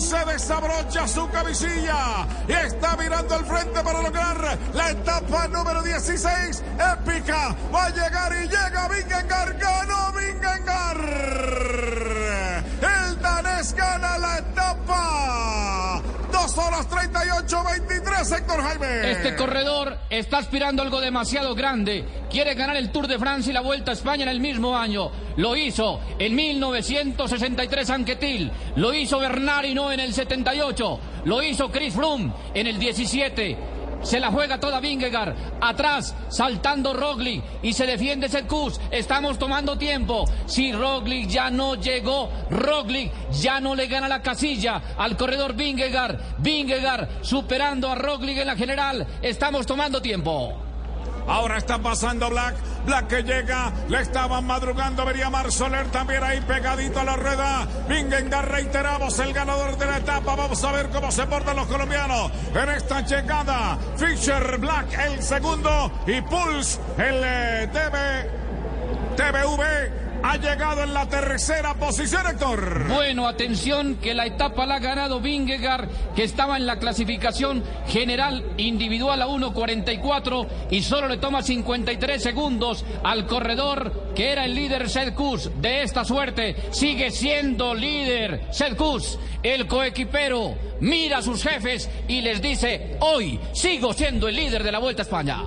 [0.00, 6.62] se desabrocha su camisilla y está mirando al frente para lograr la etapa número 16.
[6.92, 7.56] Épica.
[7.74, 9.58] Va a llegar y llega Vingegaard.
[9.58, 12.07] Ganó Vingegaard.
[16.48, 19.10] Dos horas 38, 23, Héctor Jaime.
[19.10, 22.06] Este corredor está aspirando algo demasiado grande.
[22.30, 25.10] Quiere ganar el Tour de Francia y la Vuelta a España en el mismo año.
[25.36, 28.50] Lo hizo en 1963 Anquetil.
[28.76, 31.00] Lo hizo Bernard no en el 78.
[31.26, 33.58] Lo hizo Chris Froome en el 17.
[34.02, 35.34] Se la juega toda Vingegaard.
[35.60, 37.42] Atrás, saltando Roglic.
[37.62, 38.80] Y se defiende Setkus.
[38.90, 40.24] Estamos tomando tiempo.
[40.46, 46.38] Si Roglic ya no llegó, Roglic ya no le gana la casilla al corredor Vingegaard.
[46.38, 49.06] Vingegaard superando a Roglic en la general.
[49.22, 50.67] Estamos tomando tiempo.
[51.28, 52.56] Ahora está pasando Black.
[52.86, 53.72] Black que llega.
[53.88, 55.04] Le estaban madrugando.
[55.04, 57.68] Vería Mar Soler también ahí pegadito a la rueda.
[57.88, 60.34] Vingegaard, reiteramos, el ganador de la etapa.
[60.34, 63.78] Vamos a ver cómo se portan los colombianos en esta llegada.
[63.96, 65.92] Fischer Black el segundo.
[66.06, 68.48] Y Pulse el eh, TV.
[69.16, 72.88] TVV ha llegado en la tercera posición, Héctor.
[72.88, 78.44] Bueno, atención que la etapa la ha ganado Vingegaard, que estaba en la clasificación general
[78.56, 84.88] individual a 1.44 y solo le toma 53 segundos al corredor que era el líder
[84.88, 85.50] Sedkus.
[85.60, 90.56] De esta suerte sigue siendo líder Sedkus, el coequipero.
[90.80, 95.02] Mira a sus jefes y les dice, hoy sigo siendo el líder de la Vuelta
[95.02, 95.44] a España.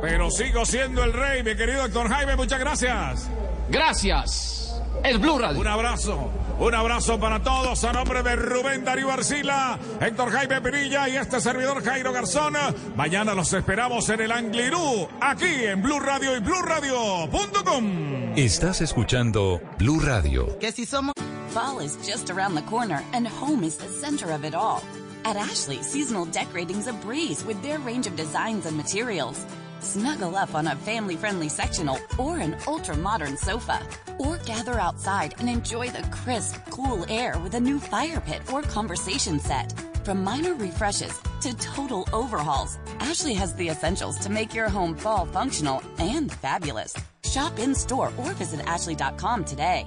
[0.00, 3.30] Pero sigo siendo el rey, mi querido Héctor Jaime, muchas gracias.
[3.68, 4.82] Gracias.
[5.02, 5.60] Es Blue Radio.
[5.60, 6.30] Un abrazo.
[6.58, 11.40] Un abrazo para todos a nombre de Rubén Darío Arcila, Héctor Jaime Pinilla y este
[11.40, 12.54] servidor Jairo Garzón.
[12.94, 18.34] Mañana los esperamos en el Anglirú, aquí en Blue Radio y BlueRadio.com.
[18.36, 20.58] Estás escuchando Blue Radio.
[20.60, 21.12] Que si somos
[21.52, 24.80] Fall is just around the corner and home is the center of it all.
[25.24, 29.44] At Ashley, seasonal decorating's a breeze with their range of designs and materials.
[29.84, 33.86] Snuggle up on a family friendly sectional or an ultra modern sofa.
[34.18, 38.62] Or gather outside and enjoy the crisp, cool air with a new fire pit or
[38.62, 39.74] conversation set.
[40.02, 45.26] From minor refreshes to total overhauls, Ashley has the essentials to make your home fall
[45.26, 46.94] functional and fabulous.
[47.22, 49.86] Shop in store or visit ashley.com today.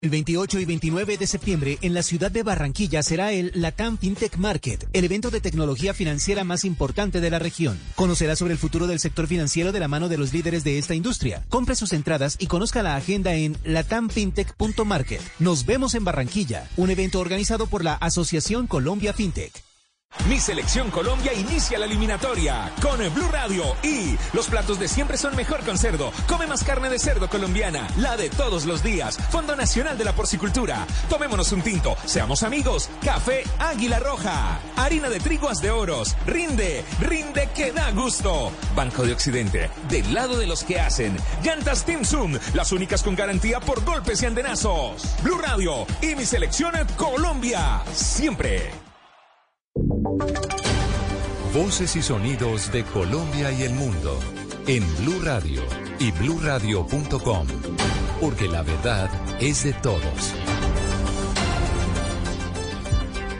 [0.00, 4.36] El 28 y 29 de septiembre en la ciudad de Barranquilla será el Latam FinTech
[4.36, 7.76] Market, el evento de tecnología financiera más importante de la región.
[7.96, 10.94] Conocerá sobre el futuro del sector financiero de la mano de los líderes de esta
[10.94, 11.44] industria.
[11.48, 15.20] Compre sus entradas y conozca la agenda en latamfintech.market.
[15.40, 19.67] Nos vemos en Barranquilla, un evento organizado por la Asociación Colombia FinTech.
[20.28, 25.16] Mi selección Colombia inicia la eliminatoria con el Blue Radio y los platos de siempre
[25.16, 26.12] son mejor con cerdo.
[26.26, 29.18] Come más carne de cerdo colombiana, la de todos los días.
[29.30, 30.86] Fondo Nacional de la Porcicultura.
[31.08, 32.90] Tomémonos un tinto, seamos amigos.
[33.02, 34.60] Café Águila Roja.
[34.76, 36.14] Harina de triguas de oros.
[36.26, 38.52] Rinde, rinde que da gusto.
[38.74, 41.16] Banco de Occidente, del lado de los que hacen.
[41.42, 45.04] Llantas Team Zoom, las únicas con garantía por golpes y andenazos.
[45.22, 47.82] Blue Radio y mi selección Colombia.
[47.94, 48.87] Siempre.
[51.54, 54.18] Voces y sonidos de Colombia y el mundo
[54.66, 55.62] en Blue Radio
[56.00, 57.46] y bluradio.com,
[58.20, 59.08] porque la verdad
[59.40, 60.34] es de todos.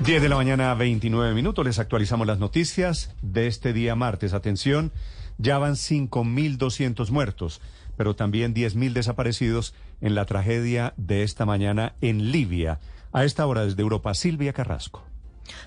[0.04, 1.64] 10 de la mañana, 29 minutos.
[1.64, 4.32] Les actualizamos las noticias de este día martes.
[4.32, 4.92] Atención,
[5.38, 7.60] ya van 5.200 muertos,
[7.96, 12.78] pero también 10.000 desaparecidos en la tragedia de esta mañana en Libia.
[13.12, 15.07] A esta hora desde Europa, Silvia Carrasco.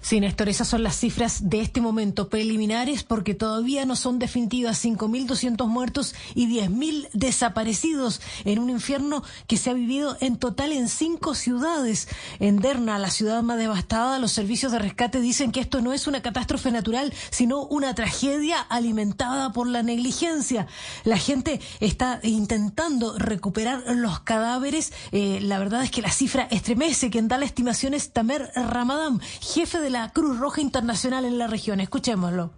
[0.01, 4.83] Sí, Néstor, esas son las cifras de este momento preliminares porque todavía no son definitivas.
[4.83, 10.89] 5.200 muertos y 10.000 desaparecidos en un infierno que se ha vivido en total en
[10.89, 12.07] cinco ciudades.
[12.39, 16.07] En Derna, la ciudad más devastada, los servicios de rescate dicen que esto no es
[16.07, 20.67] una catástrofe natural, sino una tragedia alimentada por la negligencia.
[21.03, 24.93] La gente está intentando recuperar los cadáveres.
[25.11, 27.09] Eh, la verdad es que la cifra estremece.
[27.09, 31.47] Quien da la estimación es Tamer Ramadán, jefe de la Cruz Roja Internacional en la
[31.47, 31.79] región.
[31.79, 32.51] Escuchémoslo.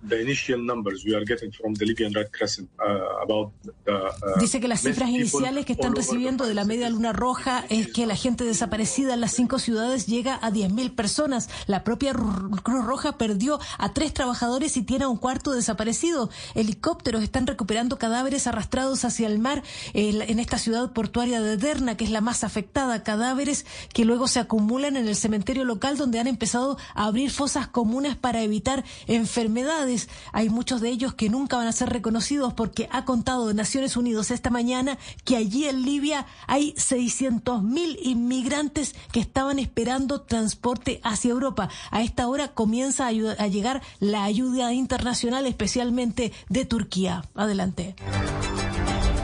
[4.39, 8.06] Dice que las cifras iniciales que están recibiendo de la Media Luna Roja es que
[8.06, 11.50] la gente desaparecida en las cinco ciudades llega a 10.000 personas.
[11.68, 16.30] La propia Cruz Roja perdió a tres trabajadores y tiene a un cuarto desaparecido.
[16.56, 19.63] Helicópteros están recuperando cadáveres arrastrados hacia el mar
[19.94, 23.04] en esta ciudad portuaria de Derna, que es la más afectada.
[23.04, 27.67] Cadáveres que luego se acumulan en el cementerio local donde han empezado a abrir fosas
[27.67, 30.09] comunes para evitar enfermedades.
[30.31, 34.31] Hay muchos de ellos que nunca van a ser reconocidos porque ha contado Naciones Unidas
[34.31, 41.69] esta mañana que allí en Libia hay 600.000 inmigrantes que estaban esperando transporte hacia Europa.
[41.91, 43.11] A esta hora comienza a
[43.47, 47.23] llegar la ayuda internacional, especialmente de Turquía.
[47.35, 47.95] Adelante.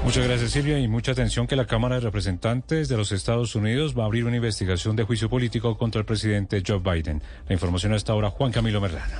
[0.09, 3.93] Muchas gracias Silvia y mucha atención que la Cámara de Representantes de los Estados Unidos
[3.95, 7.21] va a abrir una investigación de juicio político contra el presidente Joe Biden.
[7.47, 9.13] La información hasta ahora Juan Camilo Merlano.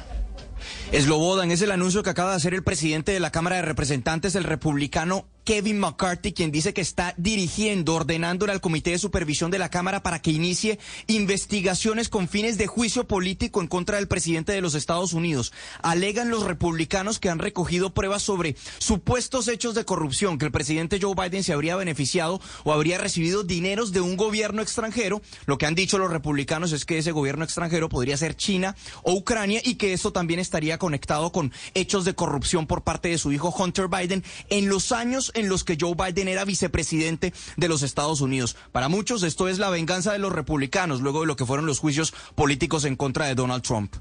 [0.92, 4.34] Eslobodan es el anuncio que acaba de hacer el presidente de la Cámara de Representantes,
[4.34, 9.58] el republicano Kevin McCarthy, quien dice que está dirigiendo, ordenándole al Comité de Supervisión de
[9.58, 14.52] la Cámara para que inicie investigaciones con fines de juicio político en contra del presidente
[14.52, 15.52] de los Estados Unidos.
[15.82, 21.00] Alegan los republicanos que han recogido pruebas sobre supuestos hechos de corrupción, que el presidente
[21.02, 25.20] Joe Biden se habría beneficiado o habría recibido dineros de un gobierno extranjero.
[25.48, 29.14] Lo que han dicho los republicanos es que ese gobierno extranjero podría ser China o
[29.14, 33.32] Ucrania y que esto también estaría conectado con hechos de corrupción por parte de su
[33.32, 37.82] hijo Hunter Biden en los años en los que Joe Biden era vicepresidente de los
[37.82, 38.56] Estados Unidos.
[38.72, 41.80] Para muchos esto es la venganza de los republicanos luego de lo que fueron los
[41.80, 43.96] juicios políticos en contra de Donald Trump.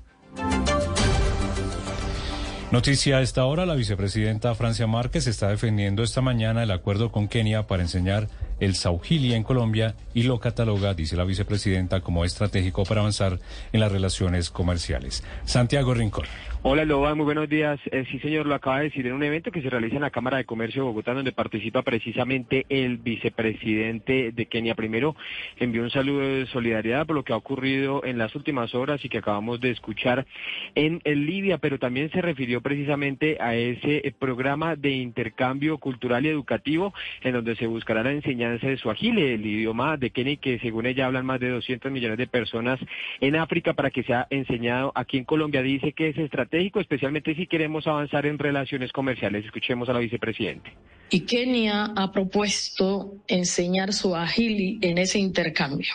[2.71, 7.27] Noticia a esta hora, la vicepresidenta Francia Márquez está defendiendo esta mañana el acuerdo con
[7.27, 8.29] Kenia para enseñar
[8.61, 13.41] el Sauhili en Colombia y lo cataloga, dice la vicepresidenta, como estratégico para avanzar
[13.73, 15.25] en las relaciones comerciales.
[15.47, 16.27] Santiago Rincón.
[16.63, 17.79] Hola Loba, muy buenos días.
[17.93, 20.11] Eh, sí señor, lo acaba de decir en un evento que se realiza en la
[20.11, 24.75] Cámara de Comercio de Bogotá, donde participa precisamente el vicepresidente de Kenia.
[24.75, 25.15] Primero
[25.59, 29.09] envió un saludo de solidaridad por lo que ha ocurrido en las últimas horas y
[29.09, 30.27] que acabamos de escuchar
[30.75, 36.29] en, Libia, pero también se refirió precisamente a ese eh, programa de intercambio cultural y
[36.29, 40.59] educativo en donde se buscará la enseñanza de su agile, el idioma de Kenia, que
[40.59, 42.81] según ella hablan más de 200 millones de personas
[43.21, 45.63] en África para que sea enseñado aquí en Colombia.
[45.63, 46.19] Dice que es
[46.57, 49.45] especialmente si queremos avanzar en relaciones comerciales.
[49.45, 50.73] Escuchemos a la vicepresidente.
[51.11, 55.95] Y Kenia ha propuesto enseñar su agili en ese intercambio.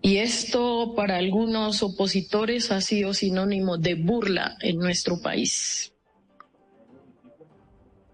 [0.00, 5.92] Y esto para algunos opositores ha sido sinónimo de burla en nuestro país.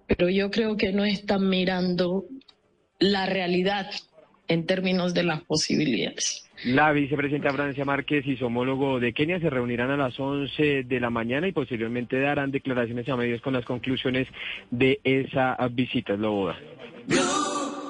[0.06, 2.25] Pero yo creo que no están mirando
[2.99, 3.91] la realidad
[4.49, 6.49] en términos de las posibilidades.
[6.65, 11.01] La vicepresidenta Francia Márquez y su homólogo de Kenia se reunirán a las 11 de
[11.01, 14.27] la mañana y posteriormente darán declaraciones a medios con las conclusiones
[14.71, 16.17] de esa visita.
[16.17, 16.55] Lo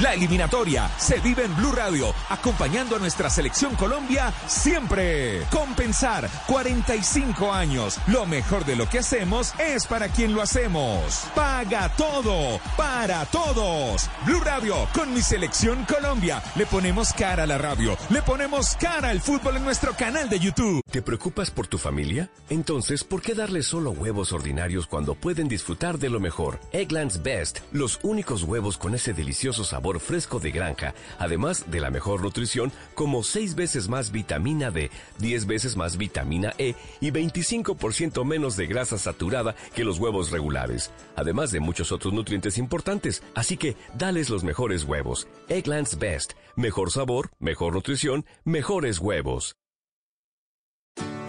[0.00, 5.42] La eliminatoria se vive en Blue Radio, acompañando a nuestra selección Colombia siempre.
[5.50, 7.98] Compensar 45 años.
[8.06, 11.24] Lo mejor de lo que hacemos es para quien lo hacemos.
[11.34, 14.08] Paga todo, para todos.
[14.24, 16.42] Blue Radio con mi selección Colombia.
[16.54, 20.38] Le ponemos cara a la radio, le ponemos cara al fútbol en nuestro canal de
[20.38, 20.80] YouTube.
[20.90, 22.30] ¿Te preocupas por tu familia?
[22.48, 26.60] Entonces, ¿por qué darles solo huevos ordinarios cuando pueden disfrutar de lo mejor?
[26.72, 31.80] Eggland's Best, los únicos huevos con ese delicioso sabor sabor fresco de granja, además de
[31.80, 37.10] la mejor nutrición como 6 veces más vitamina D, 10 veces más vitamina E y
[37.10, 43.24] 25% menos de grasa saturada que los huevos regulares, además de muchos otros nutrientes importantes.
[43.34, 45.26] Así que dales los mejores huevos.
[45.48, 46.34] Egglands Best.
[46.54, 49.56] Mejor sabor, mejor nutrición, mejores huevos.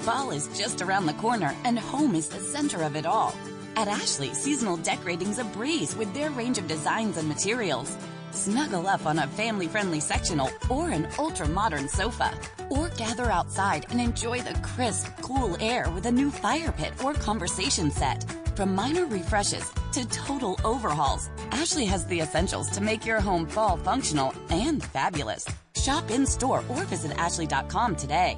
[0.01, 3.33] Fall is just around the corner, and home is the center of it all.
[3.75, 7.97] At Ashley, seasonal decorating's a breeze with their range of designs and materials.
[8.33, 12.31] Snuggle up on a family friendly sectional or an ultra modern sofa.
[12.69, 17.13] Or gather outside and enjoy the crisp, cool air with a new fire pit or
[17.13, 18.25] conversation set.
[18.55, 23.77] From minor refreshes to total overhauls, Ashley has the essentials to make your home fall
[23.77, 25.45] functional and fabulous.
[25.75, 28.37] Shop in store or visit Ashley.com today.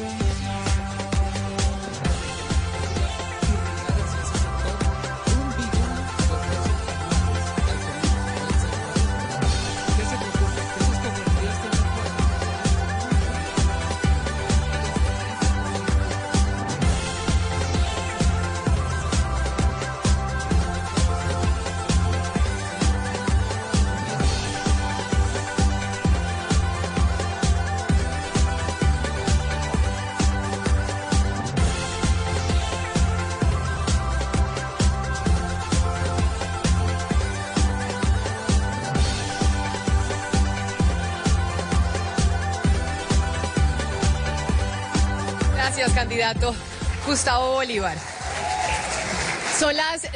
[47.71, 48.10] Bolívar.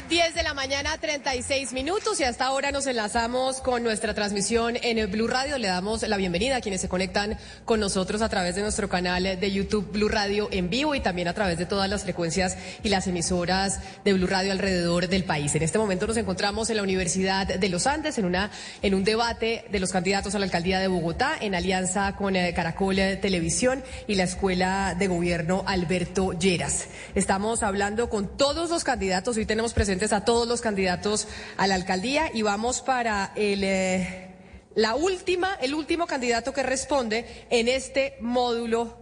[0.06, 4.14] Son las 10 de la mañana, 36 minutos, y hasta ahora nos enlazamos con nuestra
[4.14, 5.58] transmisión en el Blue Radio.
[5.58, 9.24] Le damos la bienvenida a quienes se conectan con nosotros a través de nuestro canal
[9.24, 12.90] de YouTube Blue Radio en vivo y también a través de todas las frecuencias y
[12.90, 15.56] las emisoras de Blue Radio alrededor del país.
[15.56, 19.04] En este momento nos encontramos en la Universidad de los Andes en, una, en un
[19.04, 23.84] debate de los candidatos a la alcaldía de Bogotá en alianza con eh, Caracol Televisión
[24.08, 26.88] y la Escuela de Gobierno Alberto Lleras.
[27.16, 32.30] Estamos hablando con todos los candidatos Hoy tenemos a todos los candidatos a la alcaldía
[32.34, 34.36] y vamos para el, eh,
[34.76, 38.98] la última, el último candidato que responde en este módulo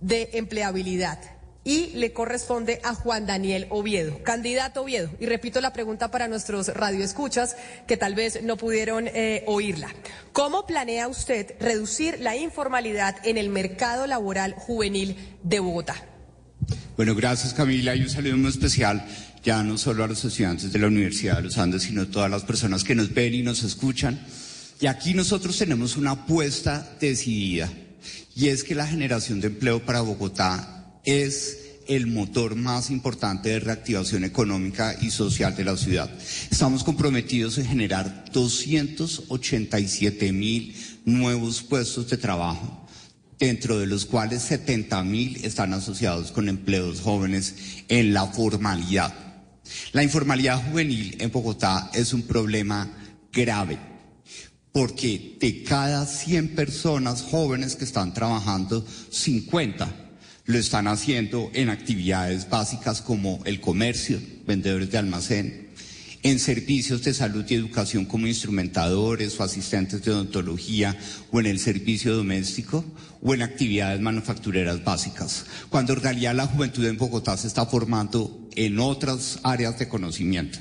[0.00, 1.18] de empleabilidad.
[1.62, 5.10] Y le corresponde a Juan Daniel Oviedo, candidato Oviedo.
[5.20, 7.54] Y repito la pregunta para nuestros radioescuchas
[7.86, 9.88] que tal vez no pudieron eh, oírla.
[10.32, 15.96] ¿Cómo planea usted reducir la informalidad en el mercado laboral juvenil de Bogotá?
[16.96, 19.06] Bueno, gracias Camila y un saludo muy especial
[19.44, 22.30] ya no solo a los estudiantes de la Universidad de los Andes, sino a todas
[22.30, 24.20] las personas que nos ven y nos escuchan.
[24.80, 27.70] Y aquí nosotros tenemos una apuesta decidida,
[28.34, 33.60] y es que la generación de empleo para Bogotá es el motor más importante de
[33.60, 36.10] reactivación económica y social de la ciudad.
[36.50, 42.86] Estamos comprometidos en generar 287 mil nuevos puestos de trabajo,
[43.38, 47.54] dentro de los cuales 70 mil están asociados con empleos jóvenes
[47.88, 49.29] en la formalidad.
[49.92, 52.90] La informalidad juvenil en Bogotá es un problema
[53.32, 53.78] grave,
[54.72, 60.08] porque de cada 100 personas jóvenes que están trabajando, 50
[60.46, 65.69] lo están haciendo en actividades básicas como el comercio, vendedores de almacén,
[66.22, 70.96] en servicios de salud y educación como instrumentadores o asistentes de odontología
[71.30, 72.84] o en el servicio doméstico
[73.22, 78.48] o en actividades manufactureras básicas, cuando en realidad la juventud en Bogotá se está formando
[78.56, 80.58] en otras áreas de conocimiento.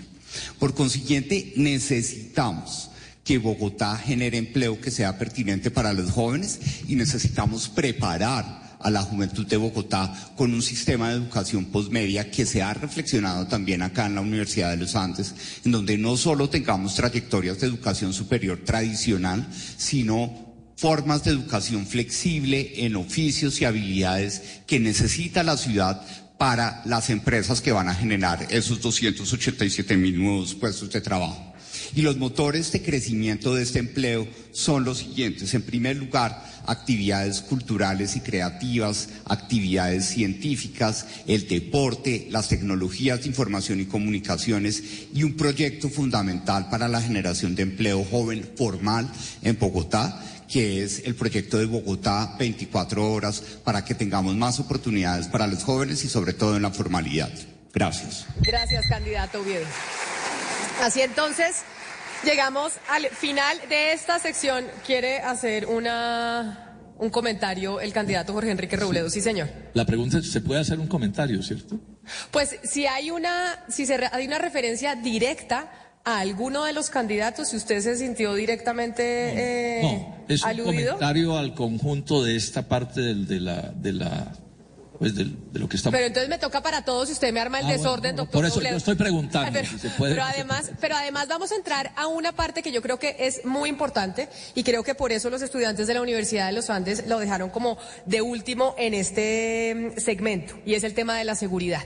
[0.59, 2.89] Por consiguiente, necesitamos
[3.23, 9.01] que Bogotá genere empleo que sea pertinente para los jóvenes y necesitamos preparar a la
[9.01, 14.05] juventud de Bogotá con un sistema de educación postmedia que se ha reflexionado también acá
[14.05, 18.59] en la Universidad de los Andes, en donde no solo tengamos trayectorias de educación superior
[18.63, 26.01] tradicional, sino formas de educación flexible en oficios y habilidades que necesita la ciudad
[26.37, 31.48] para las empresas que van a generar esos 287 mil nuevos puestos de trabajo.
[31.95, 35.53] Y los motores de crecimiento de este empleo son los siguientes.
[35.53, 43.79] En primer lugar, actividades culturales y creativas, actividades científicas, el deporte, las tecnologías de información
[43.79, 44.83] y comunicaciones
[45.13, 49.09] y un proyecto fundamental para la generación de empleo joven formal
[49.41, 55.27] en Bogotá que es el proyecto de Bogotá 24 horas para que tengamos más oportunidades
[55.27, 57.29] para los jóvenes y sobre todo en la formalidad.
[57.71, 58.25] Gracias.
[58.41, 59.65] Gracias, candidato Oviedo.
[60.81, 61.63] Así entonces,
[62.23, 64.65] llegamos al final de esta sección.
[64.85, 66.65] ¿Quiere hacer una
[66.99, 69.49] un comentario el candidato Jorge Enrique Robledo, sí señor.
[69.73, 71.79] La pregunta es, ¿se puede hacer un comentario, cierto?
[72.29, 75.71] Pues si hay una, si se, hay una referencia directa
[76.03, 81.37] a alguno de los candidatos, si usted se sintió directamente no, eh, es un comentario
[81.37, 84.33] al conjunto de esta parte del, de la, de la
[84.99, 85.95] pues de, lo que estamos.
[85.95, 88.41] Pero entonces me toca para todos si usted me arma el ah, desorden, doctor.
[88.41, 90.13] Por eso yo estoy preguntando pero, si se puede.
[90.13, 93.45] Pero además, pero además vamos a entrar a una parte que yo creo que es
[93.45, 97.07] muy importante y creo que por eso los estudiantes de la Universidad de los Andes
[97.07, 101.35] lo dejaron como de último en este mm, segmento y es el tema de la
[101.35, 101.85] seguridad.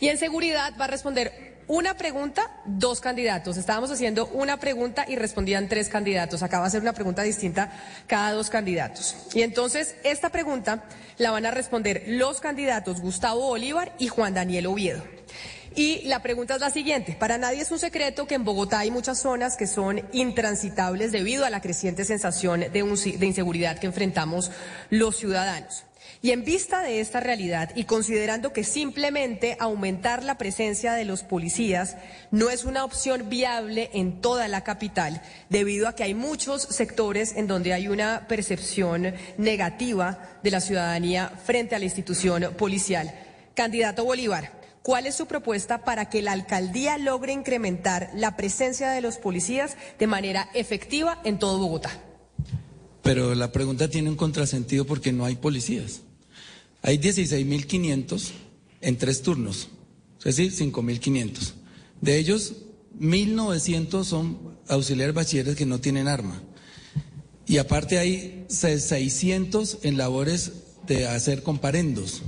[0.00, 3.56] Y en seguridad va a responder una pregunta, dos candidatos.
[3.56, 6.42] Estábamos haciendo una pregunta y respondían tres candidatos.
[6.42, 7.72] Acaba de ser una pregunta distinta
[8.06, 9.16] cada dos candidatos.
[9.34, 10.84] Y entonces esta pregunta
[11.18, 15.02] la van a responder los candidatos Gustavo Bolívar y Juan Daniel Oviedo.
[15.76, 17.16] Y la pregunta es la siguiente.
[17.18, 21.44] Para nadie es un secreto que en Bogotá hay muchas zonas que son intransitables debido
[21.44, 22.68] a la creciente sensación de,
[23.18, 24.52] de inseguridad que enfrentamos
[24.90, 25.84] los ciudadanos.
[26.22, 31.22] Y en vista de esta realidad y considerando que simplemente aumentar la presencia de los
[31.22, 31.96] policías
[32.30, 35.20] no es una opción viable en toda la capital,
[35.50, 41.30] debido a que hay muchos sectores en donde hay una percepción negativa de la ciudadanía
[41.44, 43.14] frente a la institución policial.
[43.54, 44.50] Candidato Bolívar,
[44.82, 49.76] ¿cuál es su propuesta para que la alcaldía logre incrementar la presencia de los policías
[49.98, 51.90] de manera efectiva en todo Bogotá?
[53.04, 56.00] Pero la pregunta tiene un contrasentido porque no hay policías.
[56.82, 58.30] Hay 16.500
[58.80, 59.68] en tres turnos,
[60.24, 61.52] es decir, 5.500.
[62.00, 62.54] De ellos,
[62.98, 66.42] 1.900 son auxiliares bachilleres que no tienen arma.
[67.46, 70.52] Y aparte hay 600 en labores
[70.86, 72.22] de hacer comparendos.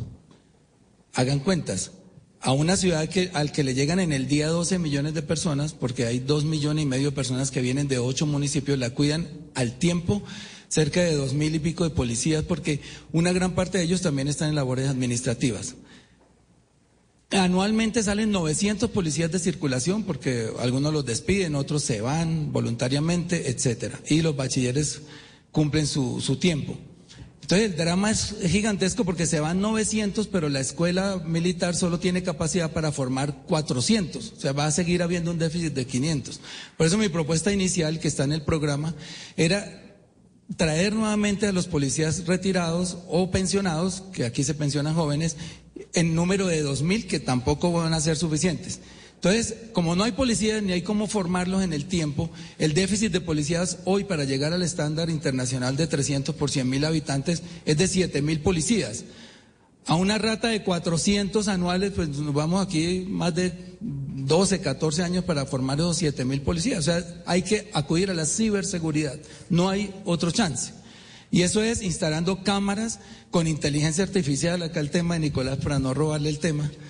[1.14, 1.92] Hagan cuentas.
[2.40, 5.72] A una ciudad que, al que le llegan en el día 12 millones de personas,
[5.72, 9.26] porque hay 2 millones y medio de personas que vienen de 8 municipios, la cuidan
[9.54, 10.22] al tiempo
[10.76, 12.80] cerca de dos mil y pico de policías, porque
[13.10, 15.74] una gran parte de ellos también están en labores administrativas.
[17.30, 23.98] Anualmente salen 900 policías de circulación porque algunos los despiden, otros se van voluntariamente, etcétera.
[24.06, 25.00] Y los bachilleres
[25.50, 26.76] cumplen su, su tiempo.
[27.40, 32.22] Entonces el drama es gigantesco porque se van 900, pero la escuela militar solo tiene
[32.22, 34.34] capacidad para formar 400.
[34.36, 36.38] O sea, va a seguir habiendo un déficit de 500.
[36.76, 38.94] Por eso mi propuesta inicial, que está en el programa,
[39.38, 39.85] era
[40.56, 45.36] traer nuevamente a los policías retirados o pensionados, que aquí se pensionan jóvenes,
[45.92, 48.80] en número de 2.000 que tampoco van a ser suficientes.
[49.14, 53.20] Entonces, como no hay policías ni hay cómo formarlos en el tiempo, el déficit de
[53.20, 58.42] policías hoy para llegar al estándar internacional de 300 por 100.000 habitantes es de 7.000
[58.42, 59.04] policías.
[59.86, 65.24] A una rata de 400 anuales, pues nos vamos aquí más de 12, 14 años
[65.24, 66.80] para formar esos 7 mil policías.
[66.80, 69.16] O sea, hay que acudir a la ciberseguridad.
[69.48, 70.72] No hay otro chance.
[71.30, 72.98] Y eso es instalando cámaras
[73.30, 74.60] con inteligencia artificial.
[74.62, 76.68] Acá el tema de Nicolás, para no robarle el tema.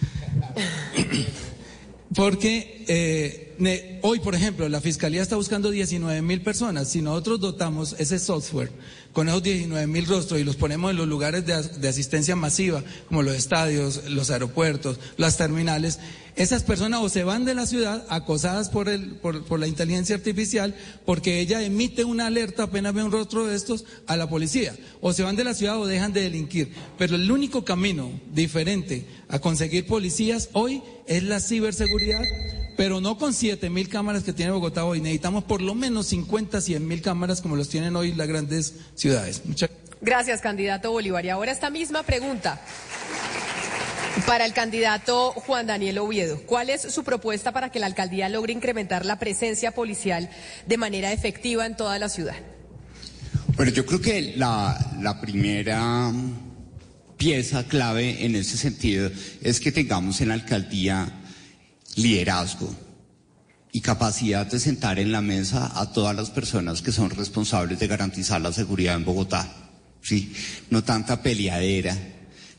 [2.15, 6.89] Porque eh, hoy, por ejemplo, la Fiscalía está buscando 19 mil personas.
[6.89, 8.71] Si nosotros dotamos ese software
[9.17, 13.23] con esos 19 mil rostros y los ponemos en los lugares de, asistencia masiva, como
[13.23, 15.99] los estadios, los aeropuertos, las terminales,
[16.37, 20.75] esas personas o se van de la ciudad acosadas por, el, por, la inteligencia artificial
[21.07, 24.77] porque ella emite una alerta apenas ve un rostro de estos a la policía.
[25.01, 26.75] O se van de la ciudad o dejan de delinquir.
[26.99, 32.23] Pero el único camino diferente a conseguir policías hoy es la ciberseguridad,
[32.77, 35.01] pero no con 7 mil cámaras que tiene Bogotá hoy.
[35.01, 39.06] Necesitamos por lo menos 50, 100 mil cámaras como los tienen hoy las grandes ciudades.
[39.45, 41.25] Muchas Gracias, candidato Bolívar.
[41.25, 42.61] Y ahora esta misma pregunta.
[44.27, 48.53] Para el candidato Juan Daniel Oviedo, ¿cuál es su propuesta para que la alcaldía logre
[48.53, 50.31] incrementar la presencia policial
[50.67, 52.35] de manera efectiva en toda la ciudad?
[53.57, 56.13] Bueno, yo creo que la, la primera
[57.17, 59.11] pieza clave en ese sentido
[59.43, 61.09] es que tengamos en la alcaldía
[61.97, 62.75] liderazgo
[63.77, 67.87] y capacidad de sentar en la mesa a todas las personas que son responsables de
[67.87, 69.53] garantizar la seguridad en Bogotá.
[70.01, 70.33] Sí,
[70.71, 71.95] no tanta peleadera,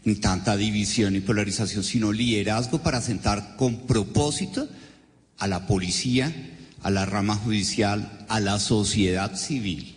[0.03, 4.69] ni tanta división y polarización, sino liderazgo para sentar con propósito
[5.39, 6.31] a la policía,
[6.83, 9.95] a la rama judicial, a la sociedad civil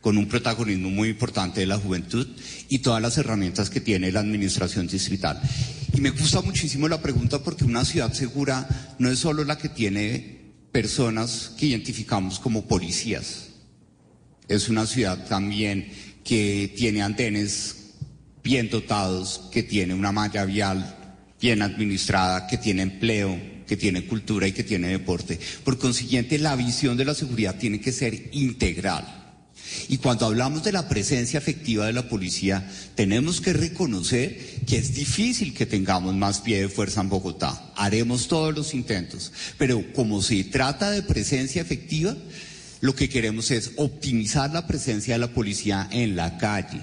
[0.00, 2.26] con un protagonismo muy importante de la juventud
[2.70, 5.42] y todas las herramientas que tiene la administración distrital.
[5.92, 9.68] Y me gusta muchísimo la pregunta porque una ciudad segura no es solo la que
[9.68, 10.43] tiene
[10.74, 13.50] personas que identificamos como policías,
[14.48, 15.88] es una ciudad también
[16.24, 17.92] que tiene antenes
[18.42, 20.96] bien dotados, que tiene una malla vial
[21.40, 25.38] bien administrada, que tiene empleo, que tiene cultura y que tiene deporte.
[25.62, 29.23] Por consiguiente, la visión de la seguridad tiene que ser integral.
[29.88, 34.94] Y cuando hablamos de la presencia efectiva de la policía, tenemos que reconocer que es
[34.94, 37.72] difícil que tengamos más pie de fuerza en Bogotá.
[37.76, 39.32] Haremos todos los intentos.
[39.58, 42.16] Pero como se trata de presencia efectiva,
[42.80, 46.82] lo que queremos es optimizar la presencia de la policía en la calle.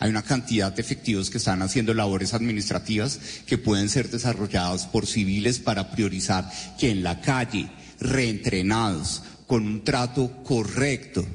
[0.00, 5.06] Hay una cantidad de efectivos que están haciendo labores administrativas que pueden ser desarrolladas por
[5.06, 6.48] civiles para priorizar
[6.78, 11.26] que en la calle, reentrenados, con un trato correcto,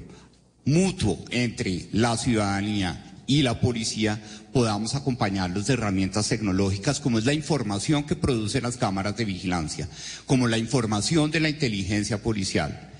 [0.65, 4.21] mutuo entre la ciudadanía y la policía
[4.51, 9.87] podamos acompañarlos de herramientas tecnológicas como es la información que producen las cámaras de vigilancia,
[10.25, 12.92] como la información de la inteligencia policial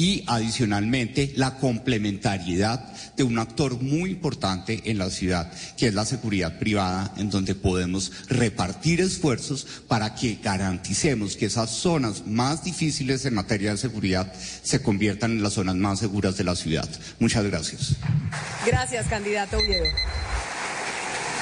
[0.00, 6.06] y adicionalmente la complementariedad de un actor muy importante en la ciudad, que es la
[6.06, 13.26] seguridad privada, en donde podemos repartir esfuerzos para que garanticemos que esas zonas más difíciles
[13.26, 14.32] en materia de seguridad
[14.62, 16.88] se conviertan en las zonas más seguras de la ciudad.
[17.18, 17.96] Muchas gracias.
[18.64, 19.84] Gracias, candidato Oviedo.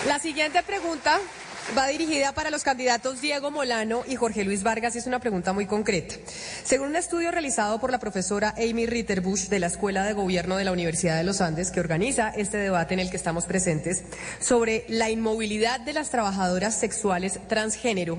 [0.08, 1.20] La siguiente pregunta
[1.76, 5.52] va dirigida para los candidatos Diego Molano y Jorge Luis Vargas y es una pregunta
[5.52, 6.14] muy concreta.
[6.64, 10.64] Según un estudio realizado por la profesora Amy Ritterbusch de la Escuela de Gobierno de
[10.64, 14.04] la Universidad de los Andes, que organiza este debate en el que estamos presentes,
[14.40, 18.18] sobre la inmovilidad de las trabajadoras sexuales transgénero,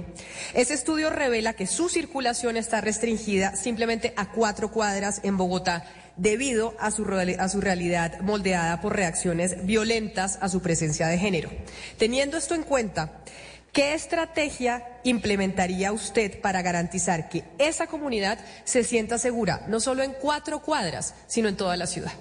[0.54, 5.86] ese estudio revela que su circulación está restringida simplemente a cuatro cuadras en Bogotá
[6.20, 7.06] debido a su,
[7.40, 11.50] a su realidad moldeada por reacciones violentas a su presencia de género.
[11.98, 13.24] Teniendo esto en cuenta,
[13.72, 20.14] ¿Qué estrategia implementaría usted para garantizar que esa comunidad se sienta segura, no solo en
[20.20, 22.12] cuatro cuadras, sino en toda la ciudad?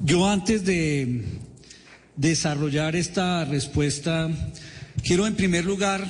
[0.00, 1.24] Yo antes de
[2.16, 4.30] desarrollar esta respuesta,
[5.04, 6.02] quiero en primer lugar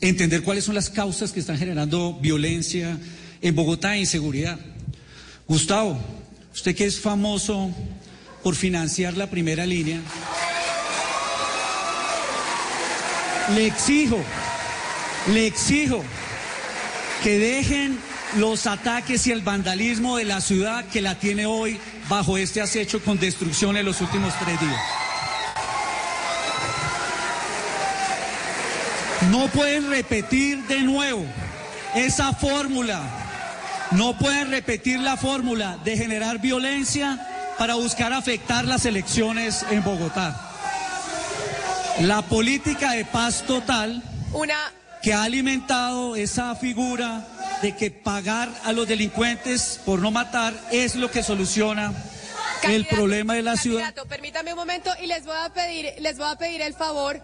[0.00, 2.98] entender cuáles son las causas que están generando violencia
[3.40, 4.58] en Bogotá e inseguridad.
[5.46, 5.98] Gustavo,
[6.54, 7.70] usted que es famoso
[8.42, 10.00] por financiar la primera línea,
[13.54, 14.18] le exijo,
[15.32, 16.02] le exijo
[17.22, 17.98] que dejen
[18.36, 23.02] los ataques y el vandalismo de la ciudad que la tiene hoy bajo este acecho
[23.02, 25.07] con destrucción en los últimos tres días.
[29.26, 31.24] No pueden repetir de nuevo
[31.94, 33.02] esa fórmula.
[33.90, 40.40] No pueden repetir la fórmula de generar violencia para buscar afectar las elecciones en Bogotá.
[42.00, 44.02] La política de paz total
[45.02, 47.26] que ha alimentado esa figura
[47.60, 51.92] de que pagar a los delincuentes por no matar es lo que soluciona
[52.62, 53.92] el problema de la ciudad.
[54.08, 57.20] Permítame un momento y les voy a pedir, les voy a pedir el favor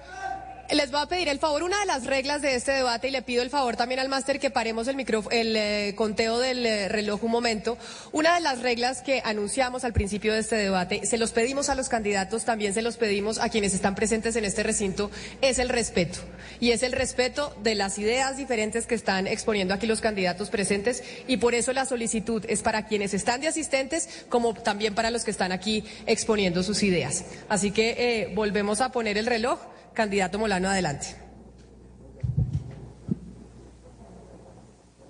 [0.70, 3.22] les voy a pedir el favor, una de las reglas de este debate, y le
[3.22, 4.98] pido el favor también al máster que paremos el,
[5.30, 7.76] el eh, conteo del eh, reloj un momento.
[8.12, 11.74] Una de las reglas que anunciamos al principio de este debate, se los pedimos a
[11.74, 15.68] los candidatos, también se los pedimos a quienes están presentes en este recinto, es el
[15.68, 16.20] respeto.
[16.60, 21.02] Y es el respeto de las ideas diferentes que están exponiendo aquí los candidatos presentes.
[21.26, 25.24] Y por eso la solicitud es para quienes están de asistentes, como también para los
[25.24, 27.24] que están aquí exponiendo sus ideas.
[27.48, 29.58] Así que eh, volvemos a poner el reloj.
[29.94, 31.16] Candidato Molano, adelante.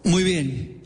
[0.05, 0.83] Muy bien.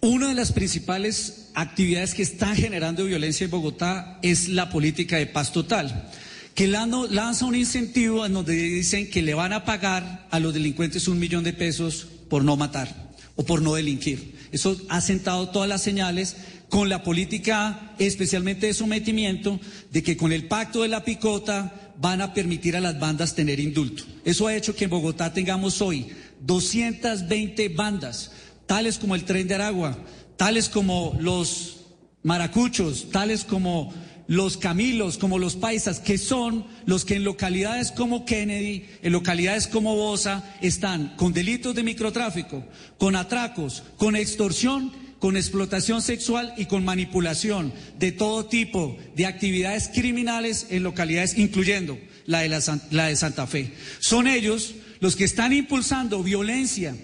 [0.00, 5.26] Una de las principales actividades que están generando violencia en Bogotá es la política de
[5.26, 6.08] paz total,
[6.54, 11.08] que lanza un incentivo en donde dicen que le van a pagar a los delincuentes
[11.08, 14.36] un millón de pesos por no matar o por no delinquir.
[14.52, 16.36] Eso ha sentado todas las señales
[16.68, 22.20] con la política especialmente de sometimiento de que con el pacto de la picota van
[22.20, 24.04] a permitir a las bandas tener indulto.
[24.24, 26.08] Eso ha hecho que en Bogotá tengamos hoy
[26.40, 28.32] 220 bandas,
[28.66, 29.98] tales como el Tren de Aragua,
[30.36, 31.80] tales como los
[32.22, 33.92] maracuchos, tales como
[34.26, 39.66] los camilos, como los paisas, que son los que en localidades como Kennedy, en localidades
[39.66, 42.64] como Bosa, están con delitos de microtráfico,
[42.98, 49.88] con atracos, con extorsión con explotación sexual y con manipulación de todo tipo de actividades
[49.94, 52.48] criminales en localidades, incluyendo la de,
[52.90, 53.72] la, de Santa Fe.
[54.00, 56.96] Son ellos los que están impulsando violencia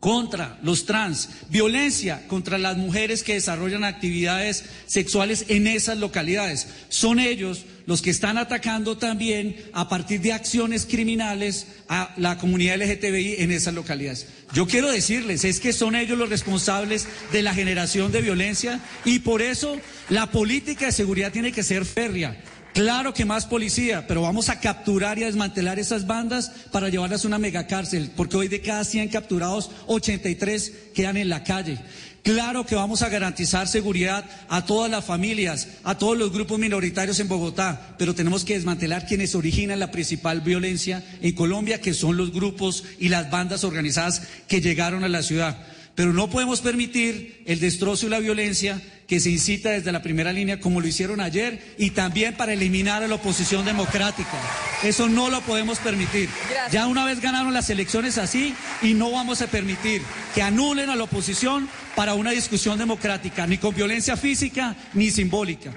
[0.00, 6.68] contra los trans, violencia contra las mujeres que desarrollan actividades sexuales en esas localidades.
[6.90, 12.76] Son ellos los que están atacando también a partir de acciones criminales a la comunidad
[12.76, 14.28] LGTBI en esas localidades.
[14.52, 19.20] Yo quiero decirles, es que son ellos los responsables de la generación de violencia y
[19.20, 19.76] por eso
[20.08, 22.36] la política de seguridad tiene que ser férrea
[22.72, 27.24] Claro que más policía, pero vamos a capturar y a desmantelar esas bandas para llevarlas
[27.24, 31.78] a una megacárcel, porque hoy de cada 100 capturados, 83 quedan en la calle.
[32.22, 37.18] Claro que vamos a garantizar seguridad a todas las familias, a todos los grupos minoritarios
[37.18, 42.18] en Bogotá, pero tenemos que desmantelar quienes originan la principal violencia en Colombia, que son
[42.18, 45.58] los grupos y las bandas organizadas que llegaron a la ciudad.
[45.94, 50.32] Pero no podemos permitir el destrozo y la violencia que se incita desde la primera
[50.32, 54.38] línea, como lo hicieron ayer, y también para eliminar a la oposición democrática.
[54.84, 56.28] Eso no lo podemos permitir.
[56.70, 60.02] Ya una vez ganaron las elecciones así y no vamos a permitir
[60.34, 65.72] que anulen a la oposición para una discusión democrática, ni con violencia física ni simbólica.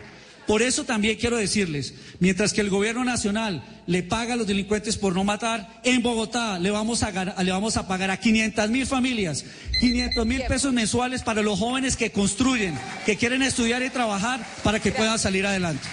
[0.47, 4.97] Por eso también quiero decirles, mientras que el gobierno nacional le paga a los delincuentes
[4.97, 7.11] por no matar, en Bogotá le vamos a,
[7.43, 9.45] le vamos a pagar a 500 mil familias,
[9.79, 14.79] 500 mil pesos mensuales para los jóvenes que construyen, que quieren estudiar y trabajar para
[14.79, 15.87] que puedan salir adelante.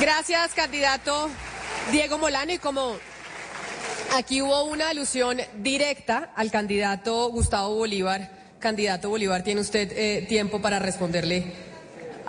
[0.00, 1.30] Gracias, candidato
[1.92, 2.52] Diego Molano.
[2.52, 2.96] Y como
[4.14, 10.58] aquí hubo una alusión directa al candidato Gustavo Bolívar, Candidato Bolívar, tiene usted eh, tiempo
[10.62, 11.52] para responderle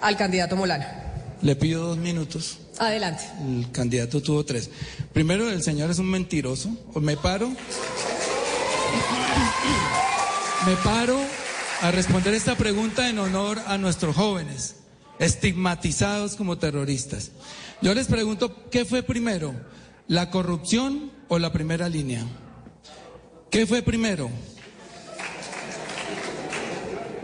[0.02, 0.84] al candidato Molano.
[1.42, 2.58] Le pido dos minutos.
[2.78, 3.24] Adelante.
[3.40, 4.70] El candidato tuvo tres.
[5.14, 6.76] Primero, el señor es un mentiroso.
[7.00, 7.48] Me paro.
[10.66, 11.18] Me paro
[11.82, 14.76] a responder esta pregunta en honor a nuestros jóvenes,
[15.20, 17.32] estigmatizados como terroristas.
[17.82, 19.56] Yo les pregunto, ¿qué fue primero?
[20.10, 22.26] ¿La corrupción o la primera línea?
[23.50, 24.30] ¿Qué fue primero?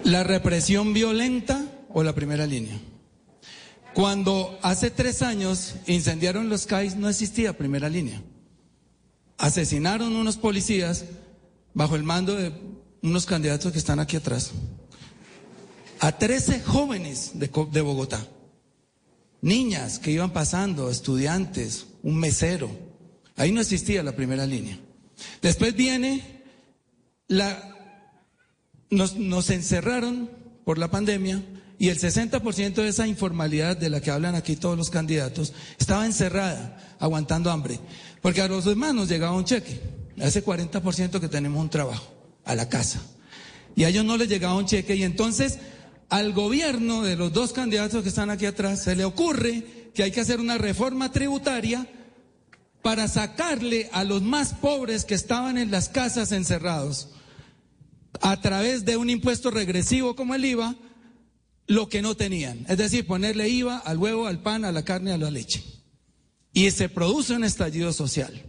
[0.03, 2.79] ¿La represión violenta o la primera línea?
[3.93, 8.21] Cuando hace tres años incendiaron los CAIs no existía primera línea.
[9.37, 11.05] Asesinaron unos policías
[11.73, 12.51] bajo el mando de
[13.03, 14.51] unos candidatos que están aquí atrás.
[15.99, 18.25] A 13 jóvenes de, de Bogotá.
[19.41, 22.71] Niñas que iban pasando, estudiantes, un mesero.
[23.35, 24.79] Ahí no existía la primera línea.
[25.41, 26.43] Después viene
[27.27, 27.70] la
[28.91, 30.29] nos, encerraron
[30.65, 31.41] por la pandemia
[31.79, 36.05] y el 60% de esa informalidad de la que hablan aquí todos los candidatos estaba
[36.05, 37.79] encerrada, aguantando hambre.
[38.21, 39.81] Porque a los demás nos llegaba un cheque,
[40.19, 42.13] a ese 40% que tenemos un trabajo,
[42.45, 43.01] a la casa.
[43.75, 44.95] Y a ellos no les llegaba un cheque.
[44.95, 45.57] Y entonces
[46.09, 49.63] al gobierno de los dos candidatos que están aquí atrás se le ocurre
[49.95, 51.87] que hay que hacer una reforma tributaria
[52.81, 57.07] para sacarle a los más pobres que estaban en las casas encerrados
[58.19, 60.75] a través de un impuesto regresivo como el IVA
[61.67, 62.65] lo que no tenían.
[62.67, 65.63] Es decir, ponerle IVA al huevo, al pan, a la carne, a la leche.
[66.53, 68.43] Y se produce un estallido social.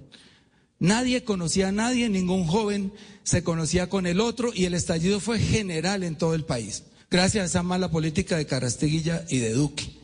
[0.79, 5.39] Nadie conocía a nadie, ningún joven se conocía con el otro y el estallido fue
[5.39, 10.01] general en todo el país, gracias a esa mala política de Carastiguilla y de Duque.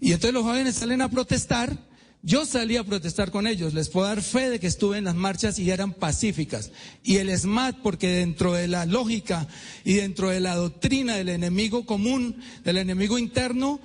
[0.00, 1.76] Y entonces los jóvenes salen a protestar
[2.22, 5.14] yo salí a protestar con ellos, les puedo dar fe de que estuve en las
[5.14, 6.70] marchas y eran pacíficas.
[7.02, 9.48] Y el SMAT, porque dentro de la lógica
[9.84, 13.80] y dentro de la doctrina del enemigo común, del enemigo interno,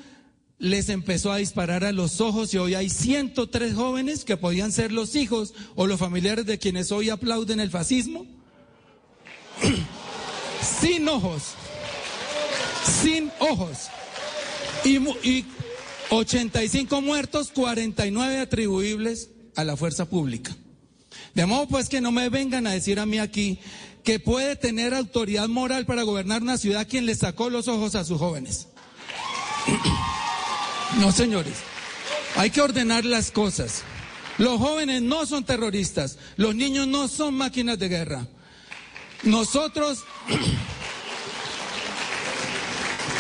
[0.58, 4.92] les empezó a disparar a los ojos y hoy hay 103 jóvenes que podían ser
[4.92, 8.26] los hijos o los familiares de quienes hoy aplauden el fascismo,
[10.82, 11.54] sin ojos,
[13.02, 13.88] sin ojos.
[14.84, 15.46] Y, y
[16.10, 20.56] 85 muertos, 49 atribuibles a la fuerza pública.
[21.34, 23.60] De modo pues que no me vengan a decir a mí aquí
[24.04, 28.06] que puede tener autoridad moral para gobernar una ciudad quien le sacó los ojos a
[28.06, 28.68] sus jóvenes.
[31.00, 31.56] No, señores.
[32.38, 33.84] Hay que ordenar las cosas.
[34.38, 36.18] Los jóvenes no son terroristas.
[36.38, 38.28] Los niños no son máquinas de guerra.
[39.24, 40.06] Nosotros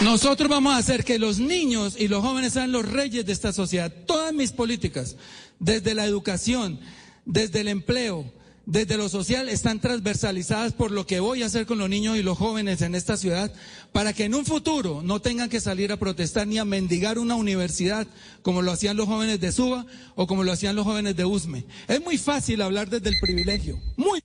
[0.01, 3.53] nosotros vamos a hacer que los niños y los jóvenes sean los reyes de esta
[3.53, 3.91] sociedad.
[4.05, 5.15] Todas mis políticas,
[5.59, 6.79] desde la educación,
[7.25, 8.25] desde el empleo,
[8.65, 12.23] desde lo social, están transversalizadas por lo que voy a hacer con los niños y
[12.23, 13.53] los jóvenes en esta ciudad,
[13.91, 17.35] para que en un futuro no tengan que salir a protestar ni a mendigar una
[17.35, 18.05] universidad
[18.41, 21.65] como lo hacían los jóvenes de Suba o como lo hacían los jóvenes de Usme.
[21.87, 23.79] Es muy fácil hablar desde el privilegio.
[23.95, 24.21] Muy.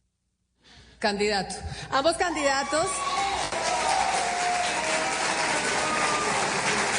[0.98, 1.54] Candidato.
[1.90, 2.86] Ambos candidatos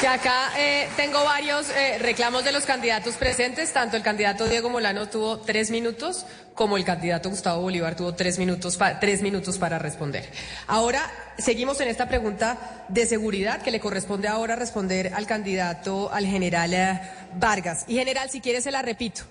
[0.02, 3.72] Que acá eh, tengo varios eh, reclamos de los candidatos presentes.
[3.72, 8.36] Tanto el candidato Diego Molano tuvo tres minutos, como el candidato Gustavo Bolívar tuvo tres
[8.36, 10.28] minutos, tres minutos para responder.
[10.66, 16.26] Ahora seguimos en esta pregunta de seguridad que le corresponde ahora responder al candidato, al
[16.26, 17.00] general eh,
[17.36, 17.84] Vargas.
[17.86, 19.22] Y general, si quiere se la repito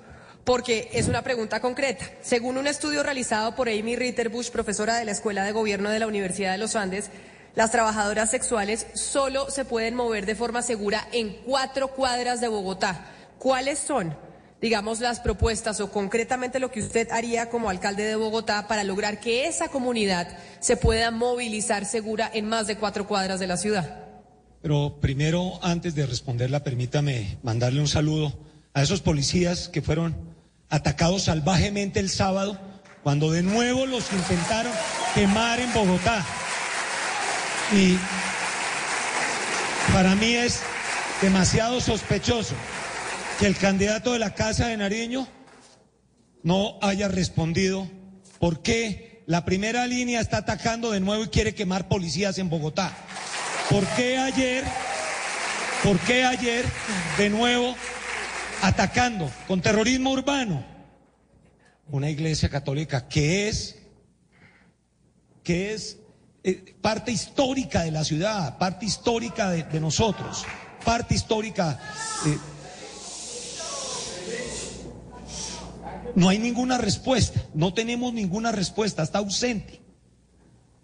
[0.46, 2.06] porque es una pregunta concreta.
[2.22, 6.08] Según un estudio realizado por Amy Ritterbusch, profesora de la Escuela de Gobierno de la
[6.08, 7.12] Universidad de los Andes,
[7.56, 13.12] las trabajadoras sexuales solo se pueden mover de forma segura en cuatro cuadras de Bogotá.
[13.40, 14.16] ¿Cuáles son,
[14.62, 19.20] digamos, las propuestas o concretamente lo que usted haría como alcalde de Bogotá para lograr
[19.20, 20.28] que esa comunidad
[20.60, 24.06] se pueda movilizar segura en más de cuatro cuadras de la ciudad?
[24.62, 28.32] Pero primero, antes de responderla, permítame mandarle un saludo
[28.74, 30.16] a esos policías que fueron
[30.70, 32.58] atacados salvajemente el sábado,
[33.04, 34.72] cuando de nuevo los intentaron
[35.16, 36.26] quemar en Bogotá.
[37.74, 37.98] Y
[39.94, 40.62] para mí es
[41.22, 42.54] demasiado sospechoso
[43.40, 45.28] que el candidato de la Casa de Nariño
[46.44, 47.90] no haya respondido
[48.40, 52.94] por qué la primera línea está atacando de nuevo y quiere quemar policías en Bogotá.
[53.70, 54.66] ¿Por qué ayer,
[55.84, 56.66] por qué ayer
[57.18, 57.76] de nuevo
[58.62, 60.66] atacando con terrorismo urbano
[61.88, 63.78] una iglesia católica que es,
[65.44, 65.98] que es
[66.44, 70.44] eh, parte histórica de la ciudad, parte histórica de, nosotros,
[70.84, 71.80] parte histórica.
[72.26, 72.38] Eh,
[76.16, 79.82] no hay ninguna respuesta, no tenemos ninguna respuesta, está ausente.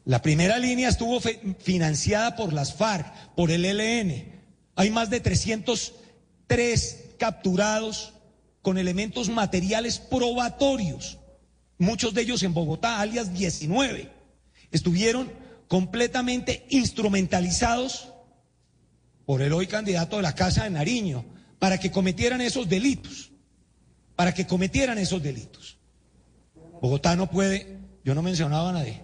[0.05, 1.19] La primera línea estuvo
[1.59, 4.39] financiada por las FARC, por el ELN.
[4.75, 8.13] Hay más de 303 capturados
[8.61, 11.17] con elementos materiales probatorios,
[11.79, 14.11] muchos de ellos en Bogotá, alias 19.
[14.71, 15.31] Estuvieron
[15.67, 18.13] completamente instrumentalizados
[19.25, 21.25] por el hoy candidato de la Casa de Nariño
[21.59, 23.31] para que cometieran esos delitos,
[24.15, 25.77] para que cometieran esos delitos.
[26.81, 29.01] Bogotá no puede, yo no mencionaba a nadie.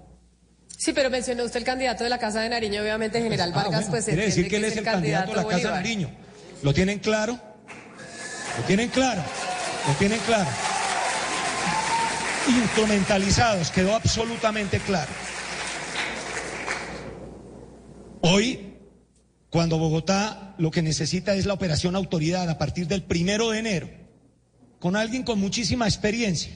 [0.77, 3.85] Sí, pero mencionó usted el candidato de la Casa de Nariño, obviamente General ah, Vargas,
[3.89, 6.09] pues quiere decir que él es el candidato, de la Casa de Nariño.
[6.61, 7.39] ¿Lo tienen claro?
[8.57, 9.23] ¿Lo tienen claro?
[9.87, 10.49] ¿Lo tienen claro?
[12.47, 15.11] Instrumentalizados, quedó absolutamente claro.
[18.25, 18.77] Hoy,
[19.49, 23.89] cuando Bogotá lo que necesita es la operación autoridad a partir del primero de enero,
[24.79, 26.55] con alguien con muchísima experiencia,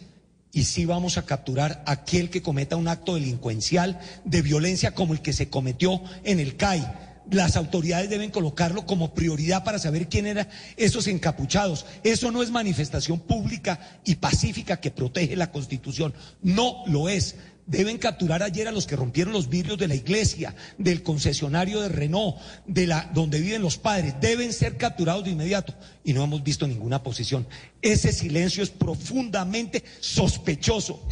[0.53, 5.11] y sí vamos a capturar a aquel que cometa un acto delincuencial de violencia como
[5.11, 6.87] el que se cometió en el CAI.
[7.29, 11.85] Las autoridades deben colocarlo como prioridad para saber quién eran esos encapuchados.
[12.05, 16.13] Eso no es manifestación pública y pacífica que protege la Constitución.
[16.41, 17.35] No lo es.
[17.67, 21.89] Deben capturar ayer a los que rompieron los vidrios de la iglesia, del concesionario de
[21.89, 24.15] Renault, de la donde viven los padres.
[24.21, 25.73] Deben ser capturados de inmediato.
[26.05, 27.45] Y no hemos visto ninguna posición.
[27.81, 31.05] Ese silencio es profundamente sospechoso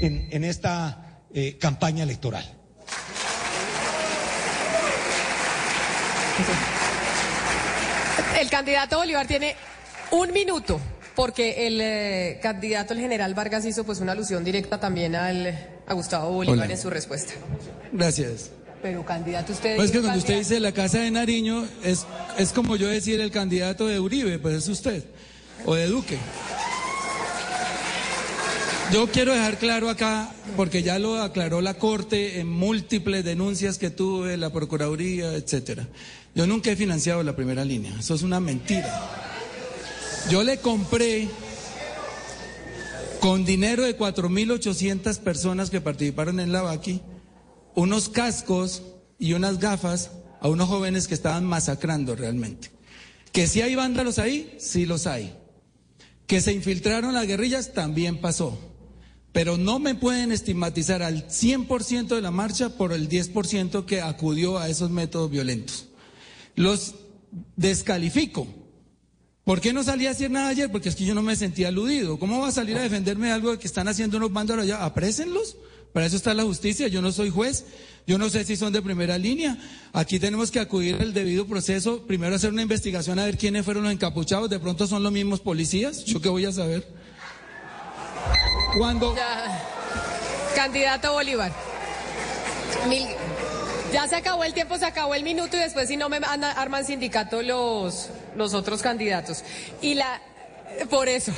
[0.00, 2.50] en, esta eh, campaña electoral.
[8.40, 9.54] El candidato Bolívar tiene
[10.12, 10.80] un minuto
[11.20, 15.54] porque el eh, candidato, el general Vargas, hizo pues una alusión directa también al,
[15.86, 17.34] a Gustavo Bolívar en su respuesta.
[17.92, 18.52] Gracias.
[18.80, 19.76] Pero candidato usted...
[19.76, 22.06] Pues que cuando usted dice la Casa de Nariño, es,
[22.38, 25.04] es como yo decir el candidato de Uribe, pues es usted,
[25.66, 26.16] o de Duque.
[28.90, 33.90] Yo quiero dejar claro acá, porque ya lo aclaró la Corte en múltiples denuncias que
[33.90, 35.86] tuve, la Procuraduría, etcétera.
[36.34, 39.29] Yo nunca he financiado la primera línea, eso es una mentira.
[40.28, 41.28] Yo le compré
[43.20, 46.80] con dinero de 4.800 personas que participaron en la
[47.74, 48.82] unos cascos
[49.18, 52.70] y unas gafas a unos jóvenes que estaban masacrando realmente.
[53.32, 55.34] Que si hay vándalos ahí, sí los hay.
[56.26, 58.58] Que se infiltraron las guerrillas, también pasó.
[59.32, 64.58] Pero no me pueden estigmatizar al 100% de la marcha por el 10% que acudió
[64.58, 65.86] a esos métodos violentos.
[66.56, 66.94] Los
[67.56, 68.48] descalifico
[69.50, 70.70] ¿Por qué no salí a decir nada ayer?
[70.70, 72.20] Porque es que yo no me sentía aludido.
[72.20, 74.84] ¿Cómo va a salir a defenderme de algo que están haciendo unos bandos allá?
[74.84, 75.56] Aprésenlos.
[75.92, 76.86] Para eso está la justicia.
[76.86, 77.64] Yo no soy juez.
[78.06, 79.58] Yo no sé si son de primera línea.
[79.92, 82.06] Aquí tenemos que acudir al debido proceso.
[82.06, 84.48] Primero hacer una investigación a ver quiénes fueron los encapuchados.
[84.48, 86.04] De pronto son los mismos policías.
[86.04, 86.86] ¿Yo qué voy a saber?
[88.78, 89.16] Cuando.
[90.54, 91.52] Candidato Bolívar.
[93.92, 96.84] Ya se acabó el tiempo, se acabó el minuto y después si no me arman
[96.84, 99.42] sindicato los, los otros candidatos.
[99.82, 100.22] Y la,
[100.88, 101.32] por eso,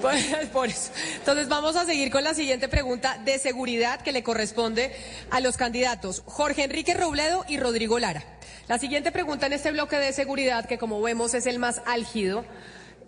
[0.52, 0.90] por, eso.
[1.16, 4.90] Entonces vamos a seguir con la siguiente pregunta de seguridad que le corresponde
[5.30, 8.24] a los candidatos Jorge Enrique Robledo y Rodrigo Lara.
[8.68, 12.44] La siguiente pregunta en este bloque de seguridad, que como vemos es el más álgido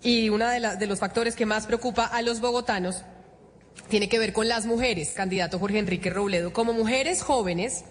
[0.02, 3.02] y uno de, de los factores que más preocupa a los bogotanos,
[3.88, 6.52] tiene que ver con las mujeres, candidato Jorge Enrique Robledo.
[6.52, 7.84] Como mujeres jóvenes,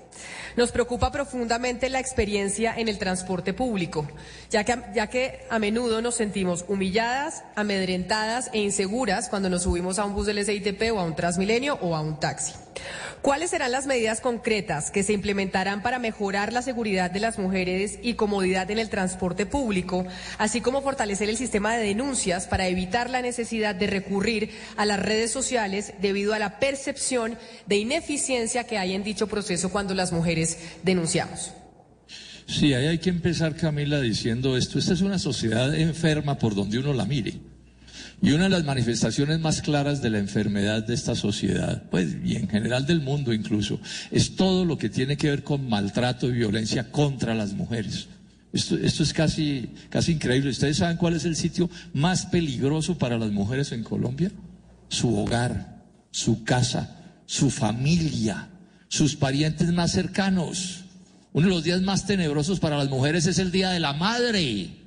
[0.55, 4.07] Nos preocupa profundamente la experiencia en el transporte público,
[4.49, 9.99] ya que, ya que a menudo nos sentimos humilladas, amedrentadas e inseguras cuando nos subimos
[9.99, 12.53] a un bus del SITP o a un Transmilenio o a un taxi.
[13.21, 17.99] ¿Cuáles serán las medidas concretas que se implementarán para mejorar la seguridad de las mujeres
[18.01, 20.05] y comodidad en el transporte público,
[20.37, 25.01] así como fortalecer el sistema de denuncias para evitar la necesidad de recurrir a las
[25.01, 30.11] redes sociales debido a la percepción de ineficiencia que hay en dicho proceso cuando las
[30.11, 31.51] mujeres denunciamos?
[32.47, 34.79] Sí, ahí hay que empezar, Camila, diciendo esto.
[34.79, 37.39] Esta es una sociedad enferma por donde uno la mire.
[38.21, 42.35] Y una de las manifestaciones más claras de la enfermedad de esta sociedad, pues y
[42.35, 43.79] en general del mundo incluso,
[44.11, 48.07] es todo lo que tiene que ver con maltrato y violencia contra las mujeres.
[48.51, 50.49] Esto, esto es casi, casi increíble.
[50.49, 54.31] ¿Ustedes saben cuál es el sitio más peligroso para las mujeres en Colombia?
[54.89, 58.49] Su hogar, su casa, su familia,
[58.89, 60.81] sus parientes más cercanos.
[61.31, 64.79] Uno de los días más tenebrosos para las mujeres es el Día de la Madre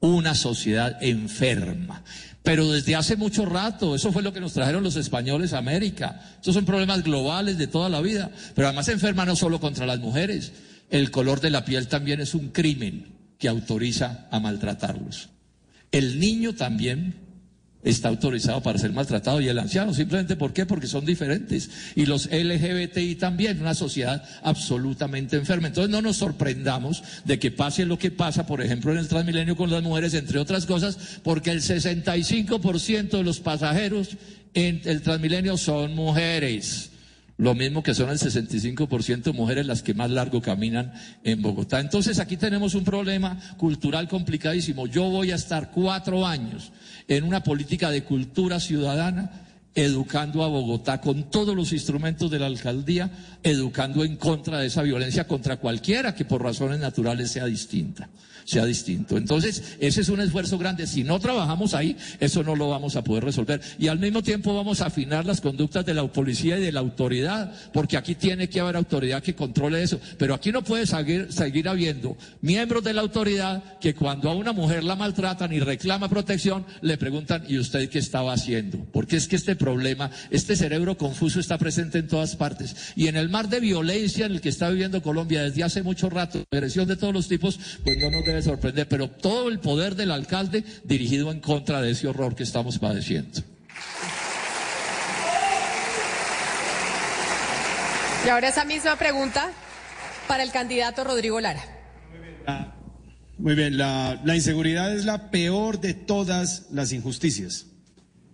[0.00, 2.02] una sociedad enferma.
[2.42, 6.20] Pero desde hace mucho rato, eso fue lo que nos trajeron los españoles a América.
[6.36, 8.30] Estos son problemas globales de toda la vida.
[8.54, 10.52] Pero además enferma no solo contra las mujeres.
[10.90, 15.30] El color de la piel también es un crimen que autoriza a maltratarlos.
[15.90, 17.25] El niño también
[17.86, 19.94] está autorizado para ser maltratado y el anciano.
[19.94, 20.66] Simplemente ¿por qué?
[20.66, 21.70] Porque son diferentes.
[21.94, 25.68] Y los LGBTI también, una sociedad absolutamente enferma.
[25.68, 29.56] Entonces no nos sorprendamos de que pase lo que pasa, por ejemplo, en el Transmilenio
[29.56, 34.16] con las mujeres, entre otras cosas, porque el 65% de los pasajeros
[34.54, 36.90] en el Transmilenio son mujeres.
[37.38, 41.80] Lo mismo que son el 65% mujeres las que más largo caminan en Bogotá.
[41.80, 44.86] Entonces aquí tenemos un problema cultural complicadísimo.
[44.86, 46.72] Yo voy a estar cuatro años
[47.08, 49.45] en una política de cultura ciudadana,
[49.76, 53.10] educando a Bogotá con todos los instrumentos de la alcaldía,
[53.42, 58.08] educando en contra de esa violencia contra cualquiera que por razones naturales sea distinta
[58.46, 59.16] sea distinto.
[59.16, 60.86] Entonces, ese es un esfuerzo grande.
[60.86, 63.60] Si no trabajamos ahí, eso no lo vamos a poder resolver.
[63.78, 66.80] Y al mismo tiempo vamos a afinar las conductas de la policía y de la
[66.80, 70.00] autoridad, porque aquí tiene que haber autoridad que controle eso.
[70.16, 74.52] Pero aquí no puede seguir, seguir habiendo miembros de la autoridad que cuando a una
[74.52, 78.78] mujer la maltratan y reclama protección, le preguntan, ¿y usted qué estaba haciendo?
[78.92, 82.92] Porque es que este problema, este cerebro confuso está presente en todas partes.
[82.94, 86.08] Y en el mar de violencia en el que está viviendo Colombia desde hace mucho
[86.08, 89.96] rato, agresión de todos los tipos, pues no nos debe sorprender, pero todo el poder
[89.96, 93.40] del alcalde dirigido en contra de ese horror que estamos padeciendo.
[98.24, 99.50] Y ahora esa misma pregunta
[100.28, 101.64] para el candidato Rodrigo Lara.
[103.38, 107.66] Muy bien, la, la, inseguridad es la peor de todas las injusticias.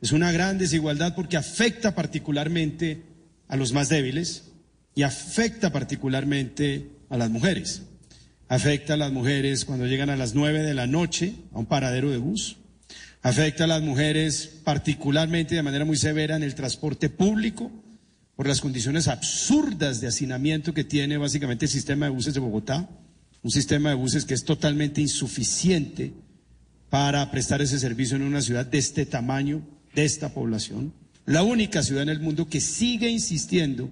[0.02, 3.04] Es una gran desigualdad porque afecta particularmente
[3.46, 4.50] a los más débiles
[4.96, 7.82] y afecta particularmente a las mujeres.
[8.48, 12.10] Afecta a las mujeres cuando llegan a las nueve de la noche a un paradero
[12.10, 12.56] de bus,
[13.22, 17.70] afecta a las mujeres particularmente de manera muy severa en el transporte público
[18.34, 22.90] por las condiciones absurdas de hacinamiento que tiene básicamente el sistema de buses de Bogotá,
[23.44, 26.12] un sistema de buses que es totalmente insuficiente
[26.90, 29.62] para prestar ese servicio en una ciudad de este tamaño,
[29.94, 30.92] de esta población,
[31.26, 33.90] la única ciudad en el mundo que sigue insistiendo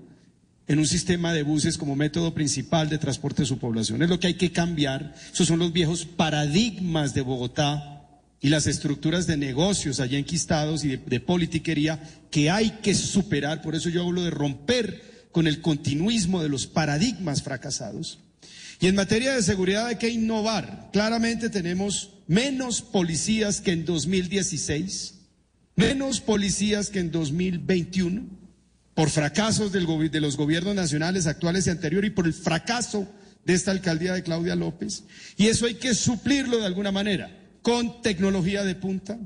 [0.71, 4.03] en un sistema de buses como método principal de transporte de su población.
[4.03, 5.15] Es lo que hay que cambiar.
[5.33, 8.01] Esos son los viejos paradigmas de Bogotá
[8.41, 13.63] y las estructuras de negocios allá enquistados y de, politiquería que hay que superar.
[13.63, 18.21] Por eso yo hablo de romper con el continuismo de los paradigmas fracasados.
[18.81, 20.89] Y en materia de seguridad hay que innovar.
[20.93, 25.20] Claramente tenemos menos policías que en 2016,
[25.81, 28.23] menos policías que en 2021
[28.95, 33.09] por fracasos de los gobiernos nacionales actuales y anteriores y por el fracaso
[33.47, 35.05] de esta alcaldía de Claudia López.
[35.39, 39.19] Y eso hay que suplirlo de alguna manera con tecnología de punta.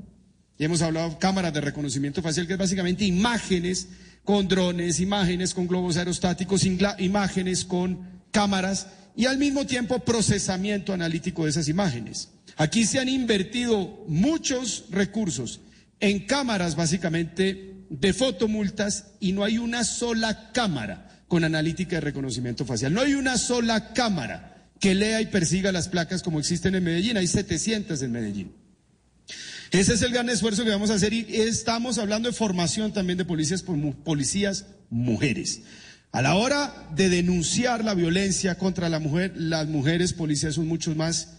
[0.57, 3.89] Y hemos hablado de cámaras de reconocimiento facial, que es básicamente imágenes
[4.23, 7.99] con drones, imágenes con globos aerostáticos, imágenes con
[8.31, 8.87] cámaras
[9.17, 12.29] y al mismo tiempo procesamiento analítico de esas imágenes.
[12.55, 15.59] Aquí se han invertido muchos recursos
[16.05, 22.63] en cámaras básicamente de fotomultas y no hay una sola cámara con analítica de reconocimiento
[22.63, 22.93] facial.
[22.93, 27.17] No hay una sola cámara que lea y persiga las placas como existen en Medellín.
[27.17, 28.51] Hay 700 en Medellín.
[29.71, 33.17] Ese es el gran esfuerzo que vamos a hacer y estamos hablando de formación también
[33.17, 33.63] de policías,
[34.03, 35.61] policías mujeres.
[36.11, 40.93] A la hora de denunciar la violencia contra la mujer, las mujeres policías son mucho
[40.93, 41.29] más,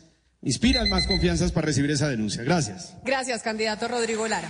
[0.42, 2.42] inspiran más confianzas para recibir esa denuncia.
[2.42, 2.94] Gracias.
[3.04, 4.48] Gracias, candidato Rodrigo Lara.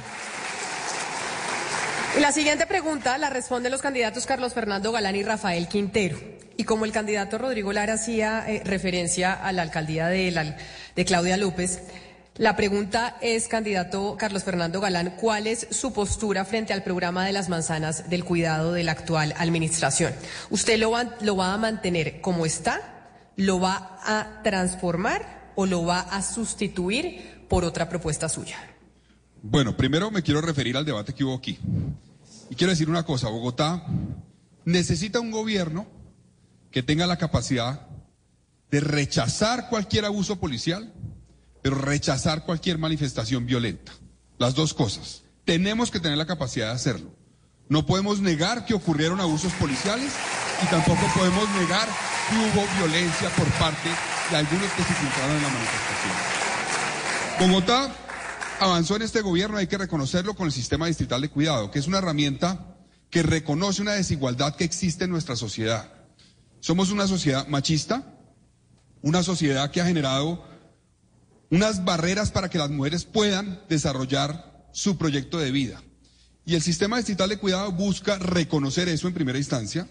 [2.20, 6.18] La siguiente pregunta la responden los candidatos Carlos Fernando Galán y Rafael Quintero.
[6.56, 10.56] Y como el candidato Rodrigo Lara hacía eh, referencia a la alcaldía de, la,
[10.94, 11.82] de Claudia López,
[12.38, 17.32] la pregunta es, candidato Carlos Fernando Galán, ¿cuál es su postura frente al programa de
[17.32, 20.14] las manzanas del cuidado de la actual administración?
[20.50, 22.80] ¿Usted lo va, lo va a mantener como está?
[23.36, 28.56] ¿Lo va a transformar o lo va a sustituir por otra propuesta suya?
[29.42, 31.58] Bueno, primero me quiero referir al debate que hubo aquí.
[32.50, 33.84] Y quiero decir una cosa, Bogotá
[34.64, 35.86] necesita un gobierno
[36.70, 37.88] que tenga la capacidad
[38.70, 40.92] de rechazar cualquier abuso policial,
[41.62, 43.92] pero rechazar cualquier manifestación violenta.
[44.38, 45.22] Las dos cosas.
[45.44, 47.10] Tenemos que tener la capacidad de hacerlo.
[47.68, 50.12] No podemos negar que ocurrieron abusos policiales
[50.62, 51.88] y tampoco podemos negar
[52.28, 53.88] que hubo violencia por parte
[54.34, 56.14] algunos que se encontraron en la manifestación.
[57.38, 57.94] Bogotá
[58.60, 61.86] avanzó en este gobierno, hay que reconocerlo, con el sistema distrital de cuidado, que es
[61.86, 62.76] una herramienta
[63.10, 65.92] que reconoce una desigualdad que existe en nuestra sociedad.
[66.60, 68.14] Somos una sociedad machista,
[69.02, 70.44] una sociedad que ha generado
[71.50, 75.80] unas barreras para que las mujeres puedan desarrollar su proyecto de vida.
[76.44, 79.88] Y el sistema distrital de cuidado busca reconocer eso en primera instancia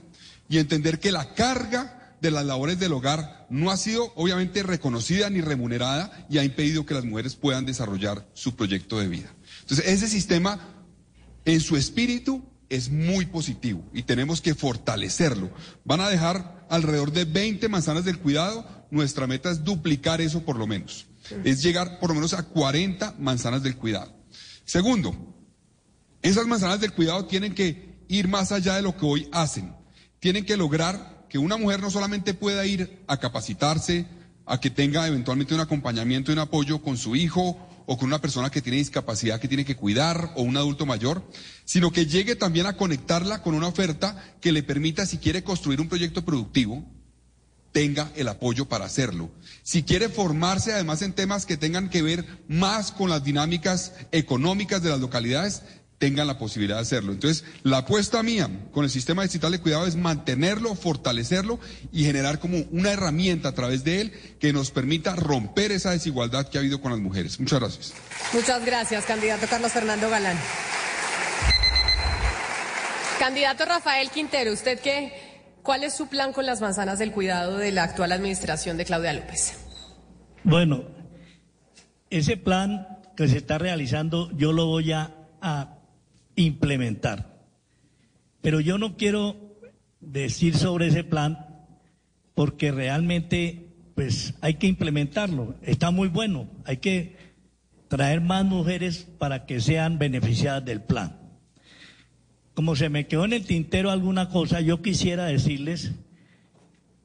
[0.50, 5.30] y entender que la carga de las labores del hogar no ha sido obviamente reconocida
[5.30, 9.34] ni remunerada y ha impedido que las mujeres puedan desarrollar su proyecto de vida.
[9.62, 10.60] Entonces, ese sistema
[11.46, 15.52] en su espíritu es muy positivo y tenemos que fortalecerlo.
[15.84, 18.68] Van a dejar alrededor de 20 manzanas del cuidado.
[18.92, 21.08] Nuestra meta es duplicar eso por lo menos
[21.44, 24.14] es llegar por lo menos a 40 manzanas del cuidado.
[24.66, 25.16] Segundo,
[26.22, 29.76] esas manzanas del cuidado tienen que ir más allá de lo que hoy hacen.
[30.20, 34.06] Tienen que lograr que una mujer no solamente pueda ir a capacitarse,
[34.46, 37.58] a que tenga eventualmente un acompañamiento y un apoyo con su hijo
[37.88, 41.24] o con una persona que tiene discapacidad que tiene que cuidar o un adulto mayor,
[41.66, 45.82] sino que llegue también a conectarla con una oferta que le permita, si quiere construir
[45.82, 46.84] un proyecto productivo,
[47.72, 49.30] tenga el apoyo para hacerlo.
[49.62, 54.82] Si quiere formarse además en temas que tengan que ver más con las dinámicas económicas
[54.82, 55.62] de las localidades,
[55.98, 57.14] tengan la posibilidad de hacerlo.
[57.14, 61.60] Entonces, la apuesta mía con el sistema digital de cuidado es mantenerlo, fortalecerlo
[61.92, 66.50] y generar como una herramienta a través de él que nos permita romper esa desigualdad
[66.50, 67.40] que ha habido con las mujeres.
[67.40, 67.94] Muchas gracias.
[68.34, 70.38] Muchas gracias, candidato Carlos Fernando Galán.
[73.20, 75.26] Candidato Rafael Quintero, ¿usted qué
[75.66, 79.14] ¿Cuál es su plan con las manzanas del cuidado de la actual administración de Claudia
[79.14, 79.58] López?
[80.44, 80.84] Bueno,
[82.12, 82.88] ese plan
[83.18, 85.75] que se está realizando yo lo voy a, a
[86.36, 87.46] implementar.
[88.42, 89.36] Pero yo no quiero
[90.00, 91.66] decir sobre ese plan
[92.34, 95.56] porque realmente pues hay que implementarlo.
[95.62, 96.48] Está muy bueno.
[96.66, 97.16] Hay que
[97.88, 101.26] traer más mujeres para que sean beneficiadas del plan
[102.56, 105.92] como se me quedó en el tintero alguna cosa, yo quisiera decirles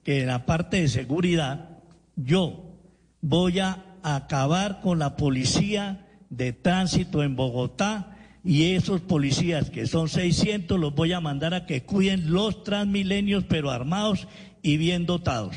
[0.04, 1.80] que en la parte de seguridad
[2.14, 2.78] yo
[3.20, 8.09] voy a acabar con la policía de tránsito en Bogotá
[8.44, 13.44] y esos policías que son 600 los voy a mandar a que cuiden los transmilenios
[13.48, 14.26] pero armados
[14.62, 15.56] y bien dotados.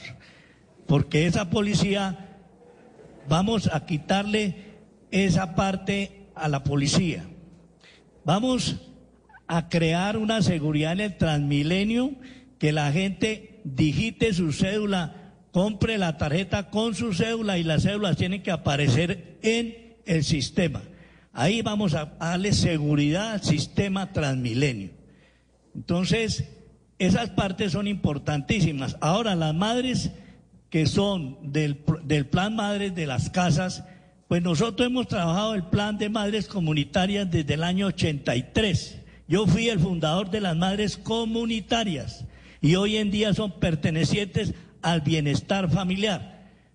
[0.86, 2.40] Porque esa policía,
[3.30, 4.74] vamos a quitarle
[5.12, 7.24] esa parte a la policía.
[8.26, 8.78] Vamos
[9.48, 12.16] a crear una seguridad en el Transmilenio,
[12.58, 18.18] que la gente digite su cédula, compre la tarjeta con su cédula y las cédulas
[18.18, 20.82] tienen que aparecer en el sistema.
[21.34, 24.92] Ahí vamos a darle seguridad al sistema Transmilenio.
[25.76, 26.46] Entonces,
[27.00, 28.96] esas partes son importantísimas.
[29.02, 30.12] Ahora, las madres
[30.70, 33.84] que son del, del plan Madres de las Casas,
[34.28, 39.70] pues nosotros hemos trabajado el plan de madres comunitarias desde el año 83 yo fui
[39.70, 42.26] el fundador de las madres comunitarias
[42.62, 46.33] y hoy en día son pertenecientes al bienestar familiar.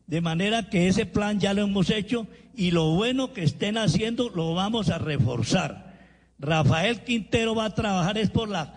[0.09, 4.31] De manera que ese plan ya lo hemos hecho y lo bueno que estén haciendo
[4.31, 5.97] lo vamos a reforzar.
[6.39, 8.75] Rafael Quintero va a trabajar es por la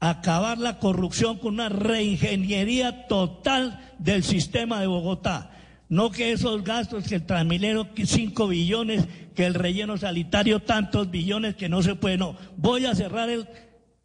[0.00, 5.52] acabar la corrupción con una reingeniería total del sistema de Bogotá.
[5.88, 9.06] No que esos gastos, que el Transmilenio 5 billones,
[9.36, 12.18] que el relleno sanitario tantos billones que no se puede.
[12.18, 13.46] No, voy a cerrar el,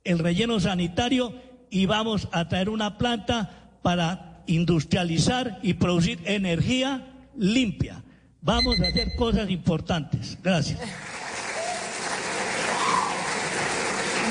[0.04, 1.34] el relleno sanitario
[1.72, 8.04] y vamos a traer una planta para industrializar y producir energía limpia.
[8.42, 10.38] Vamos a hacer cosas importantes.
[10.42, 10.80] Gracias.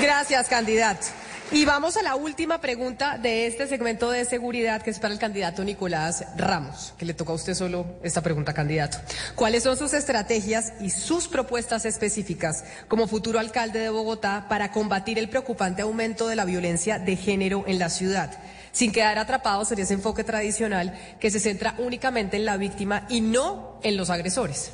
[0.01, 1.07] Gracias, candidato.
[1.51, 5.19] Y vamos a la última pregunta de este segmento de seguridad que es para el
[5.19, 8.99] candidato Nicolás Ramos, que le toca a usted solo esta pregunta, candidato.
[9.33, 15.17] ¿Cuáles son sus estrategias y sus propuestas específicas como futuro alcalde de Bogotá para combatir
[15.17, 18.31] el preocupante aumento de la violencia de género en la ciudad?
[18.71, 23.21] Sin quedar atrapados en ese enfoque tradicional que se centra únicamente en la víctima y
[23.21, 24.71] no en los agresores.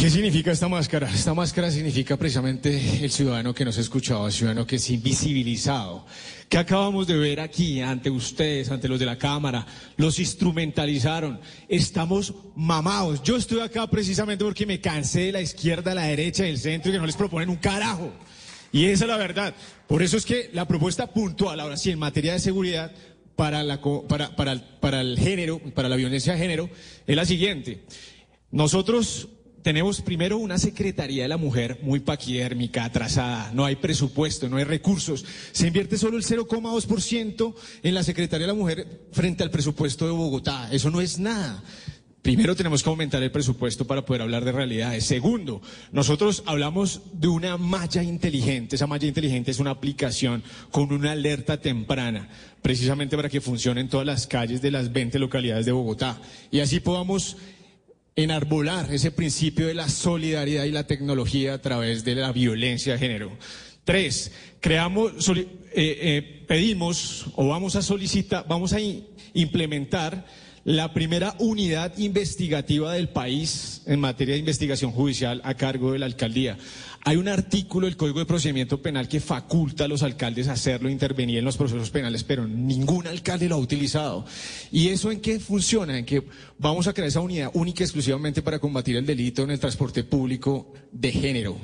[0.00, 1.10] ¿Qué significa esta máscara?
[1.12, 6.06] Esta máscara significa precisamente el ciudadano que nos ha escuchado, el ciudadano que es invisibilizado.
[6.48, 9.66] ¿Qué acabamos de ver aquí ante ustedes, ante los de la Cámara?
[9.98, 11.38] Los instrumentalizaron.
[11.68, 13.22] Estamos mamados.
[13.22, 16.94] Yo estoy acá precisamente porque me cansé de la izquierda, la derecha, del centro y
[16.94, 18.10] que no les proponen un carajo.
[18.72, 19.54] Y esa es la verdad.
[19.86, 22.92] Por eso es que la propuesta puntual, ahora sí, en materia de seguridad,
[23.36, 24.36] para, la, para,
[24.80, 26.70] para el género, para la violencia de género,
[27.06, 27.84] es la siguiente.
[28.50, 29.28] Nosotros
[29.62, 34.64] tenemos primero una Secretaría de la Mujer muy paquidérmica, atrasada, no hay presupuesto, no hay
[34.64, 35.24] recursos.
[35.52, 40.12] Se invierte solo el 0,2% en la Secretaría de la Mujer frente al presupuesto de
[40.12, 40.68] Bogotá.
[40.72, 41.62] Eso no es nada.
[42.22, 45.04] Primero tenemos que aumentar el presupuesto para poder hablar de realidades.
[45.04, 48.76] Segundo, nosotros hablamos de una malla inteligente.
[48.76, 52.28] Esa malla inteligente es una aplicación con una alerta temprana,
[52.60, 56.20] precisamente para que funcione en todas las calles de las 20 localidades de Bogotá.
[56.50, 57.38] Y así podamos
[58.16, 62.98] enarbolar ese principio de la solidaridad y la tecnología a través de la violencia de
[62.98, 63.38] género.
[63.84, 68.78] Tres, creamos, eh, eh, pedimos o vamos a solicitar, vamos a
[69.32, 70.26] implementar
[70.64, 76.06] la primera unidad investigativa del país en materia de investigación judicial a cargo de la
[76.06, 76.58] alcaldía.
[77.02, 80.90] Hay un artículo del Código de Procedimiento Penal que faculta a los alcaldes a hacerlo,
[80.90, 84.26] intervenir en los procesos penales, pero ningún alcalde lo ha utilizado.
[84.70, 85.96] ¿Y eso en qué funciona?
[85.98, 86.22] En que
[86.58, 90.74] vamos a crear esa unidad única exclusivamente para combatir el delito en el transporte público
[90.92, 91.56] de género.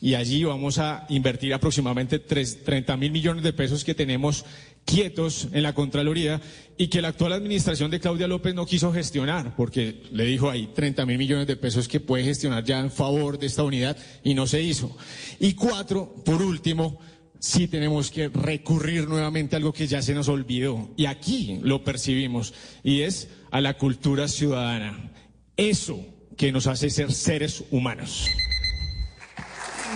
[0.00, 4.44] Y allí vamos a invertir aproximadamente 30 mil millones de pesos que tenemos
[4.84, 6.40] quietos en la Contraloría
[6.76, 10.68] y que la actual administración de Claudia López no quiso gestionar, porque le dijo ahí
[10.74, 14.34] 30 mil millones de pesos que puede gestionar ya en favor de esta unidad y
[14.34, 14.96] no se hizo.
[15.38, 17.00] Y cuatro, por último,
[17.38, 21.84] sí tenemos que recurrir nuevamente a algo que ya se nos olvidó y aquí lo
[21.84, 25.12] percibimos y es a la cultura ciudadana.
[25.56, 26.04] Eso
[26.36, 28.26] que nos hace ser seres humanos.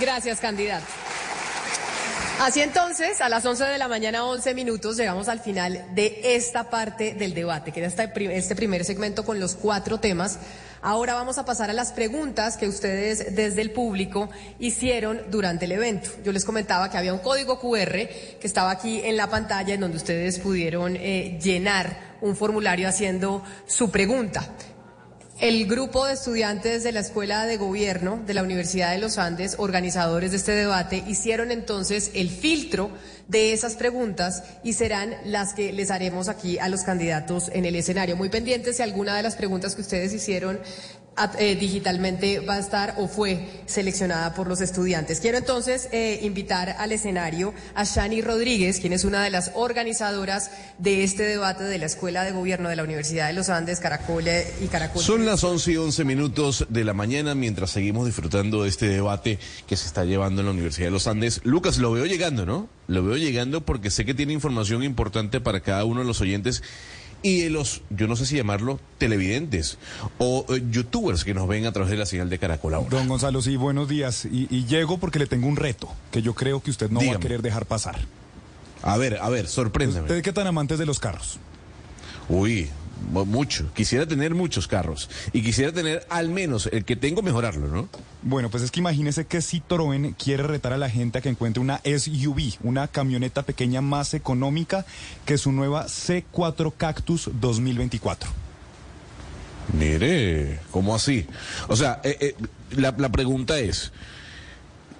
[0.01, 0.87] Gracias, candidato.
[2.41, 6.71] Así entonces, a las 11 de la mañana, 11 minutos, llegamos al final de esta
[6.71, 10.39] parte del debate, que era este primer segmento con los cuatro temas.
[10.81, 14.31] Ahora vamos a pasar a las preguntas que ustedes desde el público
[14.61, 16.11] hicieron durante el evento.
[16.23, 19.81] Yo les comentaba que había un código QR que estaba aquí en la pantalla en
[19.81, 24.49] donde ustedes pudieron eh, llenar un formulario haciendo su pregunta.
[25.41, 29.55] El grupo de estudiantes de la Escuela de Gobierno de la Universidad de los Andes,
[29.59, 32.91] organizadores de este debate, hicieron entonces el filtro
[33.29, 37.77] de esas preguntas y serán las que les haremos aquí a los candidatos en el
[37.77, 38.17] escenario.
[38.17, 40.59] Muy pendientes si alguna de las preguntas que ustedes hicieron
[41.39, 45.21] eh, digitalmente va a estar o fue seleccionada por los estudiantes.
[45.21, 50.51] Quiero entonces eh, invitar al escenario a Shani Rodríguez, quien es una de las organizadoras
[50.79, 54.47] de este debate de la Escuela de Gobierno de la Universidad de los Andes, Caracole
[54.63, 55.03] y Caracol.
[55.03, 59.39] Son las 11 y 11 minutos de la mañana mientras seguimos disfrutando de este debate
[59.67, 61.41] que se está llevando en la Universidad de los Andes.
[61.45, 62.69] Lucas, lo veo llegando, ¿no?
[62.87, 66.63] Lo veo llegando porque sé que tiene información importante para cada uno de los oyentes
[67.23, 69.79] y de los, yo no sé si llamarlo, televidentes
[70.19, 73.43] o eh, youtubers que nos ven a través de la señal de Caracol Don Gonzalo,
[73.43, 74.25] sí, buenos días.
[74.25, 77.21] Y, llego porque le tengo un reto que yo creo que usted no va a
[77.21, 77.99] querer dejar pasar.
[78.83, 80.03] A ver, a ver, sorpréndeme.
[80.03, 81.39] ¿Usted qué tan amantes de los carros?
[82.29, 82.71] Uy,
[83.11, 83.73] mucho.
[83.75, 87.89] Quisiera tener muchos carros y quisiera tener al menos el que tengo mejorarlo, ¿no?
[88.23, 91.61] Bueno, pues es que imagínese que Citroën quiere retar a la gente a que encuentre
[91.61, 94.85] una SUV, una camioneta pequeña más económica
[95.25, 98.31] que su nueva C4 Cactus 2024.
[99.79, 101.27] Mire, ¿cómo así?
[101.69, 102.35] O sea, eh, eh,
[102.73, 103.93] la, la pregunta es,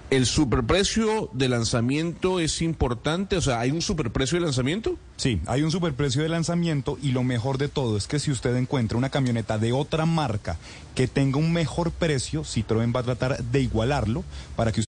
[0.09, 3.37] ¿El superprecio de lanzamiento es importante?
[3.37, 4.97] O sea, ¿hay un superprecio de lanzamiento?
[5.17, 8.55] Sí, hay un superprecio de lanzamiento y lo mejor de todo es que si usted
[8.55, 10.57] encuentra una camioneta de otra marca
[10.95, 14.23] que tenga un mejor precio, Citroën va a tratar de igualarlo
[14.55, 14.88] para que usted...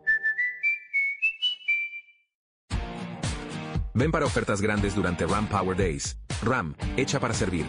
[3.93, 6.17] Ven para ofertas grandes durante RAM Power Days.
[6.43, 7.65] RAM, hecha para servir.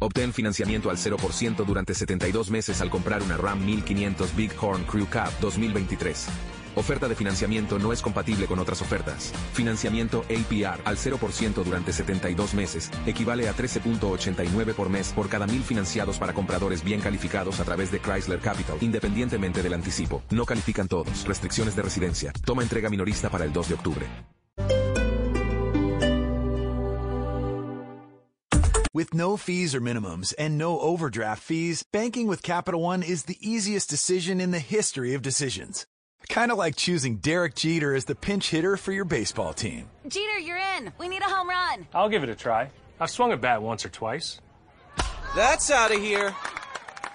[0.00, 5.32] Obtén financiamiento al 0% durante 72 meses al comprar una RAM 1500 Bighorn Crew Cab
[5.40, 6.28] 2023.
[6.74, 9.32] Oferta de financiamiento no es compatible con otras ofertas.
[9.52, 15.62] Financiamiento APR al 0% durante 72 meses equivale a 13.89 por mes por cada mil
[15.62, 20.22] financiados para compradores bien calificados a través de Chrysler Capital, independientemente del anticipo.
[20.30, 21.26] No califican todos.
[21.26, 22.32] Restricciones de residencia.
[22.44, 24.06] Toma entrega minorista para el 2 de octubre.
[28.94, 33.38] With no fees or minimums and no overdraft fees, banking with Capital One is the
[33.40, 35.86] easiest decision in the history of decisions.
[36.28, 39.88] Kind of like choosing Derek Jeter as the pinch hitter for your baseball team.
[40.06, 40.92] Jeter, you're in.
[40.98, 41.86] We need a home run.
[41.94, 42.70] I'll give it a try.
[43.00, 44.42] I've swung a bat once or twice.
[45.34, 46.34] That's out of here.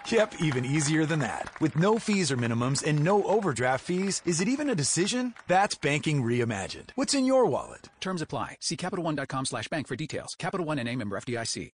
[0.09, 1.51] Yep, even easier than that.
[1.59, 5.33] With no fees or minimums and no overdraft fees, is it even a decision?
[5.47, 6.91] That's banking reimagined.
[6.95, 7.89] What's in your wallet?
[7.99, 8.57] Terms apply.
[8.61, 10.35] See CapitalOne.com slash bank for details.
[10.39, 11.71] Capital One and a member FDIC.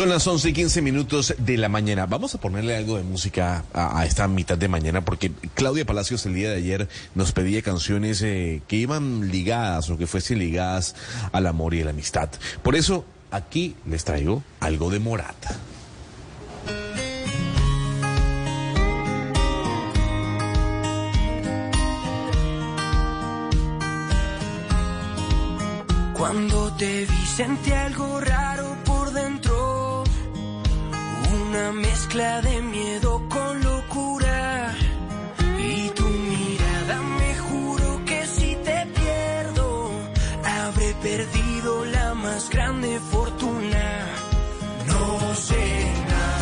[0.00, 2.06] Son las 11 y 15 minutos de la mañana.
[2.06, 6.32] Vamos a ponerle algo de música a, esta mitad de mañana porque Claudia Palacios el
[6.32, 10.94] día de ayer nos pedía canciones eh, que iban ligadas o que fuesen ligadas
[11.32, 12.30] al amor y a la amistad.
[12.62, 15.54] Por eso aquí les traigo algo de Morata.
[26.14, 28.89] Cuando te vi sentí algo raro
[31.50, 34.72] una mezcla de miedo con locura.
[35.58, 39.90] Y tu mirada me juro que si te pierdo,
[40.44, 43.86] habré perdido la más grande fortuna.
[44.86, 46.40] No sé nada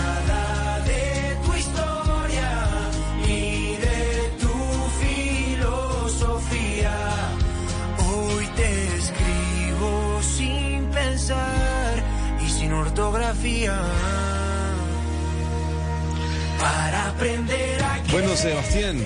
[16.58, 18.98] Para aprender a Bueno, Sebastián,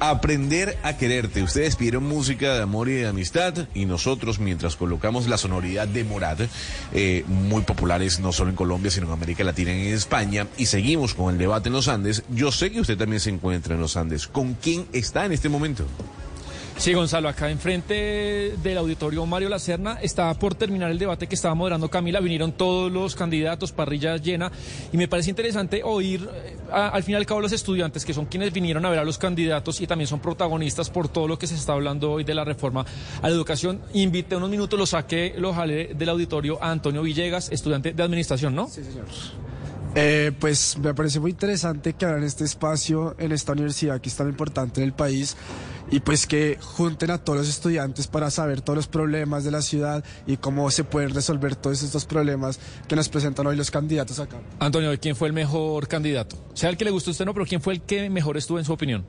[0.00, 1.42] aprender a quererte.
[1.42, 6.04] Ustedes pidieron música de amor y de amistad y nosotros, mientras colocamos la sonoridad de
[6.04, 6.40] Morat,
[6.92, 10.66] eh, muy populares no solo en Colombia, sino en América Latina y en España, y
[10.66, 13.80] seguimos con el debate en los Andes, yo sé que usted también se encuentra en
[13.80, 14.26] los Andes.
[14.26, 15.86] ¿Con quién está en este momento?
[16.76, 21.54] Sí, Gonzalo, acá enfrente del auditorio Mario Lacerna estaba por terminar el debate que estaba
[21.54, 22.20] moderando Camila.
[22.20, 24.50] Vinieron todos los candidatos, parrilla llena,
[24.92, 28.26] y me parece interesante oír eh, al fin y al cabo los estudiantes, que son
[28.26, 31.46] quienes vinieron a ver a los candidatos y también son protagonistas por todo lo que
[31.46, 32.84] se está hablando hoy de la reforma
[33.22, 33.80] a la educación.
[33.94, 38.54] Invité unos minutos, lo saqué, lo jalé del auditorio a Antonio Villegas, estudiante de administración,
[38.54, 38.68] ¿no?
[38.68, 39.06] Sí, señor.
[39.96, 44.16] Eh, pues me parece muy interesante que hagan este espacio en esta universidad que es
[44.16, 45.36] tan importante en el país
[45.90, 49.62] y pues que junten a todos los estudiantes para saber todos los problemas de la
[49.62, 54.18] ciudad y cómo se pueden resolver todos estos problemas que nos presentan hoy los candidatos
[54.18, 54.40] acá.
[54.58, 56.36] Antonio, ¿quién fue el mejor candidato?
[56.54, 58.58] Sea el que le gustó a usted, no, pero ¿quién fue el que mejor estuvo
[58.58, 59.06] en su opinión?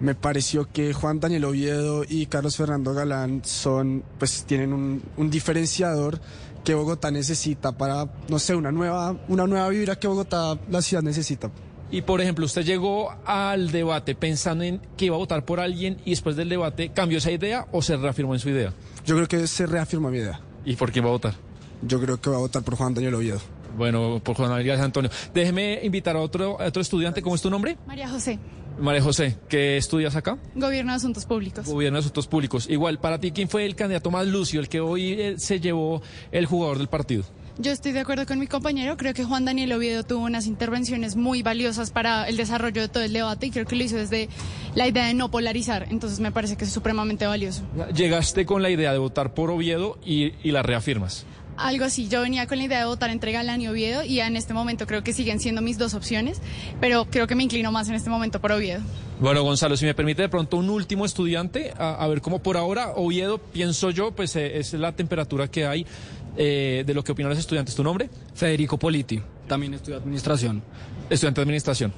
[0.00, 5.30] Me pareció que Juan Daniel Oviedo y Carlos Fernando Galán son, pues tienen un, un
[5.30, 6.20] diferenciador
[6.66, 11.00] que Bogotá necesita para, no sé, una nueva, una nueva vibra que Bogotá, la ciudad
[11.00, 11.48] necesita.
[11.92, 15.98] Y por ejemplo, usted llegó al debate pensando en que iba a votar por alguien
[16.04, 18.72] y después del debate cambió esa idea o se reafirmó en su idea.
[19.06, 20.40] Yo creo que se reafirma mi idea.
[20.64, 21.34] ¿Y por quién va a votar?
[21.82, 23.38] Yo creo que va a votar por Juan Daniel Oviedo.
[23.78, 25.08] Bueno, por Juan María Antonio.
[25.32, 27.22] Déjeme invitar a otro, a otro estudiante.
[27.22, 27.78] ¿Cómo es tu nombre?
[27.86, 28.40] María José,
[28.78, 29.36] María José.
[29.48, 30.38] ¿Qué estudias acá?
[30.54, 31.66] Gobierno de Asuntos Públicos.
[31.66, 32.68] Gobierno de Asuntos Públicos.
[32.68, 36.02] Igual, para ti, ¿quién fue el candidato más lucio, el que hoy eh, se llevó
[36.32, 37.24] el jugador del partido?
[37.58, 38.98] Yo estoy de acuerdo con mi compañero.
[38.98, 43.02] Creo que Juan Daniel Oviedo tuvo unas intervenciones muy valiosas para el desarrollo de todo
[43.02, 44.28] el debate y creo que lo hizo desde
[44.74, 45.86] la idea de no polarizar.
[45.90, 47.62] Entonces me parece que es supremamente valioso.
[47.94, 51.24] Llegaste con la idea de votar por Oviedo y, y la reafirmas.
[51.56, 52.08] Algo así.
[52.08, 54.86] Yo venía con la idea de votar entre Galán y Oviedo y en este momento
[54.86, 56.40] creo que siguen siendo mis dos opciones,
[56.80, 58.82] pero creo que me inclino más en este momento por Oviedo.
[59.18, 62.92] Bueno, Gonzalo, si me permite de pronto un último estudiante, a, ver cómo por ahora
[62.96, 65.86] Oviedo, pienso yo, pues eh, es la temperatura que hay
[66.36, 67.74] eh, de lo que opinan los estudiantes.
[67.74, 68.10] ¿Tu nombre?
[68.34, 70.62] Federico Politi, también estudio administración.
[71.08, 71.92] Estudiante de administración.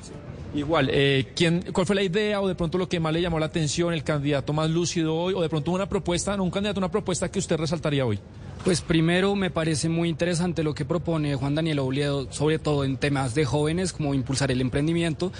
[0.55, 3.39] Igual, eh, ¿quién, ¿cuál fue la idea o de pronto lo que más le llamó
[3.39, 6.81] la atención, el candidato más lúcido hoy, o de pronto una propuesta, no un candidato,
[6.81, 8.19] una propuesta que usted resaltaría hoy?
[8.65, 12.97] Pues primero me parece muy interesante lo que propone Juan Daniel Oviedo, sobre todo en
[12.97, 15.33] temas de jóvenes, como impulsar el emprendimiento.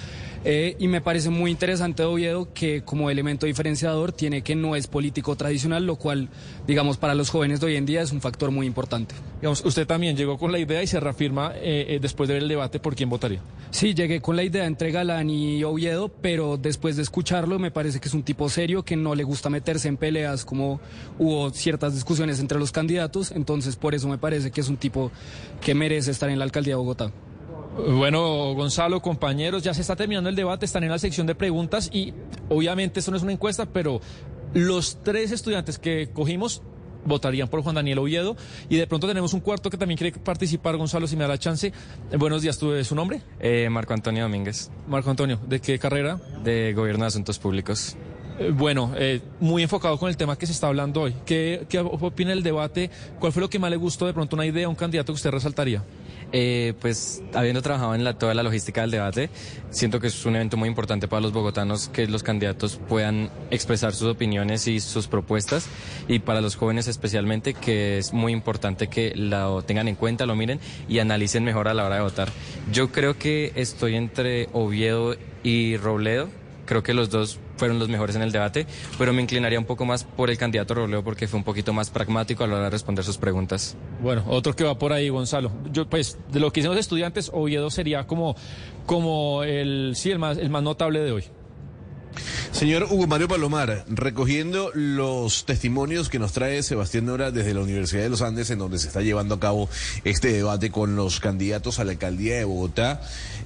[0.45, 4.87] Eh, y me parece muy interesante Oviedo que como elemento diferenciador tiene que no es
[4.87, 6.29] político tradicional, lo cual,
[6.65, 9.15] digamos, para los jóvenes de hoy en día es un factor muy importante.
[9.41, 12.43] Digamos, usted también llegó con la idea y se reafirma eh, eh, después de ver
[12.43, 13.41] el debate por quién votaría.
[13.71, 17.99] Sí, llegué con la idea entre Galán y Oviedo, pero después de escucharlo me parece
[17.99, 20.79] que es un tipo serio que no le gusta meterse en peleas como
[21.19, 25.11] hubo ciertas discusiones entre los candidatos, entonces por eso me parece que es un tipo
[25.61, 27.11] que merece estar en la alcaldía de Bogotá.
[27.77, 31.89] Bueno, Gonzalo, compañeros, ya se está terminando el debate, están en la sección de preguntas
[31.93, 32.13] y
[32.49, 34.01] obviamente esto no es una encuesta, pero
[34.53, 36.61] los tres estudiantes que cogimos
[37.05, 38.35] votarían por Juan Daniel Oviedo
[38.67, 41.37] y de pronto tenemos un cuarto que también quiere participar, Gonzalo, si me da la
[41.37, 41.71] chance.
[42.11, 43.21] Eh, buenos días, ¿tú su nombre?
[43.39, 44.69] Eh, Marco Antonio Domínguez.
[44.87, 46.19] Marco Antonio, ¿de qué carrera?
[46.43, 47.95] De Gobierno de Asuntos Públicos.
[48.39, 48.93] Eh, bueno,
[49.39, 51.15] muy enfocado con el tema que se está hablando hoy.
[51.25, 52.89] ¿Qué, ¿Qué opina el debate?
[53.19, 55.31] ¿Cuál fue lo que más le gustó de pronto una idea, un candidato que usted
[55.31, 55.83] resaltaría?
[56.31, 59.31] Eh, pues habiendo trabajado en la, toda la logística del debate,
[59.71, 63.93] siento que es un evento muy importante para los bogotanos que los candidatos puedan expresar
[63.93, 65.67] sus opiniones y sus propuestas
[66.07, 70.35] y para los jóvenes especialmente que es muy importante que lo tengan en cuenta, lo
[70.35, 72.29] miren y analicen mejor a la hora de votar.
[72.71, 76.29] Yo creo que estoy entre Oviedo y Robledo
[76.69, 78.65] Creo que los dos fueron los mejores en el debate,
[78.97, 81.89] pero me inclinaría un poco más por el candidato Robledo porque fue un poquito más
[81.89, 83.75] pragmático a la hora de responder sus preguntas.
[84.01, 85.51] Bueno, otro que va por ahí, Gonzalo.
[85.71, 88.35] Yo, pues, de lo que hicimos estudiantes, Oviedo sería como,
[88.85, 91.23] como el, sí, el más, el más notable de hoy.
[92.51, 98.03] Señor Hugo Mario Palomar, recogiendo los testimonios que nos trae Sebastián Nora desde la Universidad
[98.03, 99.69] de los Andes, en donde se está llevando a cabo
[100.03, 103.01] este debate con los candidatos a la alcaldía de Bogotá,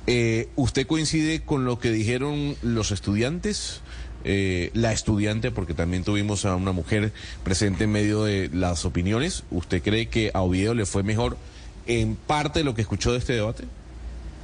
[0.07, 3.81] eh, ¿usted coincide con lo que dijeron los estudiantes?
[4.25, 7.11] Eh, la estudiante, porque también tuvimos a una mujer
[7.43, 9.43] presente en medio de las opiniones.
[9.51, 11.37] ¿Usted cree que a Oviedo le fue mejor
[11.87, 13.65] en parte lo que escuchó de este debate?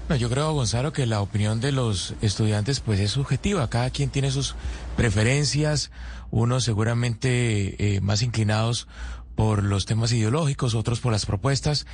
[0.09, 3.69] No, yo creo, Gonzalo, que la opinión de los estudiantes pues es subjetiva.
[3.69, 4.55] Cada quien tiene sus
[4.97, 5.91] preferencias,
[6.31, 8.87] unos seguramente eh, más inclinados
[9.35, 11.85] por los temas ideológicos, otros por las propuestas,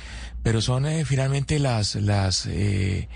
[0.42, 3.08] pero son eh, finalmente las las eh,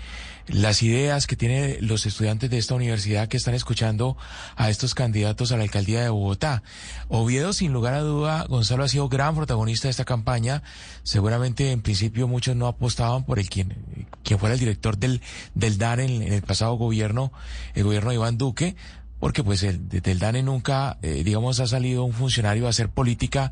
[0.53, 4.17] las ideas que tienen los estudiantes de esta universidad que están escuchando
[4.55, 6.63] a estos candidatos a la alcaldía de Bogotá.
[7.07, 10.63] Oviedo, sin lugar a duda, Gonzalo ha sido gran protagonista de esta campaña.
[11.03, 15.21] Seguramente en principio muchos no apostaban por el quien, quien fuera el director del,
[15.55, 17.31] del DAN en, el pasado gobierno,
[17.73, 18.75] el gobierno de Iván Duque
[19.19, 23.51] porque pues el, del DANE nunca, eh, digamos, ha salido un funcionario a hacer política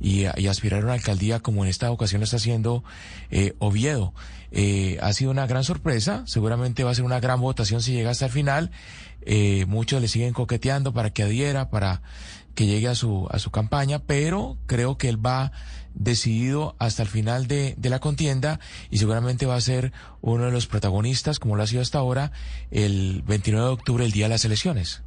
[0.00, 2.82] y, aspirar a una alcaldía como en esta ocasión lo está haciendo
[3.30, 4.14] eh, Oviedo.
[4.50, 8.10] Eh, ha sido una gran sorpresa, seguramente va a ser una gran votación si llega
[8.10, 8.70] hasta el final.
[9.22, 12.02] Eh, muchos le siguen coqueteando para que adhiera, para
[12.54, 15.52] que llegue a su, a su campaña, pero creo que él va
[15.94, 20.52] decidido hasta el final de, de, la contienda y seguramente va a ser uno de
[20.52, 22.32] los protagonistas, como lo ha sido hasta ahora,
[22.70, 25.02] el 29 de octubre, el día de las elecciones.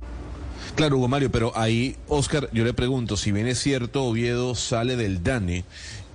[0.76, 4.96] Claro, Hugo Mario, pero ahí, Oscar, yo le pregunto, si bien es cierto, Oviedo sale
[4.96, 5.66] del DANE,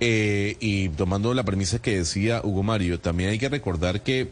[0.01, 4.29] eh, y tomando la premisa que decía Hugo Mario, también hay que recordar que eh,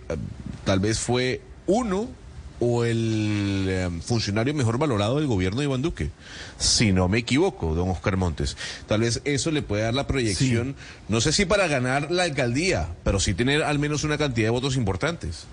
[0.65, 2.09] tal vez fue uno
[2.59, 6.09] o el eh, funcionario mejor valorado del gobierno de Iván Duque.
[6.57, 8.57] Si no me equivoco, don Oscar Montes.
[8.85, 10.75] Tal vez eso le puede dar la proyección,
[11.07, 14.51] no sé si para ganar la alcaldía, pero sí tener al menos una cantidad de
[14.51, 15.45] votos importantes.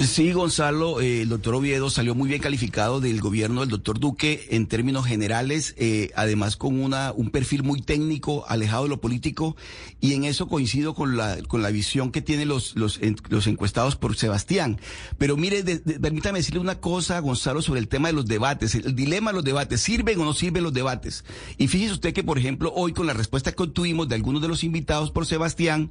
[0.00, 4.46] Sí, Gonzalo, eh, el doctor Oviedo salió muy bien calificado del gobierno del doctor Duque
[4.50, 9.56] en términos generales, eh, además con una, un perfil muy técnico, alejado de lo político,
[10.00, 13.96] y en eso coincido con la, con la visión que tienen los, los, los encuestados
[13.96, 14.80] por Sebastián.
[15.18, 19.32] Pero mire, permítame decirle una cosa, Gonzalo, sobre el tema de los debates, el, dilema
[19.32, 21.24] de los debates, ¿sirven o no sirven los debates?
[21.58, 24.48] Y fíjese usted que, por ejemplo, hoy con la respuesta que obtuvimos de algunos de
[24.48, 25.90] los invitados por Sebastián,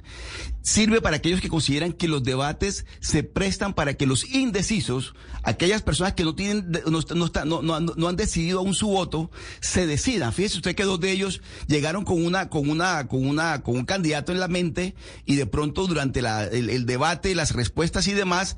[0.62, 5.82] sirve para aquellos que consideran que los debates se prestan para que los indecisos, aquellas
[5.82, 7.00] personas que no tienen, no,
[7.44, 9.30] no, no, no, han decidido aún su voto,
[9.60, 10.32] se decidan.
[10.32, 13.84] Fíjese usted que dos de ellos llegaron con una, con una, con una, con un
[13.84, 14.94] candidato en la mente
[15.26, 18.56] y de pronto durante el debate, las respuestas y demás,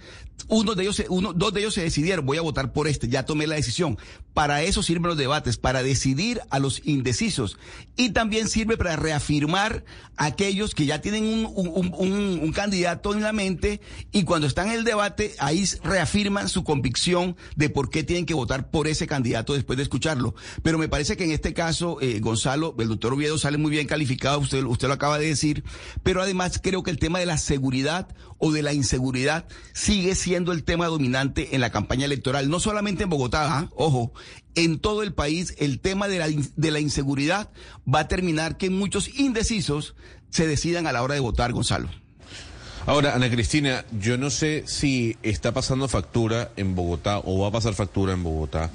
[0.49, 3.25] uno de ellos, uno, dos de ellos se decidieron, voy a votar por este, ya
[3.25, 3.99] tomé la decisión.
[4.35, 7.59] Para eso sirven los debates, para decidir a los indecisos.
[7.97, 9.85] Y también sirve para reafirmar
[10.17, 13.81] a aquellos que ya tienen un- un- un candidato en la mente
[14.13, 18.35] y cuando están en el debate, ahí reafirman su convicción de por qué tienen que
[18.35, 20.35] votar por ese candidato después de escucharlo.
[20.63, 23.87] Pero me parece que en este caso, eh, Gonzalo, el doctor Oviedo sale muy bien
[23.87, 25.65] calificado, usted, usted lo acaba de decir,
[26.03, 28.09] pero además creo que el tema de la seguridad
[28.41, 33.05] o de la inseguridad sigue siendo el tema dominante en la campaña electoral, no solamente
[33.05, 33.69] en Bogotá, ¿ah?
[33.77, 34.13] ojo,
[34.57, 37.51] en todo el país el tema de la, de la inseguridad
[37.87, 39.95] va a terminar que muchos indecisos
[40.31, 41.89] se decidan a la hora de votar, Gonzalo.
[42.87, 47.53] Ahora, Ana Cristina, yo no sé si está pasando factura en Bogotá o va a
[47.53, 48.71] pasar factura en Bogotá.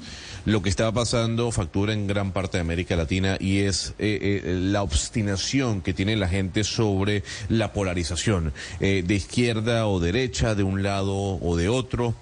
[0.46, 4.58] Lo que está pasando factura en gran parte de América Latina y es eh, eh,
[4.62, 10.62] la obstinación que tiene la gente sobre la polarización eh, de izquierda o derecha, de
[10.62, 12.14] un lado o de otro.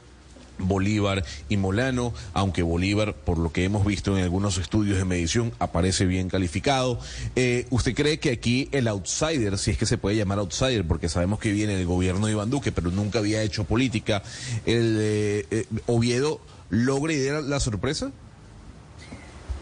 [0.58, 5.52] Bolívar y Molano, aunque Bolívar, por lo que hemos visto en algunos estudios de medición,
[5.58, 6.98] aparece bien calificado.
[7.36, 11.08] Eh, ¿Usted cree que aquí el outsider, si es que se puede llamar outsider, porque
[11.08, 14.22] sabemos que viene el gobierno de Iván Duque, pero nunca había hecho política,
[14.64, 16.40] el eh, eh, Oviedo
[16.70, 18.10] logra idear la sorpresa?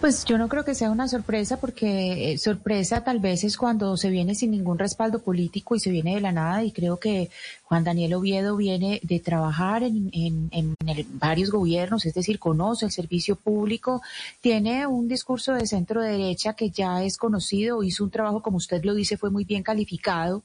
[0.03, 3.97] Pues yo no creo que sea una sorpresa porque eh, sorpresa tal vez es cuando
[3.97, 7.31] se viene sin ningún respaldo político y se viene de la nada y creo que
[7.73, 10.77] Juan Daniel Oviedo viene de trabajar en,
[11.14, 14.03] varios gobiernos, es decir, conoce el servicio público,
[14.43, 18.85] tiene un discurso de centro derecha que ya es conocido, hizo un trabajo, como usted
[18.85, 20.43] lo dice, fue muy bien calificado,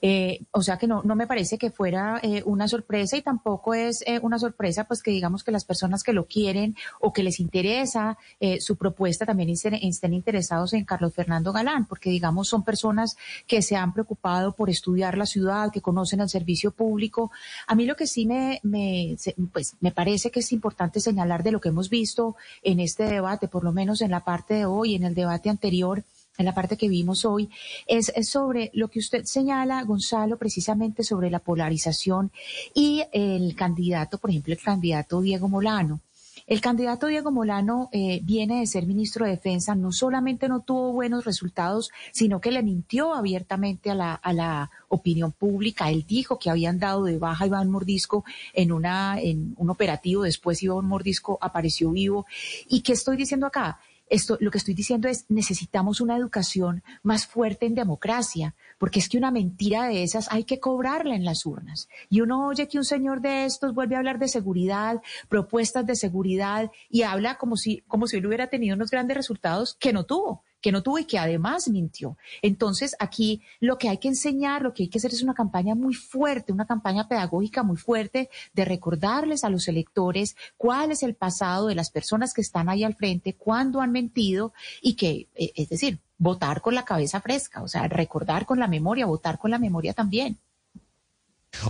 [0.00, 3.74] eh, o sea que no, no me parece que fuera eh, una sorpresa y tampoco
[3.74, 7.24] es eh, una sorpresa pues que digamos que las personas que lo quieren o que
[7.24, 8.16] les interesa
[8.60, 13.16] su propuesta también estén interesados en Carlos Fernando Galán, porque digamos son personas
[13.48, 17.30] que se han preocupado por estudiar la ciudad, que conocen el servicio público.
[17.66, 19.16] A mí lo que sí me, me,
[19.52, 23.48] pues, me parece que es importante señalar de lo que hemos visto en este debate,
[23.48, 26.04] por lo menos en la parte de hoy, en el debate anterior,
[26.38, 27.50] en la parte que vimos hoy,
[27.86, 32.30] es, es sobre lo que usted señala, Gonzalo, precisamente sobre la polarización
[32.74, 36.00] y el candidato, por ejemplo, el candidato Diego Molano.
[36.48, 40.92] El candidato Diego Molano eh, viene de ser ministro de Defensa, no solamente no tuvo
[40.92, 45.90] buenos resultados, sino que le mintió abiertamente a la, opinión pública.
[45.90, 48.24] Él dijo que habían dado de baja a Iván Mordisco
[48.54, 52.24] en, una, en un operativo, después Iván Mordisco apareció vivo.
[52.66, 53.78] ¿Y qué estoy diciendo acá?
[54.08, 59.08] Esto, lo que estoy diciendo es necesitamos una educación más fuerte en democracia, porque es
[59.08, 61.88] que una mentira de esas hay que cobrarla en las urnas.
[62.08, 65.96] Y uno oye que un señor de estos vuelve a hablar de seguridad, propuestas de
[65.96, 70.04] seguridad, y habla como si, como si él hubiera tenido unos grandes resultados que no
[70.04, 72.16] tuvo que no tuvo y que además mintió.
[72.42, 75.74] Entonces, aquí lo que hay que enseñar, lo que hay que hacer es una campaña
[75.74, 81.14] muy fuerte, una campaña pedagógica muy fuerte de recordarles a los electores cuál es el
[81.14, 84.52] pasado de las personas que están ahí al frente, cuándo han mentido
[84.82, 88.66] y que, eh, es decir, votar con la cabeza fresca, o sea, recordar con la
[88.66, 90.38] memoria, votar con la memoria también.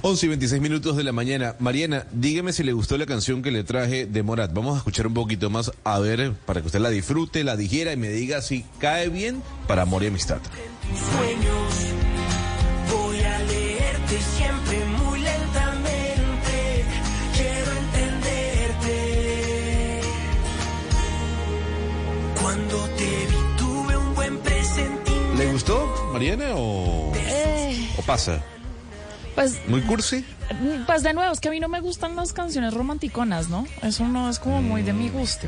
[0.02, 1.54] 11 y 26 minutos de la mañana.
[1.60, 4.52] Mariana, dígame si le gustó la canción que le traje de Morat.
[4.52, 7.92] Vamos a escuchar un poquito más, a ver, para que usted la disfrute, la digiera
[7.92, 10.38] y me diga si cae bien para amor y amistad.
[10.94, 11.74] sueños.
[12.92, 16.84] Voy a leerte siempre muy lentamente.
[17.34, 18.90] Quiero entenderte.
[22.42, 25.34] Cuando te vi tuve un buen presentimiento.
[25.38, 28.42] ¿Le gustó, Mariana, o, Eh, o pasa?
[29.39, 30.24] Pues, ¿Muy cursi?
[30.86, 33.66] pues de nuevo, es que a mí no me gustan las canciones romanticonas, ¿no?
[33.82, 35.47] Eso no es como muy de mi gusto.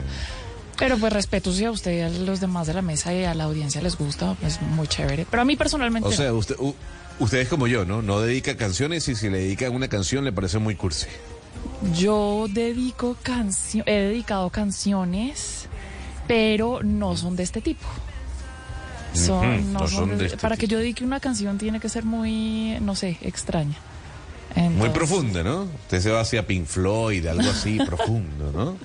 [0.78, 3.34] Pero pues respeto si a usted y a los demás de la mesa y a
[3.34, 5.26] la audiencia les gusta, pues muy chévere.
[5.30, 6.74] Pero a mí personalmente O sea, usted, u-
[7.18, 8.00] usted es como yo, ¿no?
[8.00, 11.06] No dedica canciones y si le dedica una canción le parece muy cursi.
[11.98, 15.66] Yo dedico cancio he dedicado canciones,
[16.28, 17.86] pero no son de este tipo.
[19.14, 21.58] Son, Ujú, no no son son de- de este para que yo dedique una canción
[21.58, 23.76] tiene que ser muy, no sé, extraña.
[24.54, 25.62] Entonces, Muy profunda, ¿no?
[25.62, 28.76] Usted se va hacia Pink Floyd, algo así profundo, ¿no?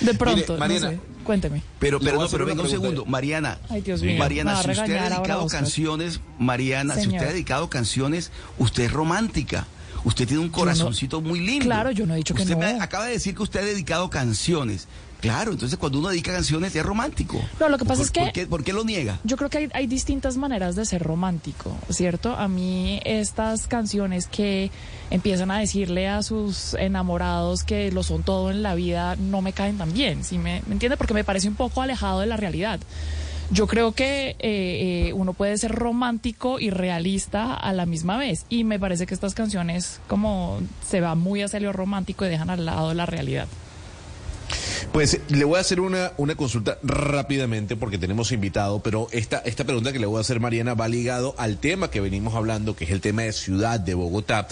[0.00, 1.00] De pronto, Mire, no Mariana, sé.
[1.22, 1.62] Cuénteme.
[1.78, 3.04] Pero, pero, no, pero venga un segundo.
[3.04, 3.58] Mariana.
[3.68, 4.16] Ay, Dios mío.
[4.18, 9.66] Mariana, si usted ha dedicado canciones, Mariana, si usted ha dedicado canciones, usted es romántica.
[10.04, 11.64] Usted tiene un corazoncito muy lindo.
[11.66, 12.60] Claro, yo no he dicho que usted no.
[12.60, 14.86] me acaba de decir que usted ha dedicado canciones.
[15.26, 17.40] Claro, entonces cuando uno dedica canciones es romántico.
[17.58, 19.18] No, lo que pasa ¿Por- es que- ¿por qué, por qué lo niega?
[19.24, 22.36] Yo creo que hay, hay distintas maneras de ser romántico, ¿cierto?
[22.36, 24.70] A mí estas canciones que
[25.10, 29.52] empiezan a decirle a sus enamorados que lo son todo en la vida no me
[29.52, 30.96] caen tan bien, ¿sí me, me entiende?
[30.96, 32.78] Porque me parece un poco alejado de la realidad.
[33.50, 38.44] Yo creo que eh, eh, uno puede ser romántico y realista a la misma vez.
[38.48, 42.50] Y me parece que estas canciones como se va muy hacia lo romántico y dejan
[42.50, 43.46] al lado la realidad.
[44.92, 49.64] Pues le voy a hacer una, una consulta rápidamente porque tenemos invitado, pero esta, esta
[49.64, 52.84] pregunta que le voy a hacer, Mariana, va ligado al tema que venimos hablando, que
[52.84, 54.48] es el tema de ciudad de Bogotá,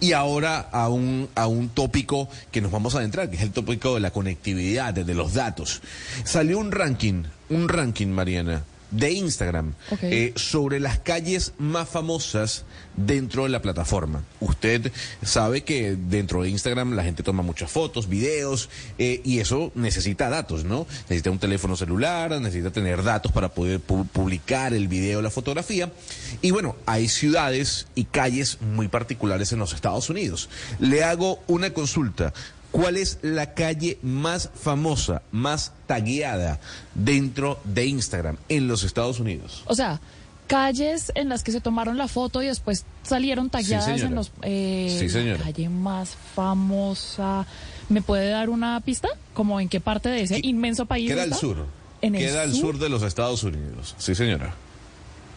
[0.00, 3.52] y ahora a un, a un tópico que nos vamos a adentrar, que es el
[3.52, 5.82] tópico de la conectividad, de los datos.
[6.24, 8.64] Salió un ranking, un ranking, Mariana,
[8.94, 12.64] de Instagram eh, sobre las calles más famosas
[12.96, 14.22] dentro de la plataforma.
[14.40, 14.92] Usted
[15.22, 20.28] sabe que dentro de Instagram la gente toma muchas fotos, videos, eh, y eso necesita
[20.28, 20.86] datos, ¿no?
[21.02, 25.92] Necesita un teléfono celular, necesita tener datos para poder publicar el video, la fotografía.
[26.40, 30.48] Y bueno, hay ciudades y calles muy particulares en los Estados Unidos.
[30.78, 32.32] Le hago una consulta.
[32.74, 36.58] ¿Cuál es la calle más famosa, más tagueada
[36.96, 39.62] dentro de Instagram en los Estados Unidos?
[39.66, 40.00] O sea,
[40.48, 44.32] calles en las que se tomaron la foto y después salieron tagueadas en los...
[44.42, 45.38] Eh, sí, señora.
[45.38, 47.46] La calle más famosa.
[47.90, 49.08] ¿Me puede dar una pista?
[49.34, 51.66] ¿Como en qué parte de ese inmenso país Queda al sur.
[52.00, 53.94] Queda al sur de los Estados Unidos.
[53.98, 54.52] Sí, señora.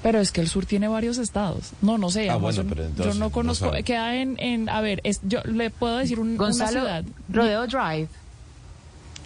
[0.04, 1.72] Pero es que el sur tiene varios estados.
[1.82, 2.30] No, no sé.
[2.30, 3.72] Ah, bueno, pero entonces, yo no conozco.
[3.84, 7.06] queda en, en, a ver, es, yo le puedo decir un, Gonzalo, una ciudad.
[7.30, 8.08] Rodeo Drive.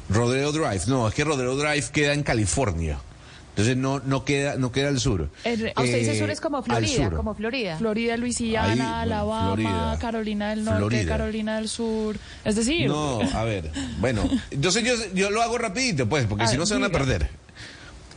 [0.10, 3.00] Rodeo Drive, no, es que Rodeo Drive queda en California.
[3.52, 5.30] Entonces no, no queda, no queda al sur.
[5.44, 7.78] El, usted dice sur es como Florida, como Florida.
[7.78, 12.18] Florida, Luisiana, Alabama, Carolina del Norte, Carolina del Sur.
[12.46, 12.88] Es decir.
[12.88, 13.70] No, a ver,
[14.00, 16.90] bueno, yo sé, yo, yo lo hago rapidito, pues, porque si no se van a
[16.90, 17.30] perder.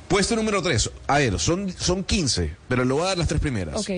[0.09, 0.91] Puesto número 3.
[1.07, 3.77] A ver, son, son 15, pero le voy a dar las tres primeras.
[3.77, 3.91] Ok.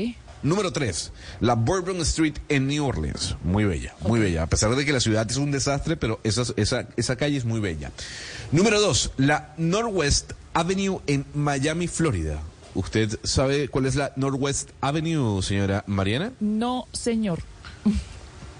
[0.42, 3.36] Número 3, la Bourbon Street en New Orleans.
[3.42, 4.44] Muy bella, muy bella.
[4.44, 7.44] A pesar de que la ciudad es un desastre, pero esa, esa, esa calle es
[7.44, 7.90] muy bella.
[8.52, 12.40] Número 2, la Northwest Avenue en Miami, Florida.
[12.74, 16.32] ¿Usted sabe cuál es la Northwest Avenue, señora Mariana?
[16.38, 17.40] No, señor.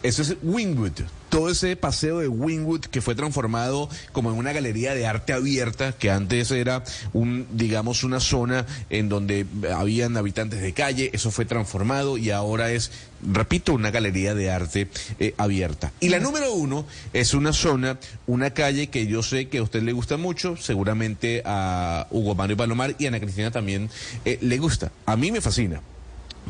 [0.02, 4.94] Eso es Wingwood todo ese paseo de Wingwood que fue transformado como en una galería
[4.94, 10.72] de arte abierta, que antes era un, digamos, una zona en donde habían habitantes de
[10.72, 12.90] calle, eso fue transformado y ahora es,
[13.22, 15.92] repito, una galería de arte eh, abierta.
[16.00, 19.82] Y la número uno es una zona, una calle que yo sé que a usted
[19.82, 23.90] le gusta mucho, seguramente a Hugo Mario Palomar y a Ana Cristina también
[24.24, 24.92] eh, le gusta.
[25.06, 25.80] A mí me fascina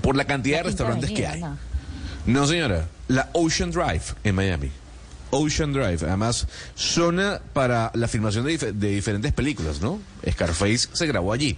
[0.03, 1.43] por la cantidad de restaurantes que hay.
[2.27, 2.89] No, señora.
[3.09, 4.71] La Ocean Drive en Miami.
[5.31, 10.01] Ocean Drive, además, zona para la filmación de, diferentes películas, ¿no?
[10.29, 11.57] Scarface se grabó allí.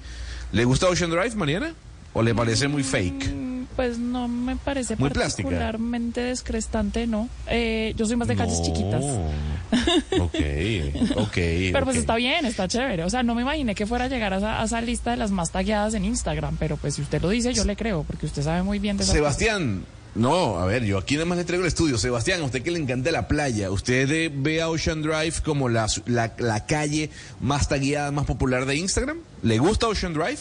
[0.53, 1.75] ¿Le gusta Ocean Drive, Mariana?
[2.13, 3.33] ¿O le parece muy fake?
[3.33, 7.29] Mm, pues no me parece muy particularmente descrestante, ¿no?
[7.47, 9.05] Eh, yo soy más de calles chiquitas.
[10.21, 11.37] ok, ok.
[11.73, 13.05] pero pues está bien, está chévere.
[13.05, 15.51] O sea, no me imaginé que fuera a llegar a esa, lista de las más
[15.51, 18.63] tagueadas en Instagram, pero pues si usted lo dice, yo le creo, porque usted sabe
[18.63, 19.05] muy bien de.
[19.05, 19.85] Sebastián,
[20.15, 21.99] no, a ver, yo aquí nada más le traigo el estudio.
[21.99, 25.87] Sebastián, a usted que le encanta la playa, ¿usted ve a Ocean Drive como la,
[26.07, 29.19] la, calle más tagueada, más popular de Instagram?
[29.43, 30.39] ¿Le gusta Ocean Drive?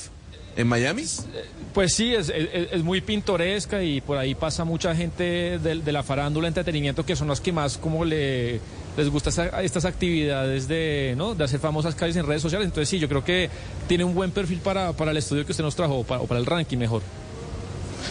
[0.55, 1.03] ¿En Miami?
[1.76, 2.32] Pues sí, es,
[2.84, 7.39] muy pintoresca y por ahí pasa mucha gente de, la farándula, entretenimiento, que son los
[7.39, 8.59] que más como le,
[8.97, 9.30] les gusta
[9.61, 11.36] estas actividades de, ¿no?
[11.36, 12.65] de hacer famosas calles en redes sociales.
[12.65, 13.51] Entonces sí, yo creo que
[13.88, 16.47] tiene un buen perfil para, para el estudio que usted nos trajo, o para el
[16.47, 17.03] ranking mejor.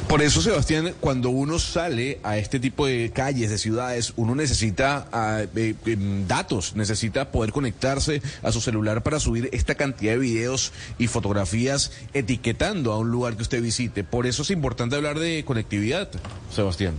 [0.09, 5.09] Por eso, Sebastián, cuando uno sale a este tipo de calles, de ciudades, uno necesita
[5.55, 11.09] em, datos, necesita poder conectarse a su celular para subir esta cantidad de videos y
[11.09, 14.05] fotografías etiquetando a un lugar que usted visite.
[14.05, 16.09] Por eso es importante hablar de conectividad,
[16.55, 16.95] Sebastián.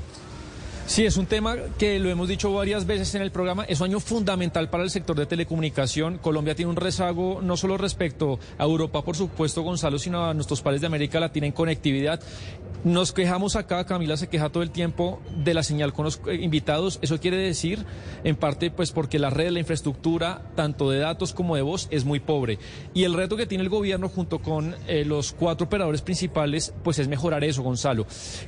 [0.88, 3.88] Sí, es un tema que lo hemos dicho varias veces en el programa, es un
[3.88, 6.18] año fundamental para el sector de telecomunicación.
[6.18, 10.62] Colombia tiene un rezago no solo respecto a Europa, por supuesto, Gonzalo, sino a nuestros
[10.62, 12.22] pares de América Latina en conectividad.
[12.84, 16.36] Nos quejamos acá, Camila se queja todo el tiempo de la señal con los eh,
[16.36, 17.00] invitados.
[17.02, 17.86] Eso quiere decir,
[18.24, 22.06] en parte, pues porque la red, la infraestructura, tanto de datos como de voz, es
[22.06, 22.60] muy pobre.
[22.94, 27.00] Y el reto que tiene el gobierno junto con eh, los cuatro operadores principales, pues
[27.00, 28.06] es mejorar eso, Gonzalo.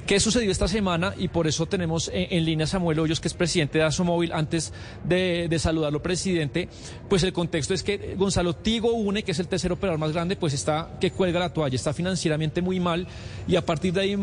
[0.07, 1.13] ¿Qué sucedió esta semana?
[1.17, 2.09] Y por eso tenemos...
[2.13, 4.73] Eh, en línea Samuel Hoyos, que es presidente de Asomóvil, antes
[5.03, 6.69] de, saludarlo, presidente,
[7.09, 10.36] pues el contexto es que Gonzalo Tigo Une, que es el tercer operador más grande,
[10.36, 13.07] pues está que cuelga la toalla, está financieramente muy mal
[13.47, 14.15] y a partir de ahí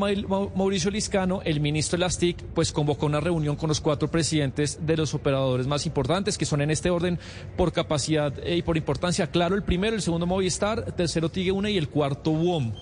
[0.54, 4.86] Mauricio Liscano, el ministro de las TIC, pues convocó una reunión con los cuatro presidentes
[4.86, 7.18] de los operadores más importantes, que son en este orden
[7.57, 9.30] por capacidad eh, y por importancia.
[9.30, 12.72] Claro, el primero, el segundo Movistar, tercero Tigue Una y el cuarto WOM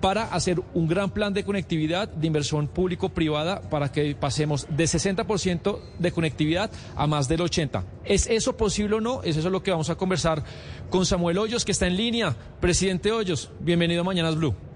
[0.00, 5.78] para hacer un gran plan de conectividad de inversión público-privada para que pasemos de 60%
[5.98, 7.84] de conectividad a más del 80%.
[8.04, 9.22] ¿Es eso posible o no?
[9.22, 10.42] Es eso lo que vamos a conversar
[10.88, 12.34] con Samuel Hoyos, que está en línea.
[12.60, 14.69] Presidente Hoyos, bienvenido a Mañanas Blue.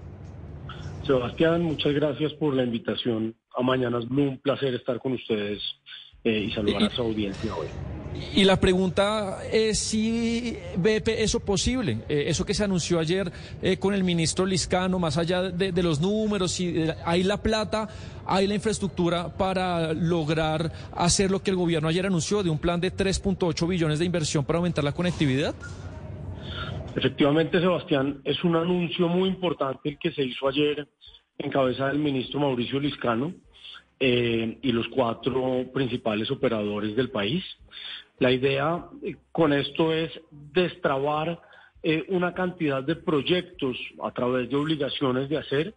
[1.05, 4.29] Sebastián, muchas gracias por la invitación a Mañanas Blue.
[4.29, 5.61] Un placer estar con ustedes
[6.23, 7.67] eh, y saludar a su audiencia hoy.
[8.33, 13.77] Y la pregunta es si ve eso posible, eh, eso que se anunció ayer eh,
[13.77, 17.89] con el ministro Liscano, más allá de, los números, si hay la plata,
[18.25, 22.79] hay la infraestructura para lograr hacer lo que el gobierno ayer anunció de un plan
[22.79, 25.53] de 3.8 billones de inversión para aumentar la conectividad.
[26.95, 30.87] Efectivamente, Sebastián, es un anuncio muy importante el que se hizo ayer
[31.37, 33.33] en cabeza del ministro Mauricio Liscano
[33.99, 37.43] eh, y los cuatro principales operadores del país.
[38.19, 41.41] La idea eh, con esto es destrabar
[41.83, 45.75] eh, una cantidad de proyectos a través de obligaciones de hacer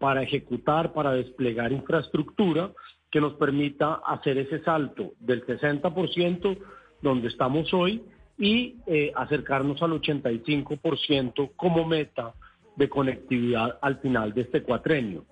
[0.00, 2.72] para ejecutar, para desplegar infraestructura
[3.08, 6.58] que nos permita hacer ese salto del 60%
[7.00, 8.02] donde estamos hoy
[8.38, 8.76] y
[9.14, 12.34] acercarnos al 85% como meta
[12.76, 15.24] de conectividad al final de este cuatrenio.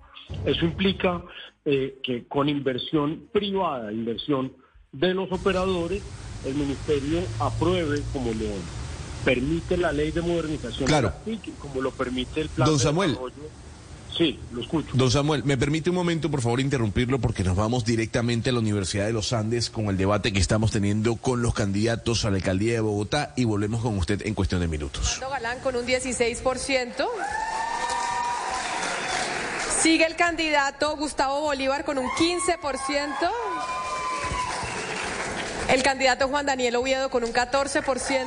[0.44, 1.22] Eso implica
[1.64, 4.52] que con inversión privada, inversión
[4.92, 6.02] de los operadores,
[6.46, 8.46] el ministerio apruebe como lo
[9.24, 11.12] permite la ley de modernización claro.
[11.24, 13.16] de la como lo permite el plan Don Samuel.
[14.16, 14.88] Sí, lo escucho.
[14.92, 18.58] Don Samuel, me permite un momento, por favor, interrumpirlo porque nos vamos directamente a la
[18.58, 22.36] Universidad de los Andes con el debate que estamos teniendo con los candidatos a la
[22.36, 25.20] alcaldía de Bogotá y volvemos con usted en cuestión de minutos.
[25.20, 27.06] Galán con un 16%.
[29.80, 33.30] Sigue el candidato Gustavo Bolívar con un 15%.
[35.68, 38.26] El candidato Juan Daniel Oviedo con un 14%.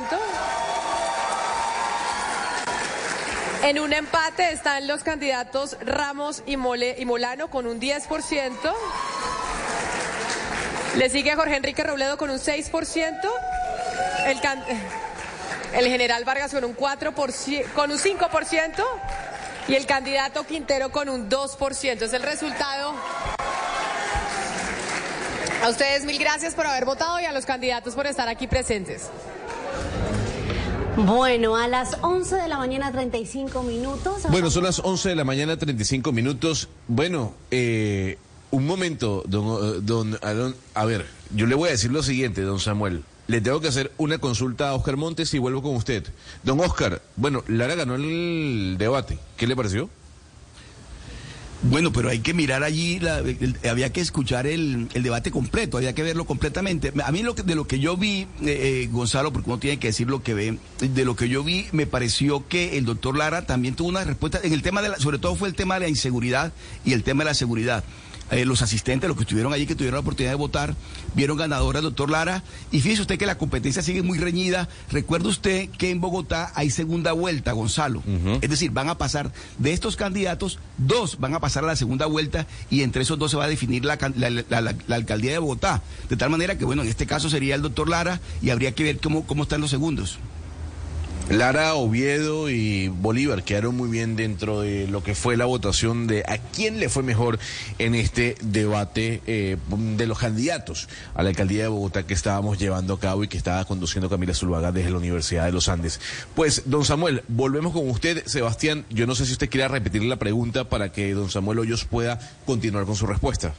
[3.64, 8.74] En un empate están los candidatos Ramos y, Molano con un 10%.
[10.96, 13.30] Le sigue Jorge Enrique Robledo con un 6%.
[14.26, 14.38] El,
[15.78, 18.84] el general Vargas con un 4%, con un 5%
[19.68, 22.02] y el candidato Quintero con un 2%.
[22.02, 22.94] Es el resultado
[25.62, 29.08] a ustedes mil gracias por haber votado y a los candidatos por estar aquí presentes.
[30.96, 34.22] Bueno, a las 11 de la mañana 35 minutos.
[34.30, 36.68] Bueno, son las 11 de la mañana 35 minutos.
[36.86, 38.16] Bueno, eh,
[38.52, 43.02] un momento, don, don, a ver, yo le voy a decir lo siguiente, don Samuel.
[43.26, 46.04] Le tengo que hacer una consulta a Oscar Montes y vuelvo con usted.
[46.44, 49.18] Don Oscar, bueno, Lara ganó el debate.
[49.36, 49.90] ¿Qué le pareció?
[51.70, 53.00] Bueno, pero hay que mirar allí,
[53.68, 56.92] había que escuchar el, debate completo, había que verlo completamente.
[57.02, 59.86] A mí lo de lo que yo vi, eh, eh, Gonzalo, porque uno tiene que
[59.86, 63.46] decir lo que ve, de lo que yo vi, me pareció que el doctor Lara
[63.46, 65.80] también tuvo una respuesta, en el tema de la, sobre todo fue el tema de
[65.80, 66.52] la inseguridad
[66.84, 67.82] y el tema de la seguridad.
[68.30, 70.74] Eh, los asistentes, los que estuvieron allí, que tuvieron la oportunidad de votar,
[71.14, 72.42] vieron ganadora al doctor Lara.
[72.72, 74.68] Y fíjese usted que la competencia sigue muy reñida.
[74.90, 78.02] Recuerde usted que en Bogotá hay segunda vuelta, Gonzalo.
[78.40, 82.06] Es decir, van a pasar de estos candidatos, dos van a pasar a la segunda
[82.06, 85.82] vuelta y entre esos dos se va a definir la, la, alcaldía de Bogotá.
[86.08, 88.84] De tal manera que, bueno, en este caso sería el doctor Lara y habría que
[88.84, 90.18] ver cómo, cómo están los segundos.
[91.30, 96.22] Lara, Oviedo y Bolívar quedaron muy bien dentro de lo que fue la votación de
[96.28, 97.38] a quién le fue mejor
[97.78, 99.56] en este debate eh,
[99.96, 103.38] de los candidatos a la alcaldía de Bogotá que estábamos llevando a cabo y que
[103.38, 105.98] estaba conduciendo Camila Zuluaga desde la Universidad de los Andes.
[106.34, 108.22] Pues, don Samuel, volvemos con usted.
[108.26, 111.86] Sebastián, yo no sé si usted quiera repetir la pregunta para que don Samuel Hoyos
[111.86, 113.54] pueda continuar con su respuesta.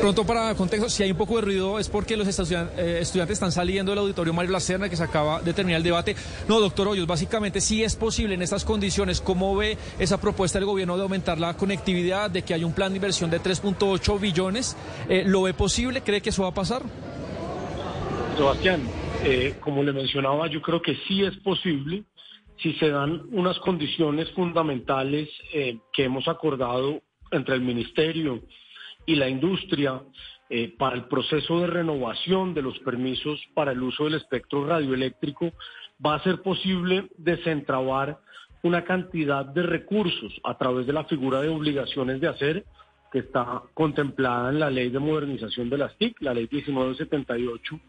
[0.00, 3.50] Pronto para contexto, si hay un poco de ruido es porque los eh, estudiantes están
[3.50, 6.14] saliendo del auditorio Mario Lacerna que se acaba de terminar el debate.
[6.48, 9.20] No, doctor Hoyos, básicamente sí es posible en estas condiciones.
[9.20, 12.92] ¿Cómo ve esa propuesta del gobierno de aumentar la conectividad, de que hay un plan
[12.92, 14.76] de inversión de 3.8 billones?
[15.08, 16.02] Eh, ¿Lo ve posible?
[16.02, 16.82] ¿Cree que eso va a pasar?
[18.36, 18.82] Sebastián,
[19.24, 22.04] eh, como le mencionaba, yo creo que sí es posible
[22.62, 25.28] si se dan unas condiciones fundamentales
[25.92, 28.42] que hemos acordado entre el Ministerio
[29.08, 30.02] y la industria
[30.50, 35.50] eh, para el proceso de renovación de los permisos para el uso del espectro radioeléctrico,
[36.04, 38.18] va a ser posible desentrabar
[38.62, 42.64] una cantidad de recursos a través de la figura de obligaciones de hacer
[43.10, 47.80] que está contemplada en la ley de modernización de las TIC, la ley 1978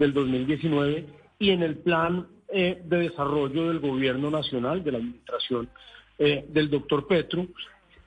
[0.00, 1.06] del 2019,
[1.38, 5.68] y en el plan eh, de desarrollo del gobierno nacional, de la administración
[6.18, 7.46] eh, del doctor Petro,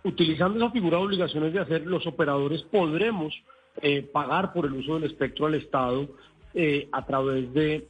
[0.07, 3.33] utilizando esa figura de obligaciones de hacer, los operadores podremos
[3.81, 6.07] eh, pagar por el uso del espectro al Estado
[6.53, 7.87] eh, a través de,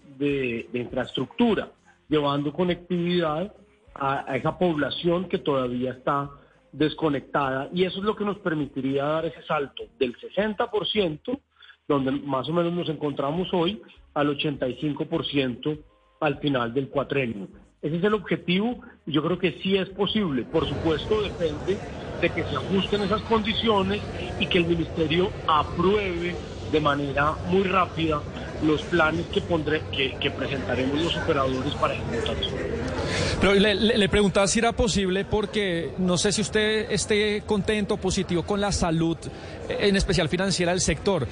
[0.73, 1.71] infraestructura,
[2.09, 3.53] llevando conectividad
[3.93, 6.29] a, a, esa población que todavía está
[6.71, 7.69] desconectada.
[7.73, 11.39] Y eso es lo que nos permitiría dar ese salto del 60%,
[11.87, 13.81] donde más o menos nos encontramos hoy,
[14.13, 15.79] al 85%
[16.19, 17.47] al final del cuatrenio.
[17.81, 20.43] Ese es el objetivo y yo creo que sí es posible.
[20.43, 21.77] Por supuesto, depende
[22.21, 24.01] de que se ajusten esas condiciones
[24.39, 26.35] y que el Ministerio apruebe
[26.71, 28.21] de manera muy rápida
[28.65, 32.49] los planes que, pondré, que, presentaremos los operadores para ejecutarse.
[33.39, 38.43] Pero le, le, preguntaba si era posible porque no sé si usted esté contento, positivo
[38.43, 39.17] con la salud,
[39.69, 41.27] en especial financiera del sector.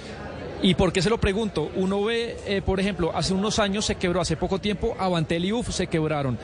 [0.62, 1.70] ¿Y por qué se lo pregunto?
[1.76, 5.52] Uno ve, eh, por ejemplo, hace unos años se quebró, hace poco tiempo, Avantel y
[5.52, 6.38] UF se quebraron.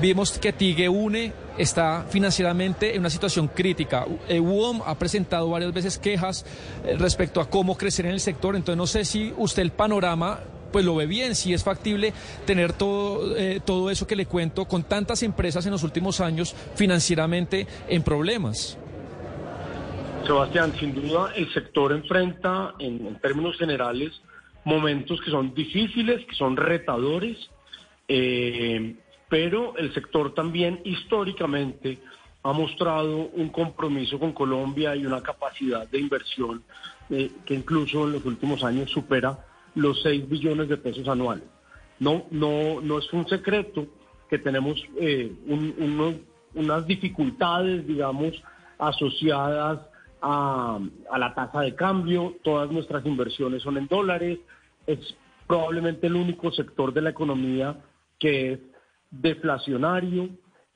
[0.00, 4.06] Vimos que Tigue Une está financieramente en una situación crítica.
[4.28, 6.44] Eh, UOM ha presentado varias veces quejas
[6.84, 8.56] eh, respecto a cómo crecer en el sector.
[8.56, 10.40] Entonces no sé si usted el panorama
[10.72, 12.12] pues lo ve bien, si es factible
[12.44, 13.34] tener todo,
[13.64, 18.76] todo eso que le cuento con tantas empresas en los últimos años financieramente en problemas.
[20.26, 24.20] Sebastián, sin duda el sector enfrenta en, términos generales
[24.64, 27.48] momentos que son difíciles, que son retadores,
[28.08, 28.96] eh,
[29.28, 31.98] pero el sector también históricamente
[32.42, 36.62] ha mostrado un compromiso con Colombia y una capacidad de inversión
[37.10, 39.38] eh, que incluso en los últimos años supera
[39.76, 41.44] los 6 billones de pesos anuales.
[42.00, 43.86] No, no, no es un secreto
[44.28, 45.32] que tenemos eh,
[46.54, 48.34] unas dificultades, digamos,
[48.78, 49.80] asociadas
[50.28, 50.80] a,
[51.18, 54.40] la tasa de cambio, todas nuestras inversiones son en dólares,
[54.84, 54.98] es
[55.46, 57.76] probablemente el único sector de la economía
[58.18, 58.58] que es
[59.10, 60.28] deflacionario,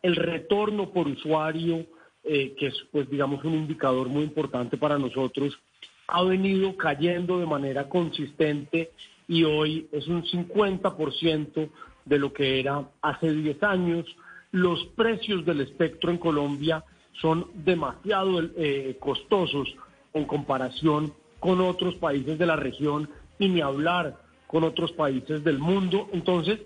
[0.03, 1.85] el retorno por usuario,
[2.23, 5.59] eh, que es pues digamos un indicador muy importante para nosotros,
[6.07, 8.93] ha venido cayendo de manera consistente
[9.27, 11.71] y hoy es un 50%
[12.05, 14.07] de lo que era hace 10 años.
[14.53, 16.85] Los precios del espectro en Colombia
[17.21, 19.69] son demasiado eh, costosos
[20.15, 24.17] en comparación con otros países de la región y ni hablar
[24.47, 26.09] con otros países del mundo.
[26.13, 26.61] Entonces,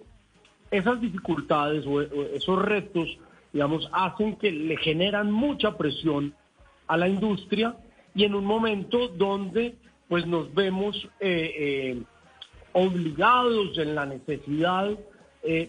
[0.70, 3.08] esas dificultades o, esos retos,
[3.52, 6.34] digamos, hacen que le generan mucha presión
[6.86, 7.76] a la industria
[8.14, 9.76] y en un momento donde
[10.08, 12.02] pues nos vemos eh, eh,
[12.72, 14.90] obligados en la necesidad,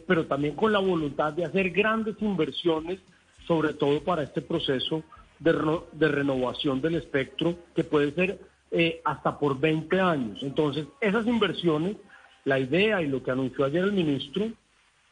[0.07, 2.99] pero también con la voluntad de hacer grandes inversiones
[3.47, 5.03] sobre todo para este proceso
[5.39, 8.39] de, renovación del espectro que puede ser
[8.71, 10.39] eh, hasta por 20 años.
[10.41, 11.97] Entonces, esas inversiones,
[12.45, 14.47] la idea y lo que anunció ayer el ministro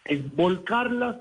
[0.06, 1.18] es volcarlas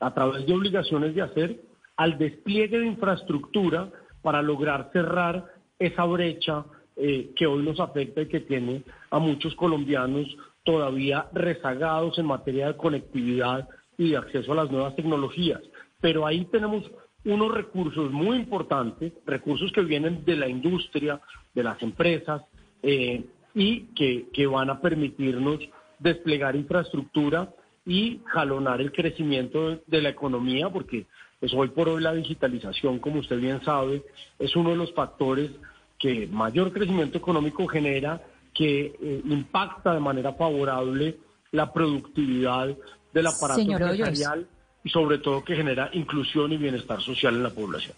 [0.00, 1.60] a través de obligaciones de hacer
[1.96, 3.90] al despliegue de infraestructura
[4.22, 5.46] para lograr cerrar
[5.78, 6.64] esa brecha
[6.96, 10.26] eh, que hoy nos afecta y que tiene a muchos colombianos
[10.64, 13.68] todavía rezagados en materia de conectividad
[13.98, 15.60] y de acceso a las nuevas tecnologías
[16.02, 16.82] pero ahí tenemos
[17.24, 21.20] unos recursos muy importantes, recursos que vienen de la industria,
[21.54, 22.42] de las empresas,
[22.82, 23.24] eh,
[23.54, 25.60] y que, que van a permitirnos
[26.00, 27.54] desplegar infraestructura
[27.86, 31.06] y jalonar el crecimiento de la economía, porque
[31.38, 34.02] pues hoy por hoy la digitalización, como usted bien sabe,
[34.38, 35.50] es uno de los factores
[35.98, 38.20] que mayor crecimiento económico genera,
[38.52, 41.16] que eh, impacta de manera favorable
[41.52, 42.76] la productividad
[43.12, 44.48] del aparato empresarial
[44.84, 47.94] y sobre todo que genera inclusión y bienestar social en la población.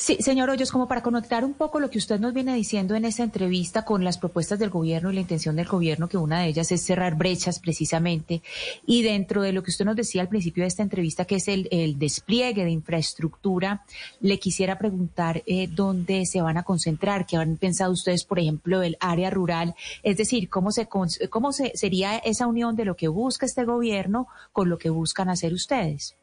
[0.00, 3.04] Sí, señor Hoyos, como para conectar un poco lo que usted nos viene diciendo en
[3.04, 6.46] esta entrevista con las propuestas del gobierno y la intención del gobierno, que una de
[6.46, 8.40] ellas es cerrar brechas precisamente,
[8.86, 11.48] y dentro de lo que usted nos decía al principio de esta entrevista, que es
[11.48, 13.82] el, despliegue de infraestructura,
[14.20, 18.82] le quisiera preguntar eh, dónde se van a concentrar, qué han pensado ustedes, por ejemplo,
[18.82, 19.74] el área rural,
[20.04, 24.28] es decir, cómo, se, cómo se, sería esa unión de lo que busca este gobierno
[24.52, 26.14] con lo que buscan hacer ustedes.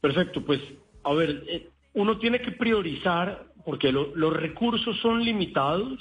[0.00, 0.60] Perfecto, pues
[1.04, 5.98] a ver, eh, uno tiene que priorizar porque los recursos son limitados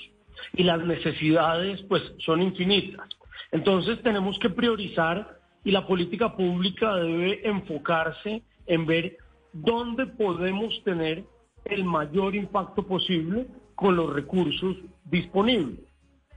[0.53, 3.07] y las necesidades pues son infinitas.
[3.51, 9.17] Entonces tenemos que priorizar y la política pública debe enfocarse en ver
[9.53, 11.23] dónde podemos tener
[11.65, 15.79] el mayor impacto posible con los recursos disponibles,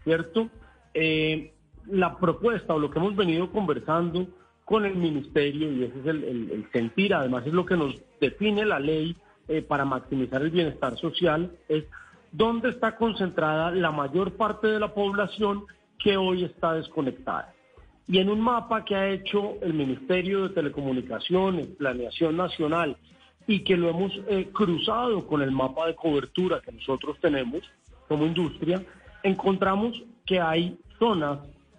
[0.05, 0.49] ¿cierto?
[0.95, 1.53] Eh,
[1.87, 4.27] la propuesta o lo que hemos venido conversando
[4.69, 8.79] con el ministerio y ese es el, sentir, además es lo que nos define la
[8.79, 9.17] ley
[9.49, 11.85] eh, para maximizar el bienestar social, es
[12.33, 15.65] dónde está concentrada la mayor parte de la población
[15.99, 17.55] que hoy está desconectada.
[18.07, 22.99] Y en un mapa que ha hecho el Ministerio de Telecomunicaciones, Planeación Nacional
[23.47, 27.63] y que lo hemos eh, cruzado con el mapa de cobertura que nosotros tenemos
[28.07, 28.85] como industria,
[29.23, 31.39] encontramos que hay zonas,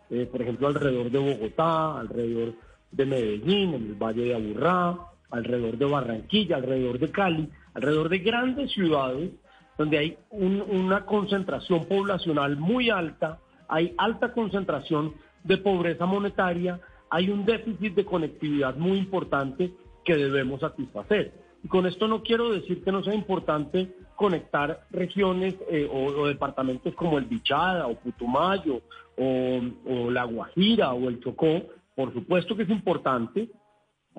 [0.10, 2.56] eh, por ejemplo, alrededor de Bogotá, alrededor
[2.92, 4.98] de Medellín, en el Valle de Aburrá,
[5.32, 9.32] alrededor de Barranquilla, alrededor de Cali, alrededor de grandes ciudades
[9.78, 13.40] donde hay una concentración poblacional muy alta,
[13.70, 15.14] hay alta concentración
[15.46, 19.72] de pobreza monetaria, hay un déficit de conectividad muy importante
[20.04, 21.32] que debemos satisfacer.
[21.64, 26.94] Y con esto no quiero decir que no sea importante conectar regiones eh, o, departamentos
[26.96, 28.82] como el Bichada o Putumayo
[29.18, 31.62] o La Guajira o el Chocó,
[32.00, 33.50] por supuesto que es importante,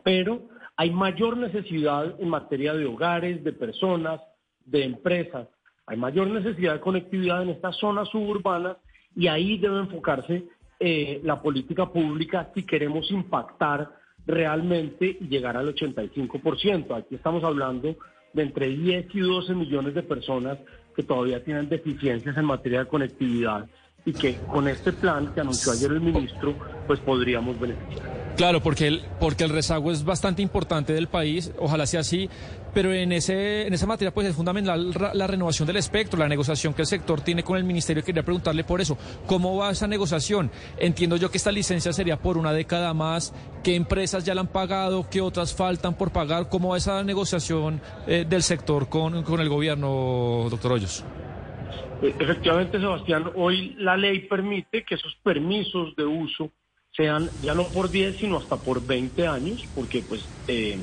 [0.05, 4.21] pero hay mayor necesidad en materia de hogares, de personas,
[4.67, 5.49] de empresas.
[5.87, 8.77] Hay mayor necesidad de conectividad en estas zonas suburbanas
[9.17, 10.45] y ahí debe enfocarse
[10.79, 13.91] eh, la política pública si queremos impactar
[14.27, 16.95] realmente y llegar al 85%.
[16.95, 17.97] Aquí estamos hablando
[18.35, 20.59] de entre 10 y 12 millones de personas
[20.95, 23.71] que todavía tienen deficiencias en materia de conectividad
[24.05, 26.55] y que con este plan que anunció ayer el ministro,
[26.87, 28.21] pues podríamos beneficiar.
[28.37, 32.31] Claro, porque el, porque el rezago es bastante importante del país, ojalá sea así,
[32.73, 36.73] pero en, ese, en esa materia pues es fundamental la, renovación del espectro, la negociación
[36.73, 38.03] que el sector tiene con el ministerio.
[38.03, 38.97] Quería preguntarle por eso,
[39.27, 40.51] ¿cómo va esa negociación?
[40.79, 44.49] Entiendo yo que esta licencia sería por una década más, ¿qué empresas ya la han
[44.49, 46.49] pagado, qué otras faltan por pagar?
[46.49, 51.05] ¿Cómo va esa negociación eh, del sector con, con el gobierno, doctor Hoyos?
[52.03, 56.51] Eh, efectivamente, Sebastián, hoy la ley permite que esos permisos de uso
[56.93, 60.79] sean ya no por 10, sino hasta por 20 años, porque pues eh,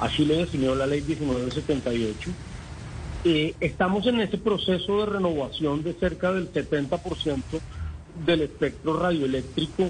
[0.00, 2.30] así lo definió la ley 1978.
[3.24, 7.42] Eh, estamos en ese proceso de renovación de cerca del 70%
[8.26, 9.88] del espectro radioeléctrico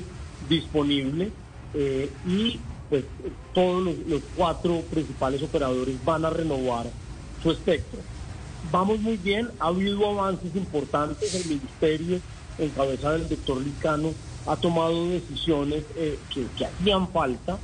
[0.48, 1.30] disponible
[1.74, 3.04] eh, y pues
[3.52, 6.86] todos los cuatro principales operadores van a renovar
[7.42, 7.98] su espectro.
[8.74, 12.18] Vamos muy bien, ha habido avances importantes, el ministerio
[12.58, 14.12] en cabeza del doctor Licano
[14.48, 17.56] ha tomado decisiones eh, que, hacían falta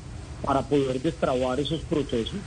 [0.45, 2.39] para poder destrabar esos procesos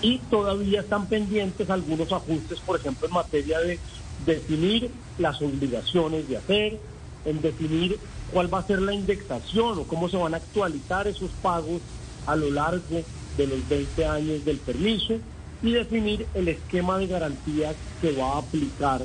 [0.00, 3.78] y todavía están pendientes algunos ajustes, por ejemplo, en materia de
[4.24, 6.80] definir las obligaciones de hacer,
[7.26, 8.00] en definir
[8.32, 11.82] cuál va a ser la indexación o cómo se van a actualizar esos pagos
[12.24, 13.02] a lo largo
[13.36, 15.18] de los 20 años del permiso
[15.62, 19.02] y definir el esquema de garantías que va a aplicar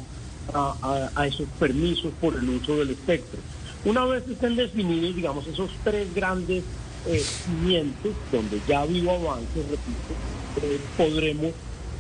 [0.53, 3.39] a esos permisos por el uso del espectro.
[3.85, 6.63] Una vez estén definidos, digamos, esos tres grandes
[7.05, 10.13] eh, cimientos, donde ya ha habido avances, repito,
[10.61, 11.51] eh, podremos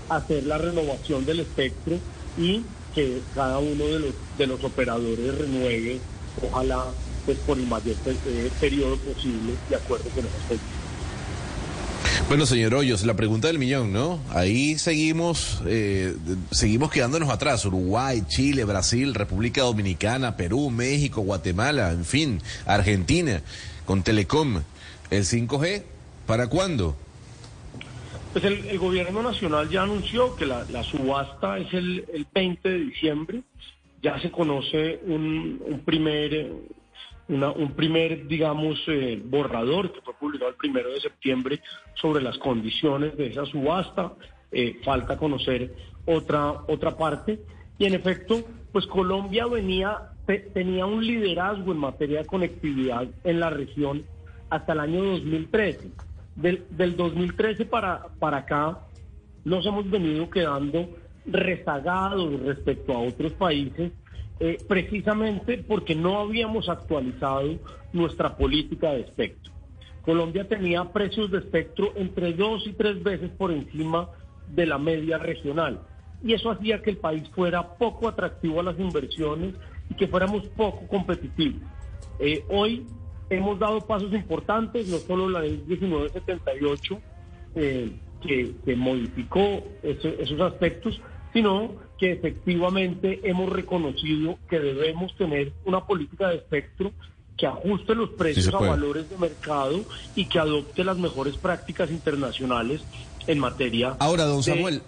[0.07, 1.97] hacer la renovación del espectro
[2.37, 2.61] y
[2.95, 5.99] que cada uno de los, de los operadores renueve,
[6.41, 6.85] ojalá,
[7.25, 10.82] pues por el mayor eh, periodo posible, de acuerdo con esos políticas.
[12.27, 14.19] Bueno, señor Hoyos, la pregunta del millón, ¿no?
[14.31, 16.15] Ahí seguimos, eh,
[16.51, 17.65] seguimos quedándonos atrás.
[17.65, 23.41] Uruguay, Chile, Brasil, República Dominicana, Perú, México, Guatemala, en fin, Argentina,
[23.85, 24.61] con Telecom.
[25.11, 25.83] ¿El 5G
[26.25, 26.95] para cuándo?
[28.31, 33.43] Pues el, gobierno nacional ya anunció que la, subasta es el, el, 20 de diciembre.
[34.01, 36.51] Ya se conoce un, un primer
[37.27, 41.61] un primer, digamos, eh, borrador que fue publicado el primero de septiembre
[41.95, 44.13] sobre las condiciones de esa subasta.
[44.51, 45.73] Eh, falta conocer
[46.05, 47.39] otra, otra parte.
[47.77, 50.11] Y en efecto, pues Colombia venía,
[50.53, 54.05] tenía un liderazgo en materia de conectividad en la región
[54.49, 55.91] hasta el año 2013.
[56.35, 58.79] Del, del 2013 para, para acá
[59.45, 60.89] nos hemos venido quedando
[61.25, 63.91] rezagados respecto a otros países
[64.45, 67.59] eh, precisamente porque no habíamos actualizado
[67.93, 69.53] nuestra política de espectro.
[70.03, 74.09] Colombia tenía precios de espectro entre dos y tres veces por encima
[74.49, 75.79] de la media regional.
[76.21, 79.55] Y eso hacía que el país fuera poco atractivo a las inversiones
[79.89, 81.61] y que fuéramos poco competitivos.
[82.19, 82.85] Eh, hoy
[83.29, 86.99] hemos dado pasos importantes, no solo la ley 1978,
[87.55, 90.99] eh, que, modificó esos aspectos,
[91.31, 96.91] sino que efectivamente hemos reconocido que debemos tener una política de espectro
[97.37, 102.81] que ajuste los precios a valores de mercado y que adopte las mejores prácticas internacionales
[103.25, 103.95] en materia.
[103.99, 104.81] Ahora, don Samuel,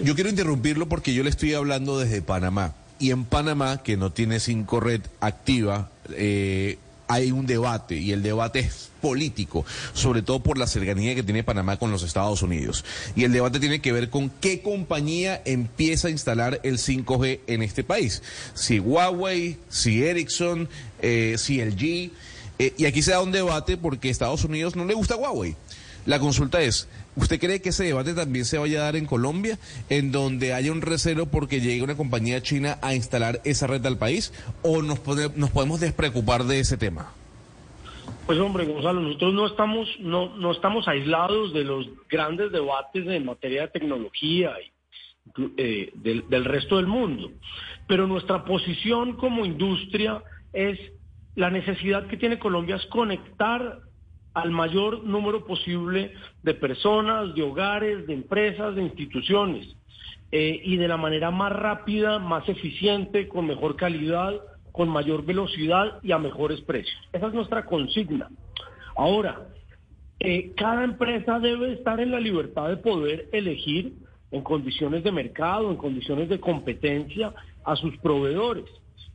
[0.00, 2.74] yo quiero interrumpirlo porque yo le estoy hablando desde Panamá.
[2.98, 6.76] Y en Panamá, que no tiene cinco red activa, eh,
[7.08, 9.64] hay un debate y el debate es político,
[9.94, 12.84] sobre todo por la cercanía que tiene Panamá con los Estados Unidos.
[13.16, 17.62] Y el debate tiene que ver con qué compañía empieza a instalar el 5G en
[17.62, 18.22] este país.
[18.54, 20.68] Si Huawei, si Ericsson,
[21.00, 22.12] eh, si LG.
[22.60, 25.56] Eh, y aquí se da un debate porque a Estados Unidos no le gusta Huawei.
[26.08, 29.58] La consulta es, ¿Usted cree que ese debate también se vaya a dar en Colombia,
[29.90, 33.98] en donde haya un recelo porque llegue una compañía china a instalar esa red al
[33.98, 34.32] país?
[34.62, 37.12] ¿O nos, podemos despreocupar de ese tema?
[38.24, 43.26] Pues hombre, Gonzalo, nosotros no estamos, no, no estamos aislados de los grandes debates en
[43.26, 47.32] materia de tecnología y eh, del, del resto del mundo.
[47.86, 50.22] Pero nuestra posición como industria
[50.54, 50.78] es
[51.34, 53.87] la necesidad que tiene Colombia es conectar
[54.34, 59.76] al mayor número posible de personas, de hogares, de empresas, de instituciones,
[60.30, 64.34] eh, y de la manera más rápida, más eficiente, con mejor calidad,
[64.72, 66.96] con mayor velocidad y a mejores precios.
[67.12, 68.28] Esa es nuestra consigna.
[68.94, 69.48] Ahora,
[70.20, 73.94] eh, cada empresa debe estar en la libertad de poder elegir
[74.30, 77.32] en condiciones de mercado, en condiciones de competencia
[77.64, 78.66] a sus proveedores.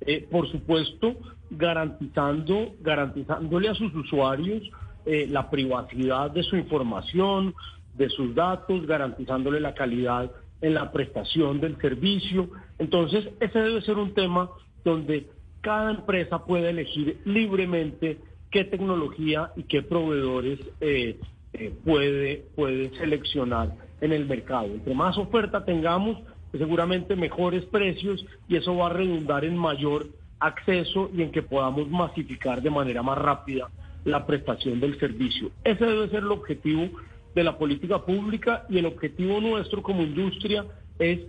[0.01, 1.15] Eh, por supuesto,
[1.51, 4.63] garantizando, garantizándole a sus usuarios
[5.05, 7.53] eh, la privacidad de su información,
[7.95, 10.31] de sus datos, garantizándole la calidad
[10.61, 12.49] en la prestación del servicio.
[12.79, 14.49] Entonces, ese debe ser un tema
[14.83, 15.27] donde
[15.61, 18.17] cada empresa puede elegir libremente
[18.49, 21.19] qué tecnología y qué proveedores eh,
[21.53, 24.65] eh, puede, puede seleccionar en el mercado.
[24.65, 26.17] Entre más oferta tengamos,
[26.51, 30.07] pues seguramente mejores precios y eso va a redundar en mayor
[30.39, 33.69] acceso y en que podamos masificar de manera más rápida
[34.05, 35.51] la prestación del servicio.
[35.63, 36.89] Ese debe ser el objetivo
[37.35, 40.65] de la política pública y el objetivo nuestro como industria
[40.99, 41.19] es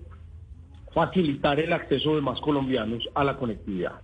[0.92, 4.00] facilitar el acceso de más colombianos a la conectividad.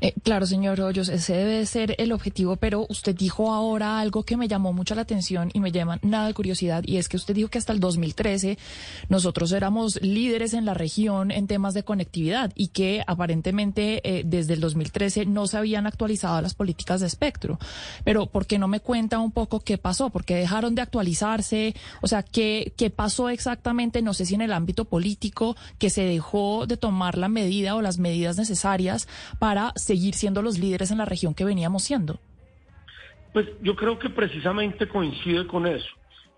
[0.00, 4.36] Eh, claro, señor Hoyos, ese debe ser el objetivo, pero usted dijo ahora algo que
[4.36, 7.34] me llamó mucho la atención y me llama nada de curiosidad, y es que usted
[7.34, 8.58] dijo que hasta el 2013
[9.08, 14.54] nosotros éramos líderes en la región en temas de conectividad y que aparentemente eh, desde
[14.54, 17.58] el 2013 no se habían actualizado las políticas de espectro.
[18.04, 20.10] Pero ¿por qué no me cuenta un poco qué pasó?
[20.10, 21.74] ¿Por qué dejaron de actualizarse?
[22.02, 24.02] O sea, ¿qué, qué pasó exactamente?
[24.02, 27.82] No sé si en el ámbito político que se dejó de tomar la medida o
[27.82, 32.18] las medidas necesarias para seguir siendo los líderes en la región que veníamos siendo?
[33.32, 35.88] Pues yo creo que precisamente coincide con eso.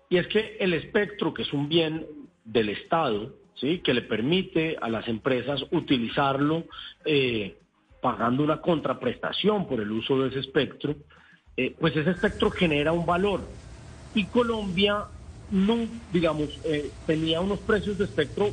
[0.09, 2.05] Y es que el espectro, que es un bien
[2.43, 3.79] del Estado, ¿sí?
[3.79, 6.63] que le permite a las empresas utilizarlo
[7.05, 7.57] eh,
[8.01, 10.95] pagando una contraprestación por el uso de ese espectro,
[11.55, 13.41] eh, pues ese espectro genera un valor.
[14.15, 15.05] Y Colombia
[15.51, 15.77] no,
[16.11, 18.49] digamos, eh, tenía unos precios de espectro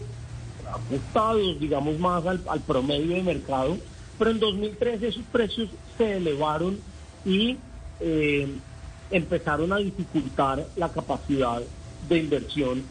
[0.73, 3.79] ajustados, digamos, más al promedio de mercado,
[4.19, 6.79] pero en 2013 esos precios se elevaron
[7.25, 7.57] y
[8.01, 8.49] eh,
[9.11, 11.63] empezaron a dificultar la capacidad
[12.09, 12.83] de inversión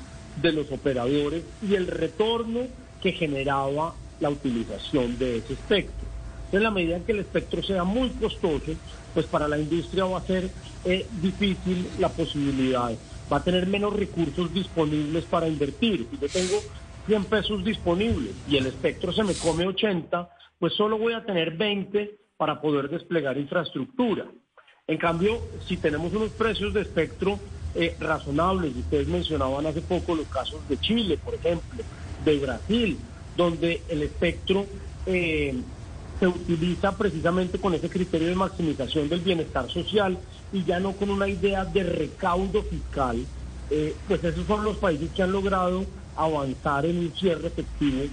[0.42, 2.62] de los operadores y el retorno
[3.02, 6.06] que generaba la utilización de ese espectro.
[6.52, 8.74] En la medida en que el espectro sea muy costoso,
[9.14, 10.50] pues para la industria va a ser
[10.86, 12.92] eh, difícil la posibilidad,
[13.32, 16.08] va a tener menos recursos disponibles para invertir.
[16.12, 16.62] Si yo tengo
[17.08, 20.30] 100 pesos disponibles y el espectro se me come 80,
[20.60, 24.26] pues solo voy a tener 20 para poder desplegar infraestructura.
[24.88, 27.40] En cambio, si tenemos unos precios de espectro
[27.74, 31.84] eh, razonables, y ustedes mencionaban hace poco los casos de Chile, por ejemplo,
[32.24, 33.00] de Brasil,
[33.36, 34.66] donde el espectro
[35.06, 35.64] eh,
[36.20, 40.18] se utiliza precisamente con ese criterio de maximización del bienestar social
[40.52, 43.26] y ya no con una idea de recaudo fiscal,
[43.70, 48.04] eh, pues esos son los países que han logrado avanzar en un cierre efectivo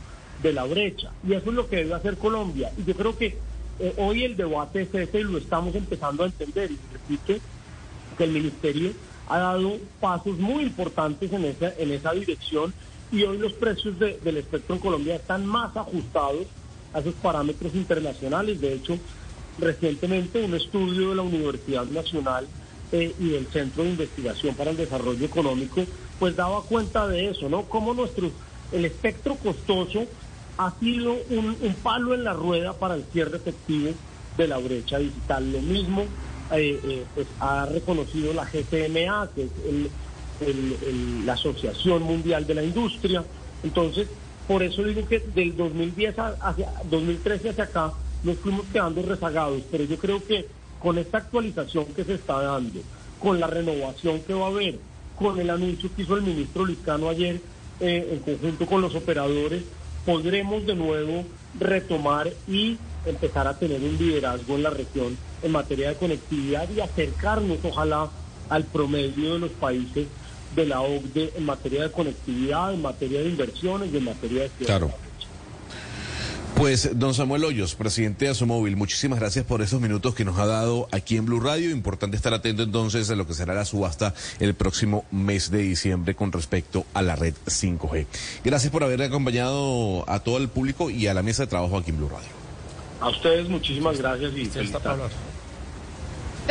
[0.43, 1.11] de la brecha.
[1.27, 2.73] Y eso es lo que debe hacer Colombia.
[2.77, 3.37] Y yo creo que
[3.79, 6.71] eh, hoy el debate es ese y lo estamos empezando a entender.
[6.71, 7.41] Y repite
[8.17, 8.93] que el Ministerio
[9.29, 12.75] ha dado pasos muy importantes en esa, en esa dirección
[13.11, 16.47] y hoy los precios del espectro en Colombia están más ajustados
[16.95, 18.61] a esos parámetros internacionales.
[18.61, 18.99] De hecho,
[19.59, 22.47] recientemente un estudio de la Universidad Nacional
[22.91, 25.85] eh, y del Centro de Investigación para el Desarrollo Económico,
[26.19, 27.65] pues daba cuenta de eso, ¿no?
[27.65, 28.31] Cómo nuestro,
[28.73, 30.07] el espectro costoso
[30.67, 33.91] ha sido un, palo en la rueda para el cierre efectivo
[34.37, 35.53] de la brecha digital.
[35.53, 36.03] Lo mismo
[36.53, 39.51] eh, eh, pues, ha reconocido la GCMA, que es
[41.25, 43.25] la Asociación Mundial de la Industria.
[43.63, 44.09] Entonces,
[44.47, 47.93] por eso digo que del 2010 hacia 2013 hacia acá
[48.25, 50.47] nos fuimos quedando rezagados, pero yo creo que
[50.81, 52.81] con esta actualización que se está dando,
[53.21, 54.79] con la renovación que va a haber,
[55.17, 57.41] con el anuncio que hizo el ministro Liscano ayer
[57.81, 59.63] eh, en conjunto con los operadores,
[60.05, 61.25] podremos de nuevo
[61.59, 66.81] retomar y empezar a tener un liderazgo en la región en materia de conectividad y
[66.81, 68.11] acercarnos, ojalá,
[68.49, 70.07] al promedio de los países
[70.55, 74.51] de la OCDE en materia de conectividad, en materia de inversiones y en materia de...
[74.65, 74.91] Claro.
[76.57, 80.47] Pues, don Samuel Hoyos, presidente de Asomóvil, muchísimas gracias por esos minutos que nos ha
[80.47, 81.71] dado aquí en Blue Radio.
[81.71, 86.15] Importante estar atento entonces a lo que será la subasta el próximo mes de diciembre
[86.15, 88.07] con respecto a la red 5G.
[88.45, 91.91] Gracias por haber acompañado a todo el público y a la mesa de trabajo aquí
[91.91, 92.29] en Blue Radio.
[93.01, 95.03] A ustedes muchísimas gracias y feliz tarde.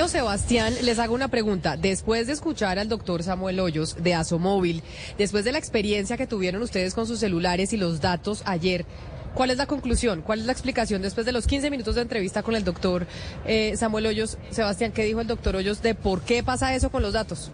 [0.07, 1.77] Sebastián, les hago una pregunta.
[1.77, 4.81] Después de escuchar al doctor Samuel Hoyos de Asomóvil,
[5.17, 8.85] después de la experiencia que tuvieron ustedes con sus celulares y los datos ayer,
[9.33, 10.21] ¿cuál es la conclusión?
[10.21, 13.07] ¿Cuál es la explicación después de los 15 minutos de entrevista con el doctor
[13.45, 14.37] eh, Samuel Hoyos?
[14.49, 17.51] Sebastián, ¿qué dijo el doctor Hoyos de por qué pasa eso con los datos?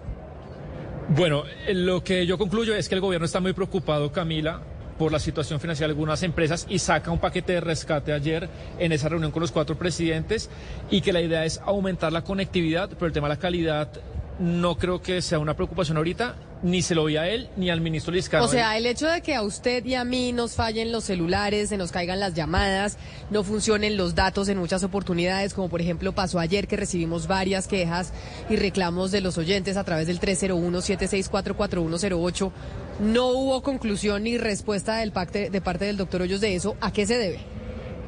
[1.10, 4.62] Bueno, eh, lo que yo concluyo es que el gobierno está muy preocupado, Camila,
[4.98, 8.50] por la situación financiera de algunas empresas y saca un paquete de rescate ayer
[8.80, 10.50] en esa reunión con los cuatro presidentes
[10.90, 13.90] y que la idea es aumentar la conectividad, pero el tema de la calidad
[14.40, 17.82] no creo que sea una preocupación ahorita, ni se lo vi a él ni al
[17.82, 18.46] ministro Liscano.
[18.46, 21.70] O sea, el hecho de que a usted y a mí nos fallen los celulares,
[21.70, 22.98] se nos caigan las llamadas,
[23.30, 27.68] no funcionen los datos en muchas oportunidades, como por ejemplo pasó ayer que recibimos varias
[27.68, 28.12] quejas
[28.50, 32.52] y reclamos de los oyentes a través del 301-764-4108,
[33.00, 36.92] no hubo conclusión ni respuesta del pacte, de parte del doctor Hoyos de eso, ¿a
[36.92, 37.40] qué se debe?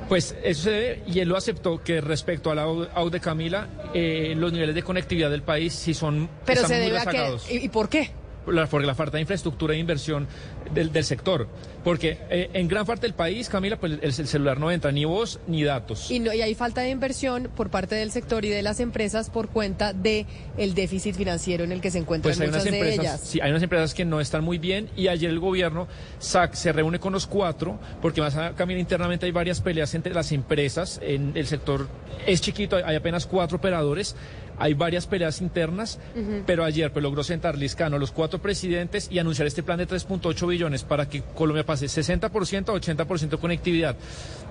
[0.09, 3.69] Pues eso se debe, y él lo aceptó, que respecto a la AU de Camila,
[3.93, 7.43] eh, los niveles de conectividad del país sí son Pero están se muy a rezagados.
[7.43, 7.53] que...
[7.53, 8.09] ¿Y y por qué?
[8.51, 10.27] La, por la falta de infraestructura e inversión
[10.73, 11.47] del, del sector.
[11.83, 15.05] Porque eh, en gran parte del país, Camila, pues el, el celular no entra ni
[15.05, 16.11] voz ni datos.
[16.11, 19.29] Y, no, y hay falta de inversión por parte del sector y de las empresas
[19.29, 20.25] por cuenta de
[20.57, 23.21] el déficit financiero en el que se encuentran Pues hay muchas unas de empresas, ellas.
[23.29, 25.87] sí, hay unas empresas que no están muy bien y ayer el gobierno
[26.19, 30.13] SAC se reúne con los cuatro porque más a Camila internamente hay varias peleas entre
[30.13, 30.99] las empresas.
[31.01, 31.87] En el sector
[32.27, 34.15] es chiquito, hay apenas cuatro operadores.
[34.59, 35.99] Hay varias peleas internas,
[36.45, 39.87] pero ayer pues, logró sentar Liscano a los cuatro presidentes y anunciar este plan de
[39.87, 43.95] 3.8 billones para que Colombia pase 60% a 80% de conectividad.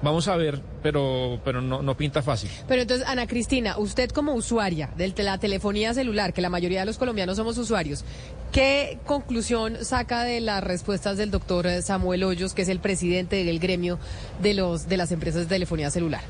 [0.03, 2.51] Vamos a ver, pero, pero no, no pinta fácil.
[2.67, 6.87] Pero entonces, Ana Cristina, usted como usuaria de la telefonía celular, que la mayoría de
[6.87, 8.05] los colombianos somos usuarios,
[8.53, 13.59] ¿qué conclusión saca de las respuestas del doctor Samuel Hoyos, que es el presidente del
[13.59, 13.99] gremio
[14.41, 16.23] de, los, de las empresas de telefonía celular?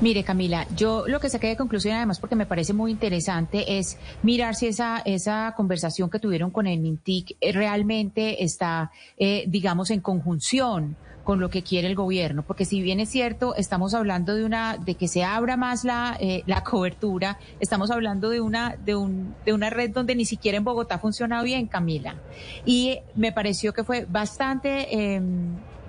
[0.00, 3.98] Mire, Camila, yo lo que saqué de conclusión, además, porque me parece muy interesante, es
[4.22, 9.90] mirar si esa, esa conversación que tuvieron con el MINTIC eh, realmente está, eh, digamos,
[9.90, 10.96] en conjunción
[11.26, 14.76] con lo que quiere el gobierno, porque si bien es cierto, estamos hablando de una,
[14.76, 19.34] de que se abra más la, eh, la cobertura, estamos hablando de una, de un,
[19.44, 22.14] de una red donde ni siquiera en Bogotá funciona bien, Camila.
[22.64, 25.20] Y me pareció que fue bastante, eh,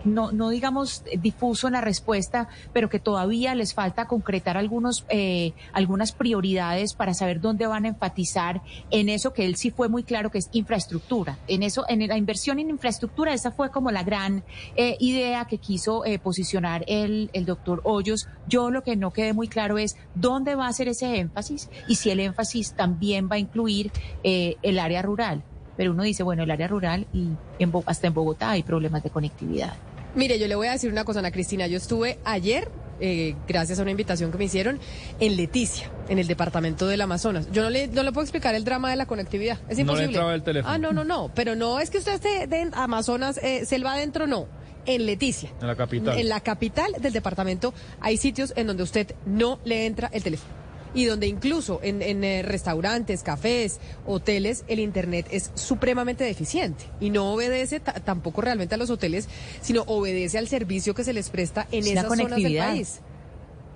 [0.03, 5.53] no, no digamos difuso en la respuesta, pero que todavía les falta concretar algunos, eh,
[5.73, 8.61] algunas prioridades para saber dónde van a enfatizar
[8.91, 11.37] en eso que él sí fue muy claro que es infraestructura.
[11.47, 14.43] En eso, en la inversión en infraestructura, esa fue como la gran
[14.75, 18.27] eh, idea que quiso eh, posicionar el, el doctor Hoyos.
[18.47, 21.95] Yo lo que no quedé muy claro es dónde va a hacer ese énfasis y
[21.95, 23.91] si el énfasis también va a incluir
[24.23, 25.43] eh, el área rural.
[25.77, 27.29] Pero uno dice, bueno, el área rural y
[27.59, 29.73] en hasta en Bogotá hay problemas de conectividad.
[30.15, 31.67] Mire, yo le voy a decir una cosa, Ana Cristina.
[31.67, 34.79] Yo estuve ayer, eh, gracias a una invitación que me hicieron,
[35.19, 37.51] en Leticia, en el departamento del Amazonas.
[37.51, 39.59] Yo no le, no le puedo explicar el drama de la conectividad.
[39.69, 40.05] Es No le imposible.
[40.05, 40.73] entraba el teléfono.
[40.73, 41.29] Ah, no, no, no.
[41.35, 44.47] Pero no es que usted esté de Amazonas, eh, selva adentro, no.
[44.87, 45.51] En Leticia.
[45.61, 46.17] En la capital.
[46.17, 50.51] En la capital del departamento hay sitios en donde usted no le entra el teléfono.
[50.97, 56.85] Y donde incluso en, en, eh, restaurantes, cafés, hoteles, el Internet es supremamente deficiente.
[56.99, 59.27] Y no obedece ta- tampoco realmente a los hoteles,
[59.61, 62.99] sino obedece al servicio que se les presta en Es esas zonas del país.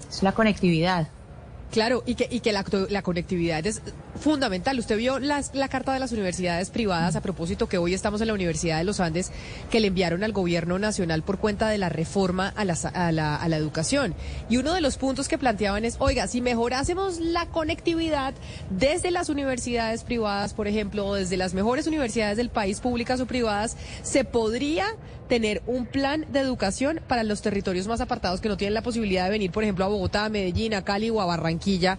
[0.10, 1.07] Es la conectividad.
[1.72, 2.64] Claro, y que, y que la,
[3.02, 3.81] conectividad es
[4.19, 4.77] fundamental.
[4.77, 8.27] Usted vio las- la carta de las universidades privadas a propósito que hoy estamos en
[8.27, 9.31] la Universidad de los Andes
[9.72, 13.38] que le enviaron al gobierno nacional por cuenta de la reforma a la, a la,
[13.38, 14.14] a la educación.
[14.49, 18.34] Y uno de los puntos que planteaban es, oiga, si mejorásemos la conectividad
[18.69, 23.26] desde las universidades privadas, por ejemplo, o desde las mejores universidades del país, públicas o
[23.27, 24.88] privadas, se podría
[25.32, 29.24] tener un plan de educación para los territorios más apartados que no tienen la posibilidad
[29.24, 31.98] de venir, por ejemplo, a Bogotá, Medellín, a Cali o a Barranquilla.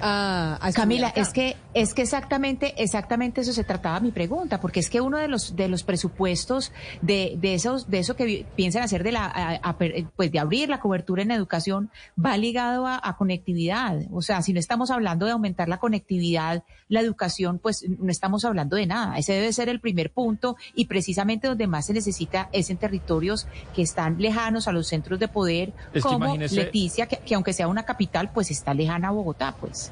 [0.00, 1.20] A, Camila, acá.
[1.20, 5.18] es que es que exactamente exactamente eso se trataba mi pregunta, porque es que uno
[5.18, 6.72] de los de los presupuestos
[7.02, 9.78] de, de esos de eso que piensan hacer de la a- a-
[10.16, 11.90] pues de abrir la cobertura en educación
[12.22, 16.62] va ligado a, a conectividad, o sea, si no estamos hablando de aumentar la conectividad,
[16.88, 19.16] la educación, pues no estamos hablando de nada.
[19.18, 23.46] Ese debe ser el primer punto y precisamente donde más se necesita es en territorios
[23.74, 27.68] que están lejanos a los centros de poder, Es como Leticia, que, que aunque sea
[27.68, 29.90] una capital, pues está lejana a Bogotá, pues.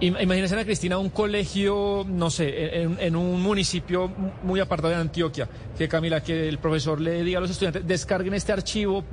[0.00, 4.10] Imagínense, Ana Cristina, un colegio, no sé, en, en, un municipio
[4.42, 8.34] muy apartado de Antioquia, que Camila, que el profesor le diga a los estudiantes, descarguen
[8.34, 9.04] este archivo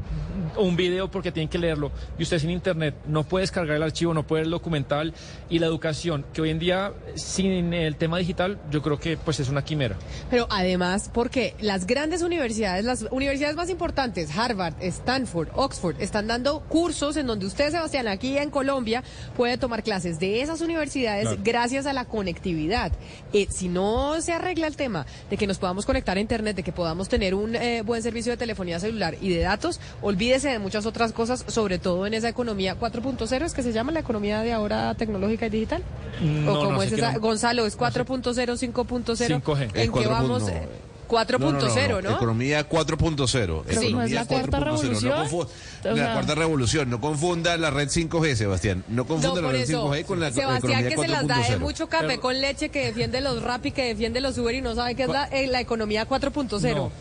[0.55, 1.91] o un video porque tienen que leerlo.
[2.17, 5.13] Y usted sin internet no puede descargar el archivo, no puede el documental.
[5.49, 9.39] Y la educación, que hoy en día, sin el tema digital, yo creo que pues
[9.39, 9.95] es una quimera.
[10.29, 16.61] Pero además, porque las grandes universidades, las universidades más importantes, Harvard, Stanford, Oxford, están dando
[16.61, 19.03] cursos en donde usted, Sebastián, aquí en Colombia,
[19.35, 22.91] puede tomar clases de esas universidades gracias a la conectividad.
[23.33, 26.63] Eh, si no se arregla el tema de que nos podamos conectar a Internet, de
[26.63, 30.59] que podamos tener un eh, buen servicio de telefonía celular y de datos, olvídese de
[30.59, 34.41] muchas otras cosas, sobre todo en esa economía 4.0, es que se llama la economía
[34.41, 35.83] de ahora tecnológica y digital.
[36.21, 37.17] No, ¿O como no, es esa?
[37.17, 39.41] Gonzalo, ¿es 4.0, 5.0?
[39.41, 39.71] 5G.
[39.73, 40.47] ¿En qué vamos?
[40.47, 40.67] Eh,
[41.07, 42.11] 4.0, ¿no?
[42.15, 43.63] Economía 4.0.
[43.79, 44.59] Sí, ¿no es la cuarta 4.0.
[44.59, 45.13] No revolución?
[45.27, 45.47] confu-
[45.85, 46.89] O la sea- cuarta revolución.
[46.89, 48.83] No confunda la red 5G, Sebastián.
[48.87, 51.27] No No, confunda la por red eso, 5G con la Sebastián economía que se las
[51.27, 51.59] da de 4.0.
[51.59, 54.75] mucho café Pero- con leche, que defiende los Rappi, que defiende los Uber y no
[54.75, 56.75] sabe qué es la, eh, la economía 4.0.
[56.75, 56.91] No,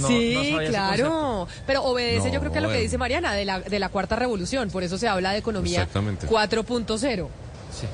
[0.00, 1.48] no, sí, no claro.
[1.66, 3.88] Pero obedece No, yo creo que a lo que dice Mariana, de la, de la
[3.88, 4.70] cuarta revolución.
[4.70, 6.26] Por eso se habla de economía Exactamente.
[6.26, 7.28] 4.0.
[7.78, 7.86] Sí.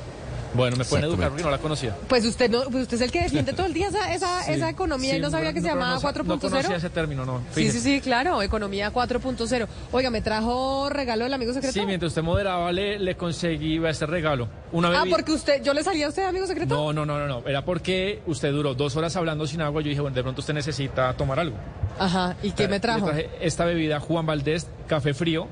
[0.54, 1.96] Bueno, me pueden educar porque no la conocía.
[2.08, 4.68] Pues usted no, pues usted es el que defiende todo el día esa, esa, esa
[4.68, 6.24] economía y no sabía que se llamaba no sa- 4.0.
[6.24, 7.38] No conocía ese término, no.
[7.38, 7.80] Sí, Fíjese.
[7.80, 9.66] sí, sí, claro, economía 4.0.
[9.92, 11.72] Oiga, ¿me trajo regalo del amigo secreto?
[11.72, 14.48] Sí, mientras usted moderaba, le, le conseguí este regalo.
[14.72, 15.16] Una ah, bebida.
[15.16, 16.74] porque usted, yo le salía a usted amigo secreto.
[16.74, 17.48] No, no, no, no, no.
[17.48, 19.82] Era porque usted duró dos horas hablando sin agua.
[19.82, 21.56] Yo dije, bueno, de pronto usted necesita tomar algo.
[21.98, 23.06] Ajá, ¿y qué me trajo?
[23.06, 25.48] Le traje esta bebida Juan Valdés, café frío.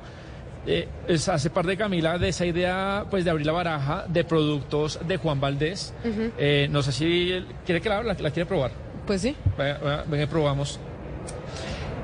[0.72, 4.22] Eh, es, hace parte de Camila de esa idea pues de abrir la baraja de
[4.22, 5.92] productos de Juan Valdés.
[6.38, 8.70] Eh, no sé si quiere que la, la, la quiere probar.
[9.04, 9.34] Pues sí.
[9.58, 10.78] Venga, probamos.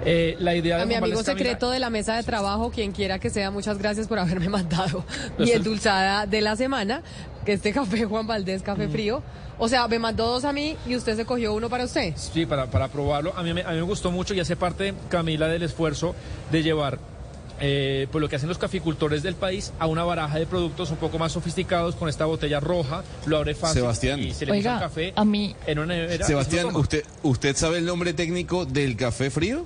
[0.05, 2.72] Eh, la idea de A mi amigo Valdés, Camila, secreto de la mesa de trabajo,
[2.72, 5.05] quien quiera que sea, muchas gracias por haberme mandado
[5.38, 7.02] mi endulzada de la semana,
[7.44, 9.22] que este café Juan Valdés, café frío.
[9.59, 12.14] O sea, me mandó dos a mí y usted se cogió uno para usted.
[12.16, 13.32] Sí, para, para probarlo.
[13.36, 16.16] A mí, a mí me gustó mucho y hace parte, Camila, del esfuerzo
[16.51, 16.98] de llevar
[17.61, 20.97] eh, pues lo que hacen los caficultores del país a una baraja de productos un
[20.97, 23.03] poco más sofisticados con esta botella roja.
[23.27, 24.20] Lo abre fácil Sebastián.
[24.20, 26.27] y se le Oiga, café a mí- en una nevera.
[26.27, 26.74] Sebastián.
[26.77, 29.65] ¿usted, ¿usted sabe el nombre técnico del café frío?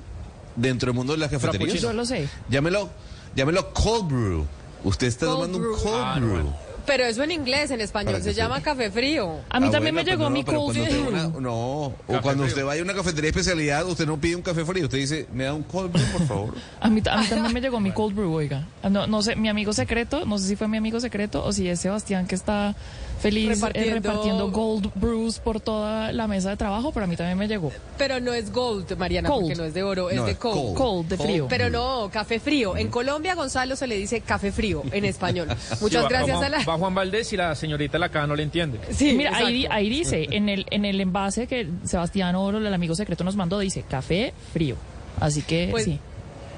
[0.57, 1.61] Dentro del mundo de las cafeterías.
[1.71, 1.91] Frappuccino.
[1.93, 2.29] Yo lo sé.
[2.49, 2.91] Llámelo,
[3.35, 4.47] llámelo cold brew.
[4.85, 5.75] Usted está Cold tomando brew.
[5.75, 6.31] un cold Ah, brew.
[6.31, 6.57] bueno.
[6.91, 9.37] Pero eso en inglés, en español, se llama café frío.
[9.49, 11.07] A mí Ah, también bueno, me llegó mi cold brew.
[11.09, 11.53] una- no,
[11.85, 12.47] o cuando frío.
[12.47, 15.29] usted vaya a una cafetería de especialidad, usted no pide un café frío, usted dice,
[15.33, 16.55] me da un cold brew, por favor.
[16.81, 18.67] A mí, a mí también me llegó mi cold brew, oiga.
[18.83, 21.53] Ah, No, no sé, mi amigo secreto, no sé si fue mi amigo secreto o
[21.53, 22.75] si es Sebastián que está
[23.21, 27.37] feliz eh, Repartiendo- gold brews por toda la mesa de trabajo, pero a mí también
[27.39, 27.71] me llegó.
[27.99, 29.43] Pero no es gold, Mariana, Cold.
[29.43, 30.55] porque no es de oro, es No, de cold.
[30.55, 30.77] cold.
[30.77, 31.47] Cold, de frío.
[31.49, 32.77] Pero no, café frío.
[32.77, 35.49] En Colombia, Gonzalo se le dice café frío en español.
[35.61, 36.65] Sí, Muchas va- gracias va, a la.
[36.65, 38.79] va Juan Valdés y la señorita la acá no le entiende.
[38.91, 42.95] Sí, Mira, ahí, ahí dice, en el, en el envase que Sebastián Oro, el amigo
[42.95, 44.77] secreto, nos mandó, dice café frío.
[45.21, 45.99] Así que Pues, sí.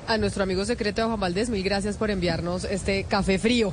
[0.07, 3.73] A nuestro amigo secreto Juan Valdés, mil gracias por enviarnos este café frío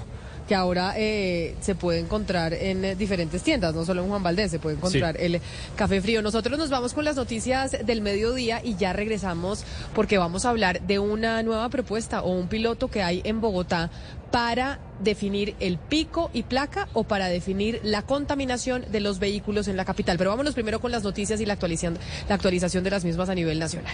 [0.49, 4.49] que ahora eh, se puede encontrar en eh, diferentes tiendas, no solo en Juan Valdés,
[4.49, 5.39] se puede encontrar el
[5.75, 6.23] café frío.
[6.23, 9.63] Nosotros nos vamos con las noticias del mediodía y ya regresamos
[9.93, 13.91] porque vamos a hablar de una nueva propuesta o un piloto que hay en Bogotá
[14.31, 19.77] para definir el pico y placa o para definir la contaminación de los vehículos en
[19.77, 20.17] la capital.
[20.17, 23.35] Pero vámonos primero con las noticias y la actualización, la actualización de las mismas a
[23.35, 23.93] nivel nacional.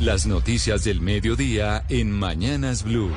[0.00, 3.10] Las noticias del mediodía en Mañanas Blue.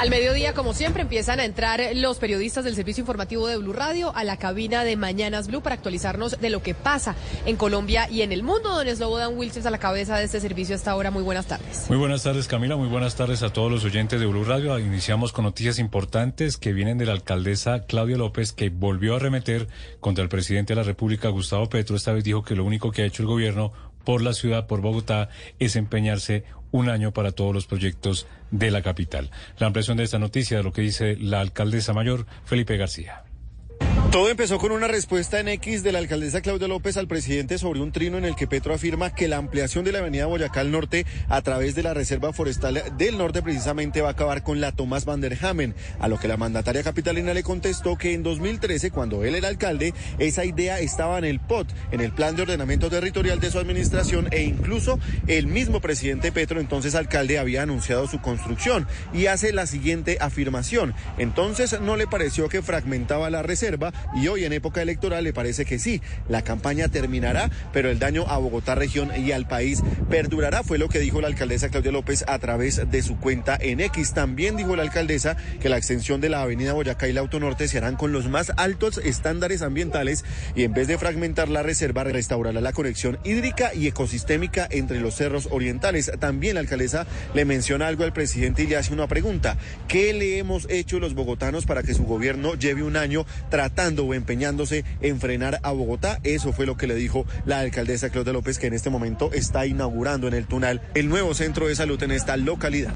[0.00, 4.14] Al mediodía, como siempre, empiezan a entrar los periodistas del servicio informativo de Blue Radio
[4.14, 7.16] a la cabina de Mañanas Blue para actualizarnos de lo que pasa
[7.46, 8.68] en Colombia y en el mundo.
[8.68, 11.10] Don Slobodan Wilson a la cabeza de este servicio hasta ahora.
[11.10, 11.86] Muy buenas tardes.
[11.88, 12.76] Muy buenas tardes, Camila.
[12.76, 14.78] Muy buenas tardes a todos los oyentes de Blue Radio.
[14.78, 19.66] Iniciamos con noticias importantes que vienen de la alcaldesa Claudia López, que volvió a arremeter
[19.98, 21.96] contra el presidente de la República, Gustavo Petro.
[21.96, 23.72] Esta vez dijo que lo único que ha hecho el gobierno
[24.08, 25.28] por la ciudad, por Bogotá,
[25.58, 29.30] es empeñarse un año para todos los proyectos de la capital.
[29.58, 33.27] La ampliación de esta noticia, de lo que dice la alcaldesa mayor, Felipe García.
[34.10, 37.80] Todo empezó con una respuesta en X de la alcaldesa Claudia López al presidente sobre
[37.80, 40.70] un trino en el que Petro afirma que la ampliación de la avenida Boyacá al
[40.70, 44.72] norte a través de la Reserva Forestal del Norte precisamente va a acabar con la
[44.72, 48.90] Tomás van der Hamen, a lo que la mandataria capitalina le contestó que en 2013,
[48.90, 52.88] cuando él era alcalde, esa idea estaba en el POT, en el Plan de Ordenamiento
[52.88, 58.22] Territorial de su administración e incluso el mismo presidente Petro, entonces alcalde, había anunciado su
[58.22, 60.94] construcción y hace la siguiente afirmación.
[61.18, 65.64] Entonces no le pareció que fragmentaba la reserva y hoy en época electoral le parece
[65.64, 66.00] que sí.
[66.28, 70.88] La campaña terminará, pero el daño a Bogotá región y al país perdurará, fue lo
[70.88, 74.14] que dijo la alcaldesa Claudia López a través de su cuenta en X.
[74.14, 77.78] También dijo la alcaldesa que la extensión de la avenida Boyacá y la Autonorte se
[77.78, 82.60] harán con los más altos estándares ambientales y en vez de fragmentar la reserva restaurará
[82.60, 86.10] la conexión hídrica y ecosistémica entre los cerros orientales.
[86.18, 89.56] También la alcaldesa le menciona algo al presidente y le hace una pregunta.
[89.88, 94.14] ¿Qué le hemos hecho los bogotanos para que su gobierno lleve un año tratando o
[94.14, 96.20] empeñándose en frenar a Bogotá?
[96.24, 99.66] Eso fue lo que le dijo la alcaldesa Claudia López, que en este momento está
[99.66, 102.94] inaugurando en el túnel el nuevo centro de salud en esta localidad.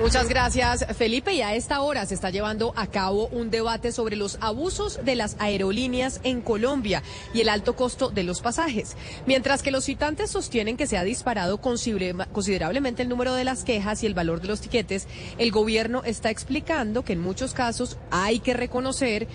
[0.00, 1.32] Muchas gracias, Felipe.
[1.32, 5.16] Y a esta hora se está llevando a cabo un debate sobre los abusos de
[5.16, 7.02] las aerolíneas en Colombia
[7.32, 8.94] y el alto costo de los pasajes.
[9.24, 14.02] Mientras que los citantes sostienen que se ha disparado considerablemente el número de las quejas
[14.02, 15.08] y el valor de los tiquetes,
[15.38, 19.26] el gobierno está explicando que en muchos casos hay que reconocer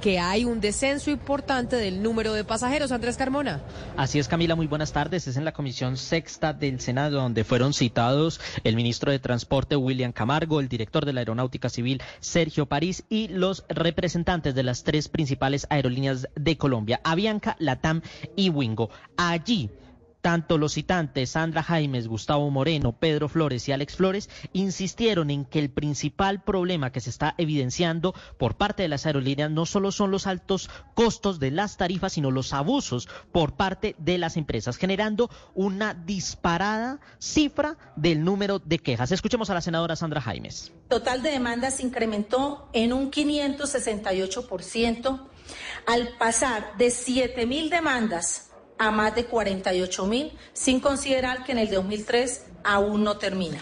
[0.00, 2.92] que hay un descenso importante del número de pasajeros.
[2.92, 3.60] Andrés Carmona.
[3.96, 5.26] Así es, Camila, muy buenas tardes.
[5.26, 10.12] Es en la Comisión Sexta del Senado donde fueron citados el ministro de Transporte William
[10.12, 15.08] Camargo, el director de la Aeronáutica Civil Sergio París y los representantes de las tres
[15.08, 18.02] principales aerolíneas de Colombia, Avianca, Latam
[18.36, 18.90] y Wingo.
[19.16, 19.70] Allí
[20.26, 25.60] tanto los citantes Sandra Jaimes, Gustavo Moreno, Pedro Flores y Alex Flores insistieron en que
[25.60, 30.10] el principal problema que se está evidenciando por parte de las aerolíneas no solo son
[30.10, 35.30] los altos costos de las tarifas, sino los abusos por parte de las empresas, generando
[35.54, 39.12] una disparada cifra del número de quejas.
[39.12, 40.72] Escuchemos a la senadora Sandra Jaimes.
[40.88, 45.20] Total de demandas incrementó en un 568%
[45.86, 48.46] al pasar de 7 mil demandas
[48.78, 53.58] a más de 48 mil, sin considerar que en el 2003 aún no termina.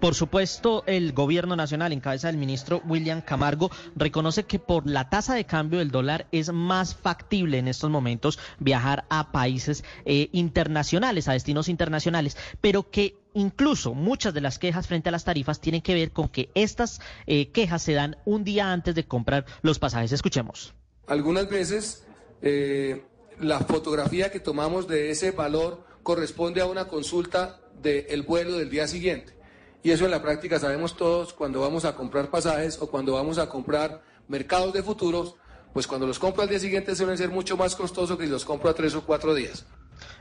[0.00, 5.08] Por supuesto, el gobierno nacional, en cabeza del ministro William Camargo, reconoce que por la
[5.08, 10.28] tasa de cambio del dólar es más factible en estos momentos viajar a países eh,
[10.32, 15.60] internacionales, a destinos internacionales, pero que incluso muchas de las quejas frente a las tarifas
[15.60, 19.46] tienen que ver con que estas eh, quejas se dan un día antes de comprar
[19.62, 20.12] los pasajes.
[20.12, 20.74] Escuchemos.
[21.06, 22.06] Algunas veces
[22.42, 23.02] eh,
[23.40, 28.86] la fotografía que tomamos de ese valor corresponde a una consulta del vuelo del día
[28.88, 29.36] siguiente.
[29.82, 33.38] Y eso en la práctica sabemos todos cuando vamos a comprar pasajes o cuando vamos
[33.38, 35.36] a comprar mercados de futuros,
[35.72, 38.44] pues cuando los compro al día siguiente suelen ser mucho más costosos que si los
[38.44, 39.66] compro a tres o cuatro días.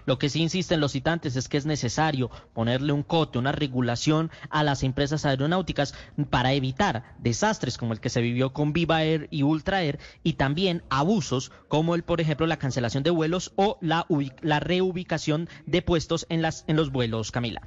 [0.06, 4.31] Lo que sí insisten los citantes es que es necesario ponerle un cote, una regulación
[4.49, 5.93] a las empresas aeronáuticas
[6.30, 10.34] para evitar desastres como el que se vivió con Viva Air y Ultra Air y
[10.34, 14.06] también abusos como el, por ejemplo, la cancelación de vuelos o la,
[14.41, 17.61] la reubicación de puestos en, las, en los vuelos, Camila.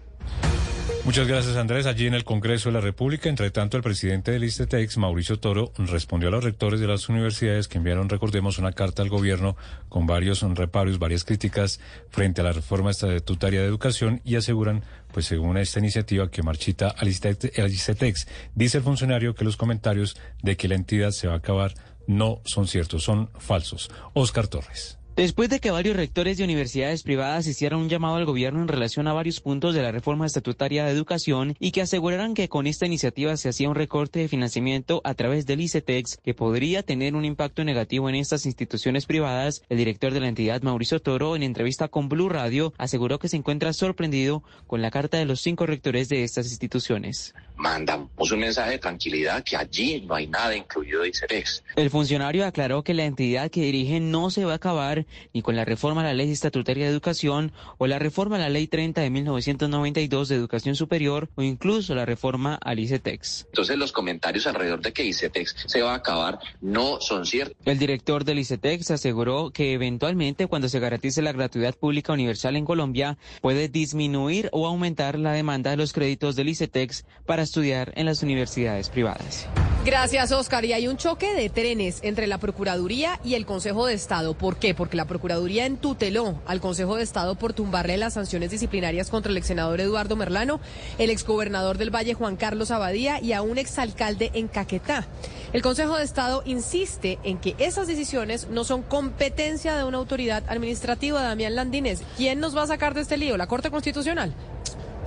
[1.09, 1.87] Muchas gracias, Andrés.
[1.87, 5.73] Allí en el Congreso de la República, entre tanto, el presidente del ISTEX, Mauricio Toro,
[5.79, 9.57] respondió a los rectores de las universidades que enviaron, recordemos, una carta al gobierno
[9.89, 11.81] con varios reparos, varias críticas
[12.11, 16.89] frente a la reforma estatutaria de educación y aseguran, pues según esta iniciativa, que marchita
[16.91, 18.29] al ISTEX.
[18.55, 21.73] Dice el funcionario que los comentarios de que la entidad se va a acabar
[22.07, 23.91] no son ciertos, son falsos.
[24.13, 24.98] Oscar Torres.
[25.19, 29.09] Después de que varios rectores de universidades privadas hicieran un llamado al gobierno en relación
[29.09, 32.87] a varios puntos de la reforma estatutaria de educación y que aseguraran que con esta
[32.87, 37.25] iniciativa se hacía un recorte de financiamiento a través del ICETEX que podría tener un
[37.25, 41.89] impacto negativo en estas instituciones privadas, el director de la entidad, Mauricio Toro, en entrevista
[41.89, 46.09] con Blue Radio, aseguró que se encuentra sorprendido con la carta de los cinco rectores
[46.09, 47.35] de estas instituciones.
[47.59, 51.65] Mandamos un mensaje de tranquilidad que allí no hay nada incluido de ICETEX.
[51.75, 55.57] El funcionario aclaró que la entidad que dirige no se va a acabar ni con
[55.57, 59.01] la reforma a la ley estatutaria de educación o la reforma a la ley 30
[59.01, 63.47] de 1992 de educación superior o incluso la reforma al ICETEX.
[63.47, 67.57] Entonces los comentarios alrededor de que ICETEX se va a acabar no son ciertos.
[67.65, 72.65] El director del ICETEX aseguró que eventualmente cuando se garantice la gratuidad pública universal en
[72.65, 78.07] Colombia puede disminuir o aumentar la demanda de los créditos del ICETEX para estudiar en
[78.07, 79.47] las universidades privadas.
[79.85, 80.67] Gracias, Oscar.
[80.67, 84.35] Y hay un choque de trenes entre la Procuraduría y el Consejo de Estado.
[84.35, 84.75] ¿Por qué?
[84.75, 89.39] Porque la Procuraduría entuteló al Consejo de Estado por tumbarle las sanciones disciplinarias contra el
[89.39, 90.61] ex senador Eduardo Merlano,
[90.99, 95.07] el exgobernador del Valle Juan Carlos Abadía y a un exalcalde en Caquetá.
[95.55, 100.45] El Consejo de Estado insiste en que esas decisiones no son competencia de una autoridad
[100.49, 102.03] administrativa, Damián Landines.
[102.19, 103.39] ¿Quién nos va a sacar de este lío?
[103.39, 104.35] ¿La Corte Constitucional?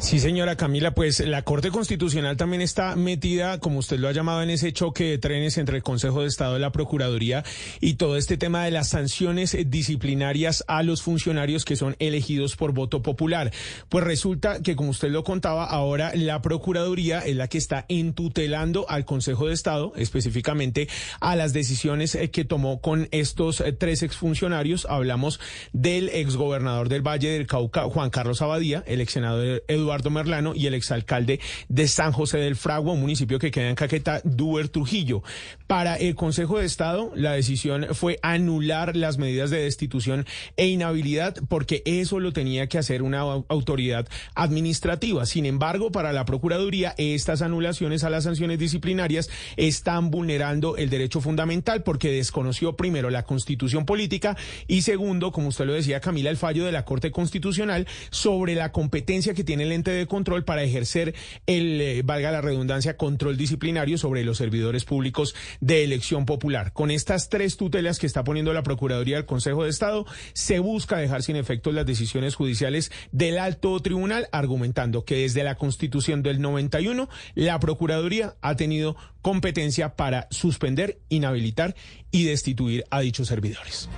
[0.01, 4.41] Sí, señora Camila, pues la Corte Constitucional también está metida, como usted lo ha llamado,
[4.41, 7.45] en ese choque de trenes entre el Consejo de Estado y la Procuraduría
[7.79, 12.73] y todo este tema de las sanciones disciplinarias a los funcionarios que son elegidos por
[12.73, 13.51] voto popular.
[13.89, 18.89] Pues resulta que, como usted lo contaba, ahora la Procuraduría es la que está entutelando
[18.89, 24.01] al Consejo de Estado, específicamente a las decisiones eh, que tomó con estos eh, tres
[24.01, 24.87] exfuncionarios.
[24.89, 25.39] Hablamos
[25.73, 30.55] del exgobernador del Valle del Cauca, Juan Carlos Abadía, el ex senador Eduardo Eduardo Merlano
[30.55, 34.69] y el exalcalde de San José del Fragua, un municipio que queda en Caquetá, Duber
[34.69, 35.21] Trujillo.
[35.67, 41.35] Para el Consejo de Estado, la decisión fue anular las medidas de destitución e inhabilidad
[41.49, 45.25] porque eso lo tenía que hacer una autoridad administrativa.
[45.25, 51.19] Sin embargo, para la Procuraduría, estas anulaciones a las sanciones disciplinarias están vulnerando el derecho
[51.19, 54.37] fundamental porque desconoció primero la constitución política
[54.67, 58.71] y segundo, como usted lo decía, Camila, el fallo de la Corte Constitucional sobre la
[58.71, 61.15] competencia que tiene el de control para ejercer
[61.47, 66.73] el, eh, valga la redundancia, control disciplinario sobre los servidores públicos de elección popular.
[66.73, 70.97] Con estas tres tutelas que está poniendo la Procuraduría del Consejo de Estado, se busca
[70.97, 76.41] dejar sin efecto las decisiones judiciales del alto tribunal, argumentando que desde la Constitución del
[76.41, 81.75] 91 la Procuraduría ha tenido competencia para suspender, inhabilitar
[82.11, 83.89] y destituir a dichos servidores.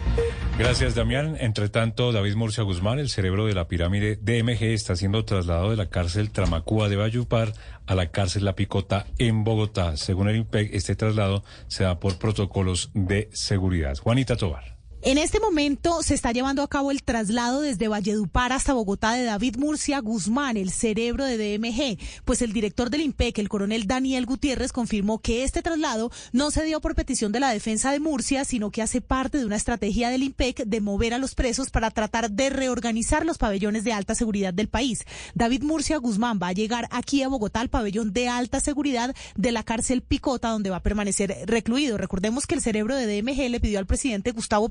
[0.55, 1.35] Gracias, Damián.
[1.39, 5.77] Entre tanto, David Murcia Guzmán, el cerebro de la pirámide DMG, está siendo trasladado de
[5.77, 7.53] la cárcel Tramacúa de Bayupar
[7.87, 9.97] a la cárcel La Picota en Bogotá.
[9.97, 13.97] Según el IMPEC, este traslado se da por protocolos de seguridad.
[13.97, 14.72] Juanita Tobar.
[15.05, 19.25] En este momento se está llevando a cabo el traslado desde Valledupar hasta Bogotá de
[19.25, 24.25] David Murcia Guzmán, el cerebro de DMG, pues el director del IMPEC, el coronel Daniel
[24.25, 28.45] Gutiérrez, confirmó que este traslado no se dio por petición de la defensa de Murcia,
[28.45, 31.91] sino que hace parte de una estrategia del IMPEC de mover a los presos para
[31.91, 35.03] tratar de reorganizar los pabellones de alta seguridad del país.
[35.35, 39.51] David Murcia Guzmán va a llegar aquí a Bogotá al pabellón de alta seguridad de
[39.51, 41.97] la cárcel Picota, donde va a permanecer recluido.
[41.97, 44.69] Recordemos que el cerebro de DMG le pidió al presidente Gustavo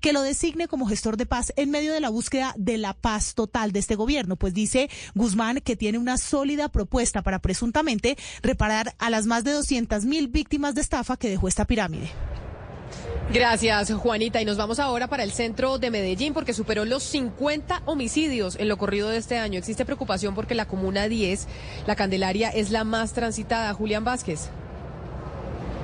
[0.00, 3.34] Que lo designe como gestor de paz en medio de la búsqueda de la paz
[3.34, 4.36] total de este gobierno.
[4.36, 9.52] Pues dice Guzmán que tiene una sólida propuesta para presuntamente reparar a las más de
[9.52, 12.10] 200 mil víctimas de estafa que dejó esta pirámide.
[13.32, 14.40] Gracias, Juanita.
[14.40, 18.68] Y nos vamos ahora para el centro de Medellín porque superó los 50 homicidios en
[18.68, 19.58] lo corrido de este año.
[19.58, 21.48] Existe preocupación porque la comuna 10,
[21.86, 23.72] la Candelaria, es la más transitada.
[23.72, 24.50] Julián Vázquez.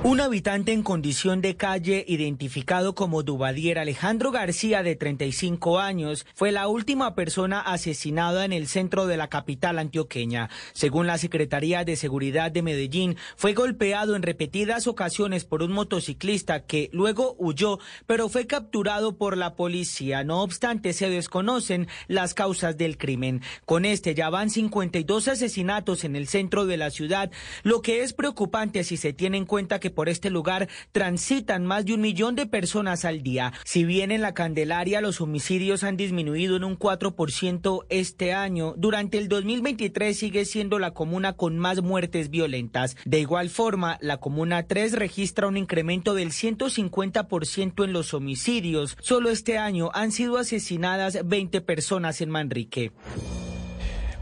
[0.03, 6.51] Un habitante en condición de calle, identificado como Dubadier Alejandro García, de 35 años, fue
[6.51, 10.49] la última persona asesinada en el centro de la capital antioqueña.
[10.73, 16.65] Según la Secretaría de Seguridad de Medellín, fue golpeado en repetidas ocasiones por un motociclista
[16.65, 20.23] que luego huyó, pero fue capturado por la policía.
[20.23, 23.43] No obstante, se desconocen las causas del crimen.
[23.65, 27.29] Con este ya van 52 asesinatos en el centro de la ciudad,
[27.61, 31.85] lo que es preocupante si se tiene en cuenta que por este lugar transitan más
[31.85, 33.53] de un millón de personas al día.
[33.63, 39.17] Si bien en la Candelaria los homicidios han disminuido en un 4% este año, durante
[39.17, 42.95] el 2023 sigue siendo la comuna con más muertes violentas.
[43.05, 48.97] De igual forma, la comuna 3 registra un incremento del 150% en los homicidios.
[49.01, 52.91] Solo este año han sido asesinadas 20 personas en Manrique.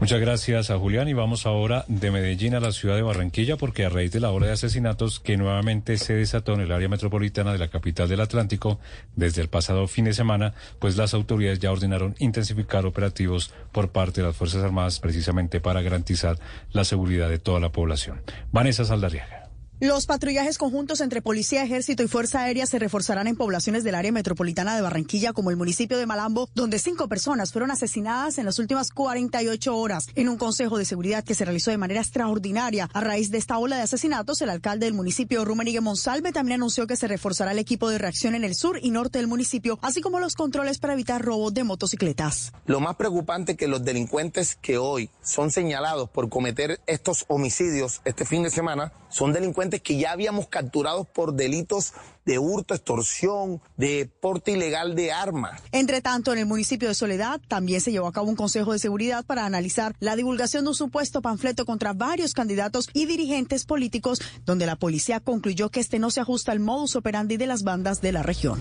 [0.00, 3.84] Muchas gracias a Julián y vamos ahora de Medellín a la ciudad de Barranquilla porque
[3.84, 7.52] a raíz de la ola de asesinatos que nuevamente se desató en el área metropolitana
[7.52, 8.80] de la capital del Atlántico
[9.14, 14.22] desde el pasado fin de semana, pues las autoridades ya ordenaron intensificar operativos por parte
[14.22, 16.38] de las Fuerzas Armadas precisamente para garantizar
[16.72, 18.22] la seguridad de toda la población.
[18.52, 19.39] Vanessa Saldarriaga.
[19.82, 24.12] Los patrullajes conjuntos entre Policía, Ejército y Fuerza Aérea se reforzarán en poblaciones del área
[24.12, 28.58] metropolitana de Barranquilla, como el municipio de Malambo, donde cinco personas fueron asesinadas en las
[28.58, 30.08] últimas 48 horas.
[30.16, 33.56] En un consejo de seguridad que se realizó de manera extraordinaria a raíz de esta
[33.56, 37.58] ola de asesinatos, el alcalde del municipio, Rumenigue Monsalve, también anunció que se reforzará el
[37.58, 40.92] equipo de reacción en el sur y norte del municipio, así como los controles para
[40.92, 42.52] evitar robos de motocicletas.
[42.66, 48.02] Lo más preocupante es que los delincuentes que hoy son señalados por cometer estos homicidios
[48.04, 51.92] este fin de semana son delincuentes que ya habíamos capturado por delitos
[52.24, 55.60] de hurto, extorsión, de porte ilegal de armas.
[55.72, 58.78] Entre tanto, en el municipio de Soledad también se llevó a cabo un consejo de
[58.78, 64.20] seguridad para analizar la divulgación de un supuesto panfleto contra varios candidatos y dirigentes políticos,
[64.44, 68.00] donde la policía concluyó que este no se ajusta al modus operandi de las bandas
[68.00, 68.60] de la región.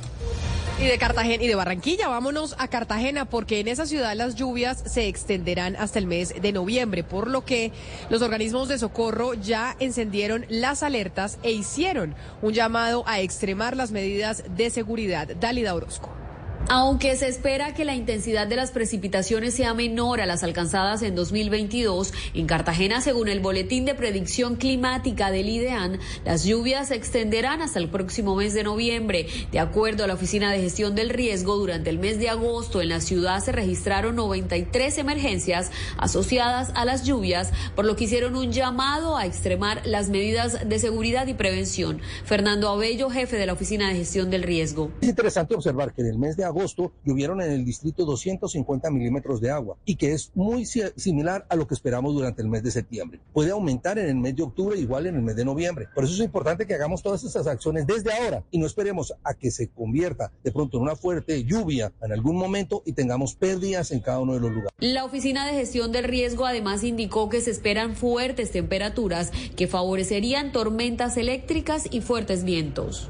[0.82, 4.82] Y de Cartagena y de Barranquilla, vámonos a Cartagena porque en esa ciudad las lluvias
[4.86, 7.74] se extenderán hasta el mes de noviembre, por lo que
[8.10, 13.92] los organismos de socorro ya encendieron las alertas e hicieron un llamado a extremar las
[13.92, 15.28] medidas de seguridad.
[15.36, 16.19] Dalida Orozco.
[16.68, 21.16] Aunque se espera que la intensidad de las precipitaciones sea menor a las alcanzadas en
[21.16, 27.62] 2022, en Cartagena, según el Boletín de Predicción Climática del IDEAN, las lluvias se extenderán
[27.62, 29.28] hasta el próximo mes de noviembre.
[29.52, 32.90] De acuerdo a la Oficina de Gestión del Riesgo, durante el mes de agosto en
[32.90, 38.52] la ciudad se registraron 93 emergencias asociadas a las lluvias, por lo que hicieron un
[38.52, 42.02] llamado a extremar las medidas de seguridad y prevención.
[42.26, 44.92] Fernando Abello, jefe de la Oficina de Gestión del Riesgo.
[45.02, 49.42] Es interesante observar que en el mes de agosto llovieron en el distrito 250 milímetros
[49.42, 52.72] de agua y que es muy similar a lo que esperamos durante el mes de
[52.72, 53.20] septiembre.
[53.34, 55.88] Puede aumentar en el mes de octubre igual en el mes de noviembre.
[55.94, 59.34] Por eso es importante que hagamos todas estas acciones desde ahora y no esperemos a
[59.34, 63.92] que se convierta de pronto en una fuerte lluvia en algún momento y tengamos pérdidas
[63.92, 64.74] en cada uno de los lugares.
[64.80, 70.52] La Oficina de Gestión del Riesgo además indicó que se esperan fuertes temperaturas que favorecerían
[70.52, 73.10] tormentas eléctricas y fuertes vientos.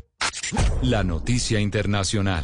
[0.81, 2.43] La noticia internacional.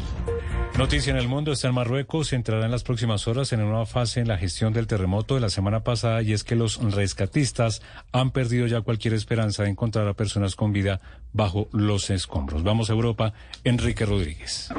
[0.77, 2.33] Noticia en el mundo está en Marruecos.
[2.33, 5.39] Entrará en las próximas horas en una nueva fase en la gestión del terremoto de
[5.39, 7.81] la semana pasada y es que los rescatistas
[8.11, 10.99] han perdido ya cualquier esperanza de encontrar a personas con vida
[11.31, 12.63] bajo los escombros.
[12.63, 13.33] Vamos a Europa.
[13.63, 14.69] Enrique Rodríguez.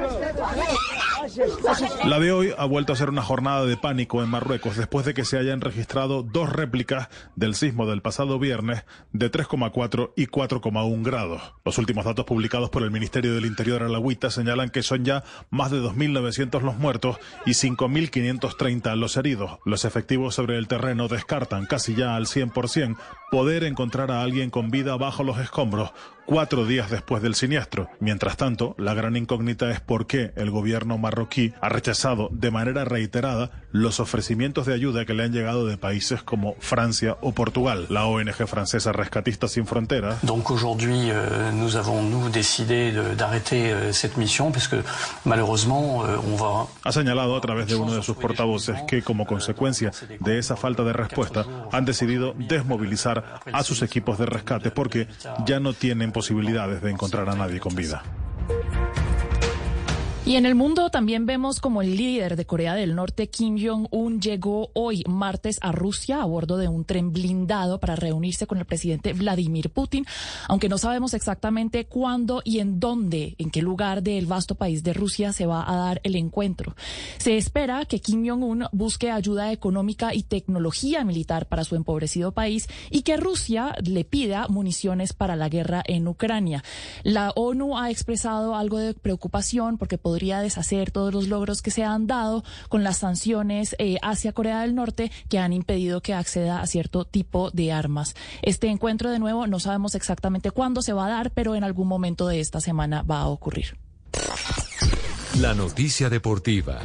[2.05, 5.15] La de hoy ha vuelto a ser una jornada de pánico en Marruecos después de
[5.15, 11.05] que se hayan registrado dos réplicas del sismo del pasado viernes de 3,4 y 4,1
[11.05, 11.55] grados.
[11.65, 15.70] Los últimos datos publicados por el Ministerio del Interior alawita señalan que son ya más
[15.70, 19.59] de 2.900 los muertos y 5.530 los heridos.
[19.65, 22.97] Los efectivos sobre el terreno descartan casi ya al 100%
[23.31, 25.93] poder encontrar a alguien con vida bajo los escombros
[26.27, 27.89] cuatro días después del siniestro.
[28.01, 31.16] Mientras tanto, la gran incógnita es por qué el gobierno marroquí
[31.61, 36.23] ha rechazado de manera reiterada los ofrecimientos de ayuda que le han llegado de países
[36.23, 37.87] como Francia o Portugal.
[37.89, 40.23] La ONG francesa Rescatistas sin Fronteras.
[40.23, 44.83] Donc aujourd'hui, euh, nous avons nous décidé d'arrêter euh, cette mission parce que
[45.25, 46.67] malheureusement euh, on va.
[46.85, 49.91] Ha señalado a través de uno de sus portavoces que como consecuencia
[50.21, 55.09] de esa falta de respuesta han decidido desmovilizar a sus equipos de rescate porque
[55.47, 58.03] ya no tienen posibilidades de encontrar a nadie con vida.
[60.27, 64.20] Y en el mundo también vemos como el líder de Corea del Norte, Kim Jong-un,
[64.20, 68.65] llegó hoy martes a Rusia a bordo de un tren blindado para reunirse con el
[68.65, 70.05] presidente Vladimir Putin,
[70.48, 74.94] aunque no sabemos exactamente cuándo y en dónde, en qué lugar del vasto país de
[74.94, 76.74] Rusia se va a dar el encuentro.
[77.19, 82.66] Se espera que Kim Jong-un busque ayuda económica y tecnología militar para su empobrecido país
[82.90, 86.65] y que Rusia le pida municiones para la guerra en Ucrania.
[87.05, 91.71] La ONU ha expresado algo de preocupación porque podría podría deshacer todos los logros que
[91.71, 96.15] se han dado con las sanciones eh, hacia Corea del Norte que han impedido que
[96.15, 98.15] acceda a cierto tipo de armas.
[98.41, 101.87] Este encuentro, de nuevo, no sabemos exactamente cuándo se va a dar, pero en algún
[101.87, 103.77] momento de esta semana va a ocurrir.
[105.39, 106.81] La noticia deportiva.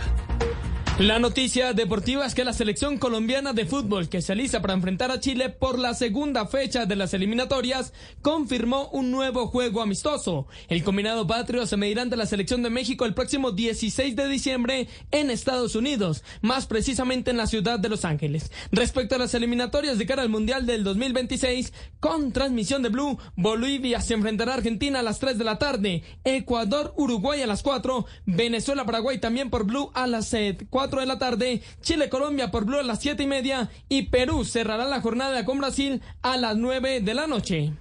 [1.00, 5.10] La noticia deportiva es que la selección colombiana de fútbol que se alisa para enfrentar
[5.10, 7.92] a Chile por la segunda fecha de las eliminatorias
[8.22, 10.48] confirmó un nuevo juego amistoso.
[10.68, 14.90] El combinado patrio se medirá ante la selección de México el próximo 16 de diciembre
[15.10, 18.52] en Estados Unidos, más precisamente en la ciudad de Los Ángeles.
[18.72, 24.02] Respecto a las eliminatorias de cara al Mundial del 2026, con transmisión de Blue, Bolivia
[24.02, 28.06] se enfrentará a Argentina a las 3 de la tarde, Ecuador, Uruguay a las 4,
[28.28, 30.36] Venezuela, Paraguay también por Blue a las
[30.70, 34.86] 4 de la tarde, Chile-Colombia por Blue a las siete y media y Perú cerrará
[34.86, 37.74] la jornada con Brasil a las 9 de la noche.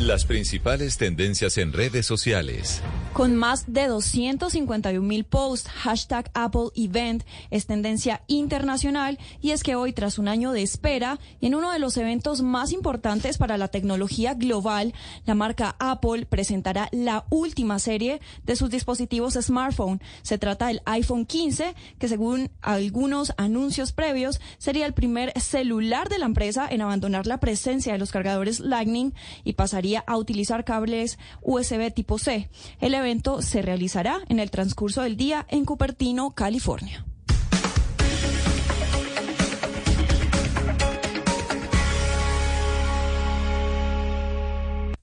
[0.00, 2.80] Las principales tendencias en redes sociales.
[3.14, 9.74] Con más de 251 mil posts, hashtag Apple Event es tendencia internacional y es que
[9.74, 13.66] hoy, tras un año de espera en uno de los eventos más importantes para la
[13.66, 14.94] tecnología global,
[15.26, 20.00] la marca Apple presentará la última serie de sus dispositivos smartphone.
[20.22, 26.20] Se trata del iPhone 15, que según algunos anuncios previos sería el primer celular de
[26.20, 29.12] la empresa en abandonar la presencia de los cargadores Lightning
[29.42, 32.48] y pasaría a utilizar cables USB tipo C.
[32.80, 37.04] El evento se realizará en el transcurso del día en Cupertino, California.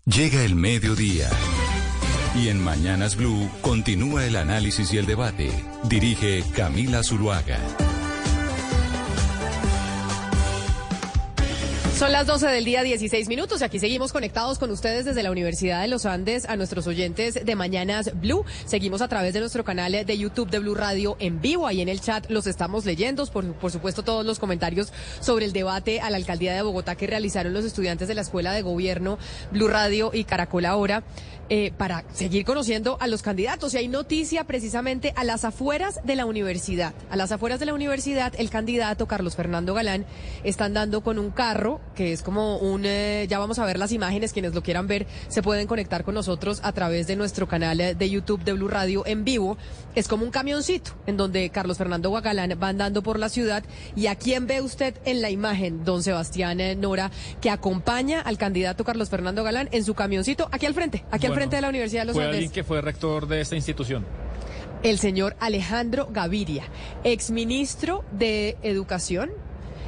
[0.06, 1.30] Llega el mediodía.
[2.36, 5.49] Y en Mañanas Blue continúa el análisis y el debate.
[5.90, 7.57] Dirige Camila Zuluaga.
[11.96, 13.62] Son las 12 del día, 16 minutos.
[13.62, 17.56] Aquí seguimos conectados con ustedes desde la Universidad de los Andes a nuestros oyentes de
[17.56, 18.44] Mañanas Blue.
[18.66, 21.68] Seguimos a través de nuestro canal de YouTube de Blue Radio en vivo.
[21.68, 23.26] Ahí en el chat los estamos leyendo.
[23.28, 24.92] Por, por supuesto, todos los comentarios
[25.22, 28.52] sobre el debate a la alcaldía de Bogotá que realizaron los estudiantes de la Escuela
[28.52, 29.18] de Gobierno,
[29.52, 31.04] Blue Radio y Caracol Ahora.
[31.48, 33.76] Eh, para seguir conociendo a los candidatos.
[33.76, 36.96] Y hay noticia precisamente a las afueras de la universidad.
[37.12, 40.08] A las afueras de la universidad, el candidato Carlos Fernando Galán
[40.44, 43.92] está andando con un carro que es como un, eh, ya vamos a ver las
[43.92, 47.80] imágenes, quienes lo quieran ver se pueden conectar con nosotros a través de nuestro canal
[47.80, 49.56] eh, de YouTube de Blue Radio en vivo.
[49.94, 53.64] Es como un camioncito en donde Carlos Fernando Galán va andando por la ciudad.
[53.96, 58.84] ¿Y a quién ve usted en la imagen, don Sebastián Nora, que acompaña al candidato
[58.84, 62.02] Carlos Fernando Galán en su camioncito aquí al frente, aquí al frente de la Universidad
[62.02, 62.38] de los fue Andes.
[62.38, 64.06] alguien que fue rector de esta institución.
[64.84, 66.64] El señor Alejandro Gaviria,
[67.03, 69.32] exministro de Educación,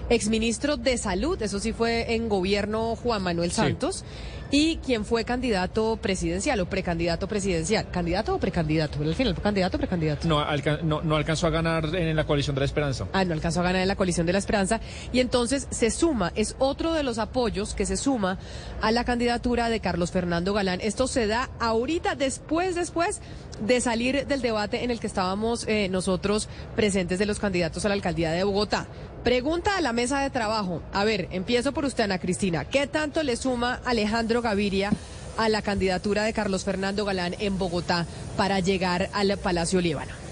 [0.09, 4.03] exministro de Salud, eso sí fue en gobierno Juan Manuel Santos.
[4.49, 7.89] Y quien fue candidato presidencial o precandidato presidencial.
[7.91, 9.01] ¿Candidato o precandidato?
[9.01, 10.25] Al final, ¿candidato o precandidato?
[10.27, 13.07] No, alca- no, no alcanzó a ganar en la coalición de la esperanza.
[13.11, 14.79] Ah, no alcanzó a ganar en la coalición de la esperanza.
[15.11, 18.37] Y entonces se suma, es otro de los apoyos que se suma
[18.81, 20.79] a la candidatura de Carlos Fernando Galán.
[20.81, 23.19] Esto se da ahorita, después, después
[23.65, 27.89] de salir del debate en el que estábamos eh, nosotros presentes de los candidatos a
[27.89, 28.87] la alcaldía de Bogotá.
[29.27, 30.81] Pregunta a la mesa de trabajo.
[30.93, 32.63] A ver, empiezo por usted, Ana Cristina.
[32.63, 34.93] ¿Qué tanto le suma Alejandro Gaviria
[35.37, 38.05] a la candidatura de Carlos Fernando Galán en Bogotá
[38.37, 40.26] para llegar al Palacio Líbano?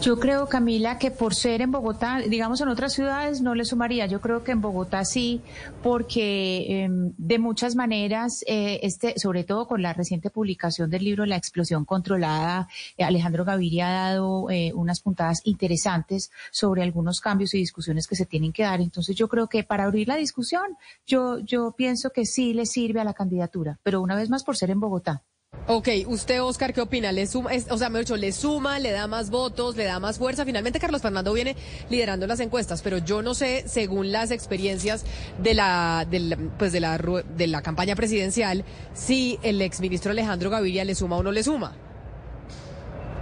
[0.00, 4.06] Yo creo, Camila, que por ser en Bogotá, digamos en otras ciudades no le sumaría.
[4.06, 5.42] Yo creo que en Bogotá sí,
[5.82, 11.26] porque eh, de muchas maneras, eh, este, sobre todo con la reciente publicación del libro
[11.26, 17.54] La explosión controlada, eh, Alejandro Gaviria ha dado eh, unas puntadas interesantes sobre algunos cambios
[17.54, 18.80] y discusiones que se tienen que dar.
[18.80, 20.76] Entonces yo creo que para abrir la discusión,
[21.06, 24.56] yo, yo pienso que sí le sirve a la candidatura, pero una vez más por
[24.56, 25.22] ser en Bogotá.
[25.70, 27.12] Ok, usted, Oscar, ¿qué opina?
[27.12, 30.16] ¿Le suma, o sea, me dicho, le suma, le da más votos, le da más
[30.16, 30.46] fuerza?
[30.46, 31.56] Finalmente, Carlos Fernando viene
[31.90, 35.04] liderando las encuestas, pero yo no sé, según las experiencias
[35.42, 38.64] de la, del, pues de la, de la campaña presidencial,
[38.94, 41.76] si el exministro Alejandro Gaviria le suma o no le suma.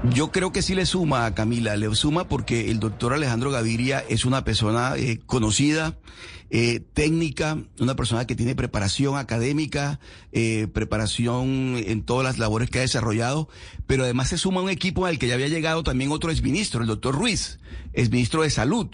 [0.05, 4.05] Yo creo que sí le suma a Camila, le suma porque el doctor Alejandro Gaviria
[4.09, 5.97] es una persona eh, conocida,
[6.51, 10.01] eh, técnica, una persona que tiene preparación académica,
[10.33, 13.49] eh, preparación en todas las labores que ha desarrollado,
[13.87, 16.87] pero además se suma un equipo al que ya había llegado también otro exministro, el
[16.87, 17.59] doctor Ruiz,
[17.93, 18.89] exministro de Salud.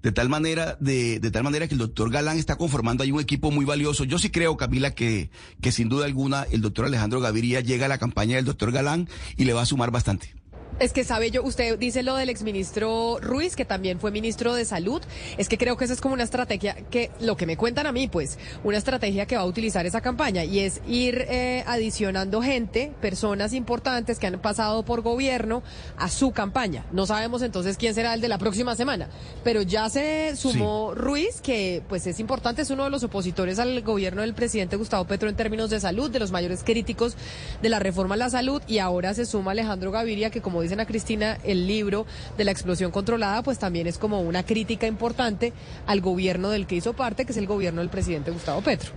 [0.00, 3.18] De tal manera, de, de tal manera que el doctor Galán está conformando ahí un
[3.20, 4.04] equipo muy valioso.
[4.04, 5.30] Yo sí creo, Camila, que,
[5.60, 9.08] que sin duda alguna el doctor Alejandro Gaviria llega a la campaña del doctor Galán
[9.36, 10.36] y le va a sumar bastante.
[10.80, 14.64] Es que sabe yo, usted dice lo del exministro Ruiz, que también fue ministro de
[14.64, 15.02] Salud.
[15.36, 17.92] Es que creo que esa es como una estrategia que, lo que me cuentan a
[17.92, 22.40] mí, pues, una estrategia que va a utilizar esa campaña y es ir eh, adicionando
[22.42, 25.64] gente, personas importantes que han pasado por gobierno
[25.96, 26.86] a su campaña.
[26.92, 29.08] No sabemos entonces quién será el de la próxima semana,
[29.42, 33.82] pero ya se sumó Ruiz, que pues es importante, es uno de los opositores al
[33.82, 37.16] gobierno del presidente Gustavo Petro en términos de salud, de los mayores críticos
[37.62, 40.80] de la reforma a la salud, y ahora se suma Alejandro Gaviria, que como dicen
[40.80, 45.52] a Cristina, el libro de la explosión controlada, pues también es como una crítica importante
[45.86, 48.90] al gobierno del que hizo parte, que es el gobierno del presidente Gustavo Petro.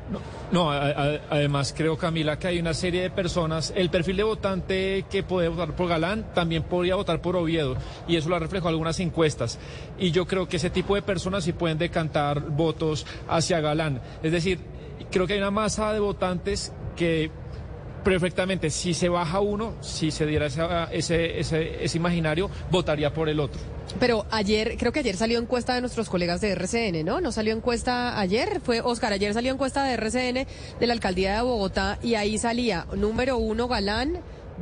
[0.52, 4.24] No, a- a- además creo, Camila, que hay una serie de personas, el perfil de
[4.24, 7.78] votante que puede votar por Galán también podría votar por Oviedo,
[8.08, 9.58] y eso lo ha reflejado algunas encuestas.
[9.98, 14.02] Y yo creo que ese tipo de personas sí pueden decantar votos hacia Galán.
[14.24, 14.60] Es decir,
[15.12, 17.32] creo que hay una masa de votantes que
[18.04, 23.40] perfectamente, si se baja uno, si se diera ese, ese, ese, imaginario, votaría por el
[23.40, 23.60] otro.
[24.00, 27.22] Pero ayer, creo que ayer salió encuesta de nuestros colegas de RCN, ¿no?
[27.22, 28.62] ¿No salió encuesta ayer?
[28.62, 30.48] Fue Oscar, ayer salió encuesta de RCN
[30.80, 34.20] de la alcaldía de Bogotá y ahí salía número uno Galán,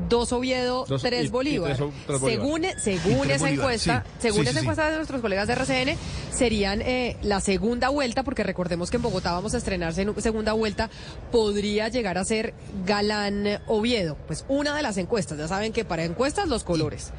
[0.07, 1.77] dos Oviedo, tres, Bolívar.
[2.19, 5.97] Según, según esa encuesta, según esa encuesta de nuestros colegas de RCN,
[6.31, 10.53] serían eh, la segunda vuelta, porque recordemos que en Bogotá vamos a estrenarse en segunda
[10.53, 10.89] vuelta,
[11.31, 12.53] podría llegar a ser
[12.85, 14.17] Galán Oviedo.
[14.27, 17.11] Pues una de las encuestas, ya saben que para encuestas los colores.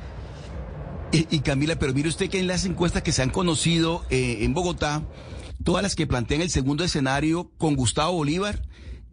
[1.12, 4.54] Y, Camila, pero mire usted que en las encuestas que se han conocido eh, en
[4.54, 5.02] Bogotá,
[5.64, 8.62] todas las que plantean el segundo escenario con Gustavo Bolívar,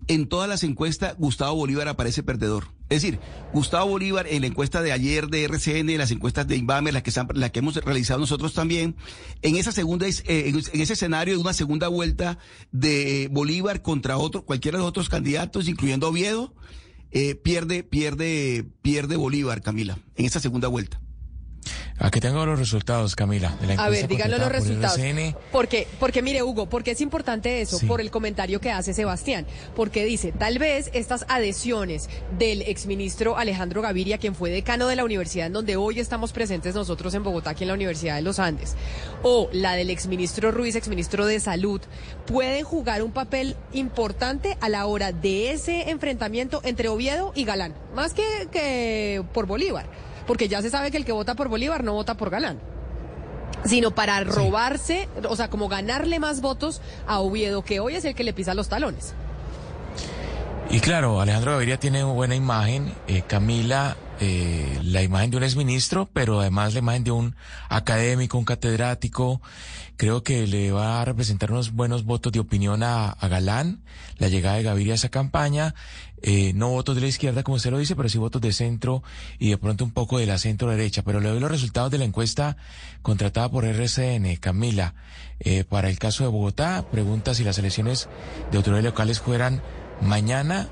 [0.08, 2.66] en todas las encuestas Gustavo Bolívar aparece perdedor.
[2.90, 3.20] Es decir,
[3.54, 7.12] Gustavo Bolívar en la encuesta de ayer de RCN, las encuestas de Inbamer, las que,
[7.34, 8.96] la que hemos realizado nosotros también,
[9.42, 12.38] en esa segunda, eh, en ese escenario de una segunda vuelta
[12.72, 16.54] de Bolívar contra otro, cualquiera de los otros candidatos, incluyendo Oviedo,
[17.12, 21.02] eh, pierde, pierde, pierde Bolívar, Camila, en esa segunda vuelta.
[22.00, 23.56] Aquí tengo los resultados, Camila.
[23.60, 25.00] De la a ver, díganos los resultados.
[25.52, 29.48] Porque, porque mire, Hugo, porque es importante eso, por el comentario que hace Sebastián.
[29.76, 32.08] Porque dice, tal vez estas adhesiones
[32.38, 36.76] del exministro Alejandro Gaviria, quien fue decano de la universidad en donde hoy estamos presentes
[36.76, 38.76] nosotros en Bogotá, aquí en la Universidad de los Andes,
[39.24, 41.82] o la del exministro Ruiz, exministro de Salud,
[42.28, 47.74] pueden jugar un papel importante a la hora de ese enfrentamiento entre Oviedo y Galán,
[47.96, 51.84] más que, que por Bolívar porque ya se sabe que el que vota por Bolívar
[51.84, 52.60] no vota por Galán
[53.66, 58.16] sino para robarse, o sea, como ganarle más votos a Oviedo, que hoy es el
[58.16, 59.14] que le pisa los talones.
[60.70, 65.44] Y claro, Alejandro Gaviria tiene una buena imagen, eh, Camila, eh, la imagen de un
[65.44, 67.36] exministro, pero además la imagen de un
[67.70, 69.42] académico, un catedrático.
[69.98, 73.82] Creo que le va a representar unos buenos votos de opinión a, Galán,
[74.20, 75.74] la llegada de Gaviria a esa campaña.
[76.22, 79.02] Eh, no votos de la izquierda, como usted lo dice, pero sí votos de centro
[79.40, 81.02] y de pronto un poco de la centro derecha.
[81.02, 82.58] Pero le doy los resultados de la encuesta
[83.02, 84.94] contratada por RCN, Camila.
[85.40, 88.08] Eh, para el caso de Bogotá, pregunta si las elecciones
[88.52, 89.64] de autoridades locales fueran
[90.00, 90.70] mañana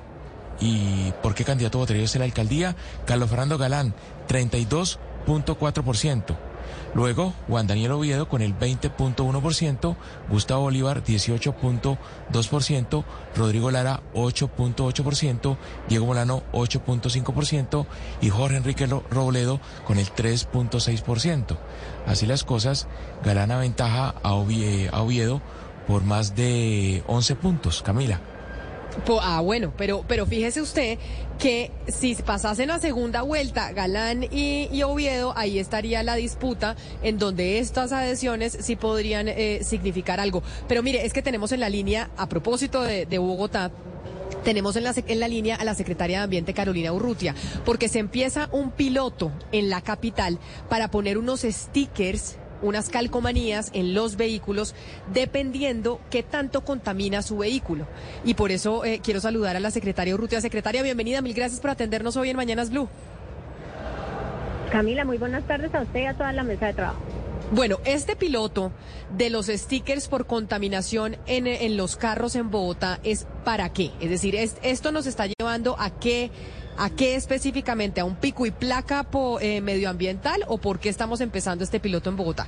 [0.59, 2.75] y por qué candidato votaría usted la alcaldía.
[3.07, 3.95] Carlos Fernando Galán,
[4.27, 6.54] 32.4%.
[6.95, 9.95] Luego, Juan Daniel Oviedo con el 20.1%,
[10.29, 13.03] Gustavo Bolívar 18.2%,
[13.35, 15.57] Rodrigo Lara 8.8%,
[15.89, 17.85] Diego Molano 8.5%
[18.21, 21.57] y Jorge Enrique Robledo con el 3.6%.
[22.07, 22.87] Así las cosas,
[23.25, 25.41] Galán aventaja a Oviedo
[25.87, 27.81] por más de 11 puntos.
[27.81, 28.21] Camila.
[29.21, 30.97] Ah, bueno, pero, pero fíjese usted
[31.37, 37.59] que si pasasen a segunda vuelta Galán y, Oviedo, ahí estaría la disputa en donde
[37.59, 40.43] estas adhesiones sí podrían eh, significar algo.
[40.67, 43.71] Pero mire, es que tenemos en la línea, a propósito de, Bogotá,
[44.43, 47.35] tenemos en la, en la línea a la secretaria de Ambiente Carolina Urrutia,
[47.65, 50.39] porque se empieza un piloto en la capital
[50.69, 54.75] para poner unos stickers unas calcomanías en los vehículos
[55.13, 57.87] dependiendo qué tanto contamina su vehículo.
[58.23, 60.41] Y por eso eh, quiero saludar a la secretaria Urrutia.
[60.41, 62.87] Secretaria, bienvenida, mil gracias por atendernos hoy en Mañanas Blue.
[64.71, 66.99] Camila, muy buenas tardes a usted y a toda la mesa de trabajo.
[67.51, 68.71] Bueno, este piloto
[69.15, 73.91] de los stickers por contaminación en, en los carros en Bogotá es para qué?
[74.01, 76.31] Es decir, esto nos está llevando a qué
[76.77, 78.01] ¿A qué específicamente?
[78.01, 79.05] ¿A un pico y placa
[79.39, 82.47] eh, medioambiental o por qué estamos empezando este piloto en Bogotá?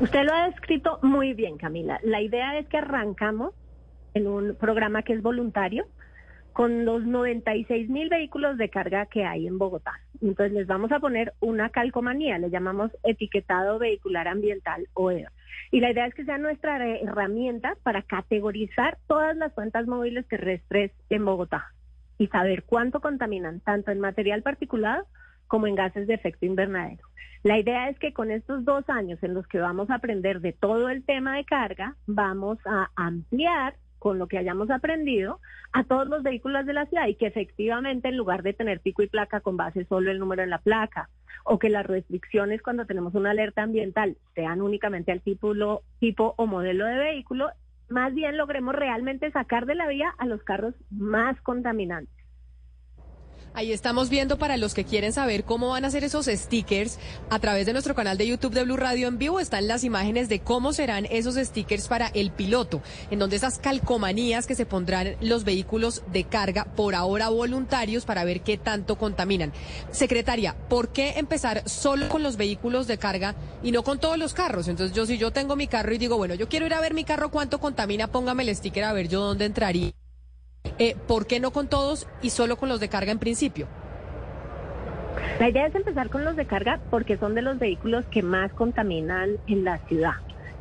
[0.00, 2.00] Usted lo ha descrito muy bien, Camila.
[2.02, 3.52] La idea es que arrancamos
[4.14, 5.86] en un programa que es voluntario
[6.54, 9.92] con los 96 mil vehículos de carga que hay en Bogotá.
[10.22, 15.32] Entonces les vamos a poner una calcomanía, le llamamos etiquetado vehicular ambiental o EVA.
[15.70, 20.92] Y la idea es que sea nuestra herramienta para categorizar todas las cuentas móviles terrestres
[21.10, 21.74] en Bogotá
[22.18, 25.06] y saber cuánto contaminan, tanto en material particulado
[25.46, 27.06] como en gases de efecto invernadero.
[27.42, 30.52] La idea es que con estos dos años en los que vamos a aprender de
[30.52, 35.40] todo el tema de carga, vamos a ampliar con lo que hayamos aprendido
[35.72, 39.02] a todos los vehículos de la ciudad y que efectivamente en lugar de tener pico
[39.02, 41.08] y placa con base solo el número en la placa
[41.44, 45.54] o que las restricciones cuando tenemos una alerta ambiental sean únicamente al tipo,
[46.00, 47.50] tipo o modelo de vehículo,
[47.88, 52.23] más bien logremos realmente sacar de la vía a los carros más contaminantes.
[53.56, 56.98] Ahí estamos viendo para los que quieren saber cómo van a ser esos stickers
[57.30, 60.28] a través de nuestro canal de YouTube de Blue Radio en vivo están las imágenes
[60.28, 62.82] de cómo serán esos stickers para el piloto,
[63.12, 68.24] en donde esas calcomanías que se pondrán los vehículos de carga por ahora voluntarios para
[68.24, 69.52] ver qué tanto contaminan.
[69.92, 74.34] Secretaria, ¿por qué empezar solo con los vehículos de carga y no con todos los
[74.34, 74.66] carros?
[74.66, 76.92] Entonces yo si yo tengo mi carro y digo, bueno, yo quiero ir a ver
[76.92, 79.92] mi carro cuánto contamina, póngame el sticker a ver yo dónde entraría
[80.78, 83.66] Eh, ¿Por qué no con todos y solo con los de carga en principio?
[85.38, 88.52] La idea es empezar con los de carga porque son de los vehículos que más
[88.52, 90.14] contaminan en la ciudad.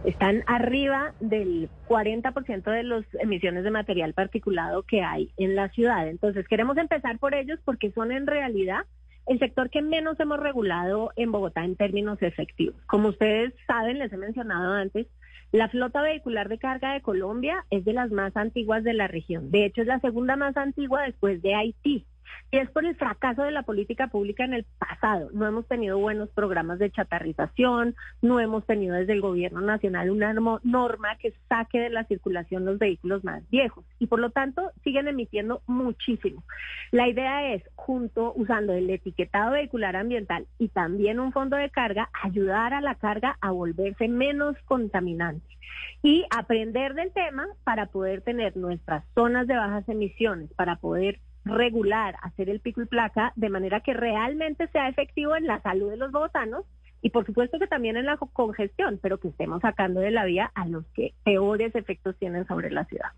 [0.04, 6.08] Están arriba del 40% de las emisiones de material particulado que hay en la ciudad.
[6.08, 8.86] Entonces queremos empezar por ellos porque son en realidad
[9.26, 12.76] el sector que menos hemos regulado en Bogotá en términos efectivos.
[12.86, 15.08] Como ustedes saben, les he mencionado antes,
[15.54, 19.52] la flota vehicular de carga de Colombia es de las más antiguas de la región.
[19.52, 22.08] De hecho, es la segunda más antigua después de Haití.
[22.52, 25.30] Y es por el fracaso de la política pública en el pasado.
[25.34, 30.34] No hemos tenido buenos programas de chatarrización, no hemos tenido desde el gobierno nacional una
[30.34, 33.86] norma que saque de la circulación los vehículos más viejos.
[34.00, 36.44] Y por lo tanto siguen emitiendo muchísimo.
[36.92, 42.10] La idea es, junto, usando el etiquetado vehicular ambiental y también un fondo de carga,
[42.22, 45.54] ayudar a la carga a volverse menos contaminante
[46.02, 52.16] y aprender del tema para poder tener nuestras zonas de bajas emisiones, para poder regular,
[52.22, 55.98] hacer el pico y placa de manera que realmente sea efectivo en la salud de
[55.98, 56.66] los bogotanos
[57.02, 60.52] y por supuesto que también en la congestión, pero que estemos sacando de la vía
[60.56, 63.10] a los que peores efectos tienen sobre la ciudad.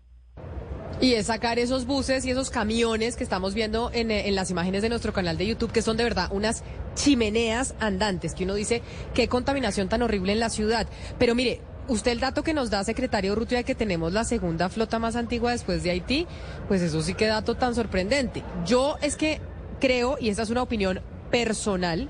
[1.00, 4.88] Y es sacar esos buses y esos camiones que estamos viendo en, las imágenes de
[4.88, 8.82] nuestro canal de YouTube, que son de verdad unas chimeneas andantes, que uno dice,
[9.12, 10.88] qué contaminación tan horrible en la ciudad.
[11.18, 14.68] Pero mire, usted el dato que nos da, secretario Rutia, de que tenemos la segunda
[14.68, 16.26] flota más antigua después de Haití,
[16.68, 18.42] pues eso sí que dato tan sorprendente.
[18.64, 19.40] Yo es que
[19.80, 21.00] creo, y esta es una opinión
[21.30, 22.08] personal,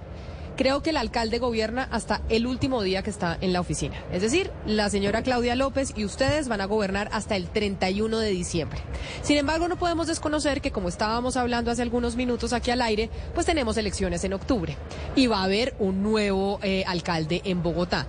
[0.57, 3.97] creo que el alcalde gobierna hasta el último día que está en la oficina.
[4.13, 8.31] Es decir, la señora Claudia López y ustedes van a gobernar hasta el 31 de
[8.31, 8.81] diciembre.
[9.23, 13.11] Sin embargo, no podemos desconocer que, como estábamos hablando hace algunos minutos aquí al aire,
[13.35, 14.77] pues tenemos elecciones en octubre
[15.15, 18.07] y va a haber un nuevo eh, alcalde en Bogotá.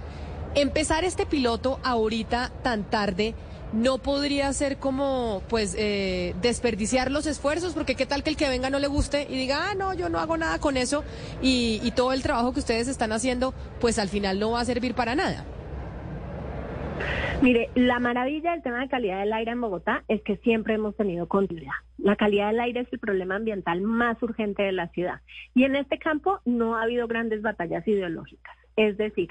[0.58, 3.36] Empezar este piloto ahorita tan tarde
[3.74, 8.50] no podría ser como pues eh, desperdiciar los esfuerzos porque qué tal que el que
[8.50, 11.04] venga no le guste y diga ah no yo no hago nada con eso
[11.44, 14.66] y, y todo el trabajo que ustedes están haciendo pues al final no va a
[14.66, 15.46] servir para nada.
[17.44, 20.96] Mire, la maravilla del tema de calidad del aire en Bogotá es que siempre hemos
[20.96, 21.76] tenido continuidad.
[22.00, 25.22] La calidad del aire es el problema ambiental más urgente de la ciudad.
[25.54, 28.58] Y en este campo no ha habido grandes batallas ideológicas.
[28.76, 29.30] Es decir,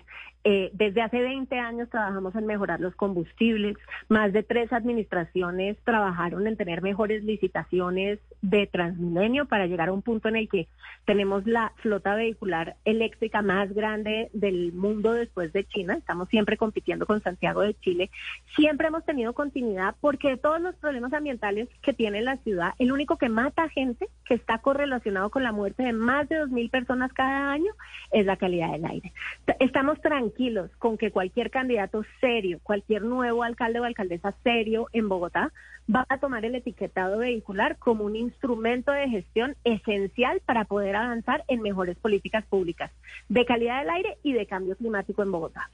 [0.49, 3.77] eh, desde hace 20 años trabajamos en mejorar los combustibles.
[4.09, 10.03] Más de tres administraciones trabajaron en tener mejores licitaciones de Transmilenio para llegar a un
[10.03, 10.69] punto en el que
[11.05, 15.97] tenemos la flota vehicular eléctrica más grande del mundo después de China.
[15.97, 18.11] Estamos siempre compitiendo con Santiago de Chile.
[18.55, 22.93] Siempre hemos tenido continuidad porque de todos los problemas ambientales que tiene la ciudad, el
[22.93, 27.13] único que mata gente, que está correlacionado con la muerte de más de 2.000 personas
[27.13, 27.73] cada año,
[28.13, 29.13] es la calidad del aire.
[29.59, 30.36] Estamos tranquilos
[30.79, 35.53] con que cualquier candidato serio, cualquier nuevo alcalde o alcaldesa serio en Bogotá
[35.93, 41.45] va a tomar el etiquetado vehicular como un instrumento de gestión esencial para poder avanzar
[41.49, 42.91] en mejores políticas públicas
[43.29, 45.71] de calidad del aire y de cambio climático en Bogotá.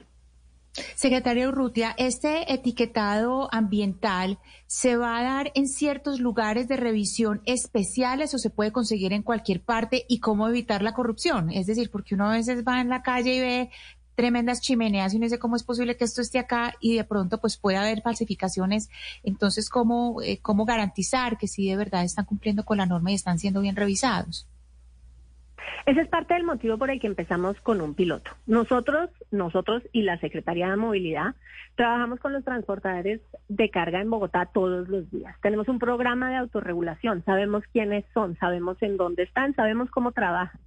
[0.95, 8.33] Secretario Urrutia, ¿este etiquetado ambiental se va a dar en ciertos lugares de revisión especiales
[8.33, 11.51] o se puede conseguir en cualquier parte y cómo evitar la corrupción?
[11.51, 13.69] Es decir, porque uno a veces va en la calle y ve
[14.15, 17.39] tremendas chimeneas y no sé cómo es posible que esto esté acá y de pronto
[17.39, 18.89] pues puede haber falsificaciones.
[19.23, 23.15] Entonces, ¿cómo, eh, cómo garantizar que sí de verdad están cumpliendo con la norma y
[23.15, 24.47] están siendo bien revisados?
[25.85, 28.31] Ese es parte del motivo por el que empezamos con un piloto.
[28.47, 31.35] Nosotros, nosotros y la Secretaría de Movilidad
[31.75, 35.35] trabajamos con los transportadores de carga en Bogotá todos los días.
[35.41, 40.61] Tenemos un programa de autorregulación, sabemos quiénes son, sabemos en dónde están, sabemos cómo trabajan.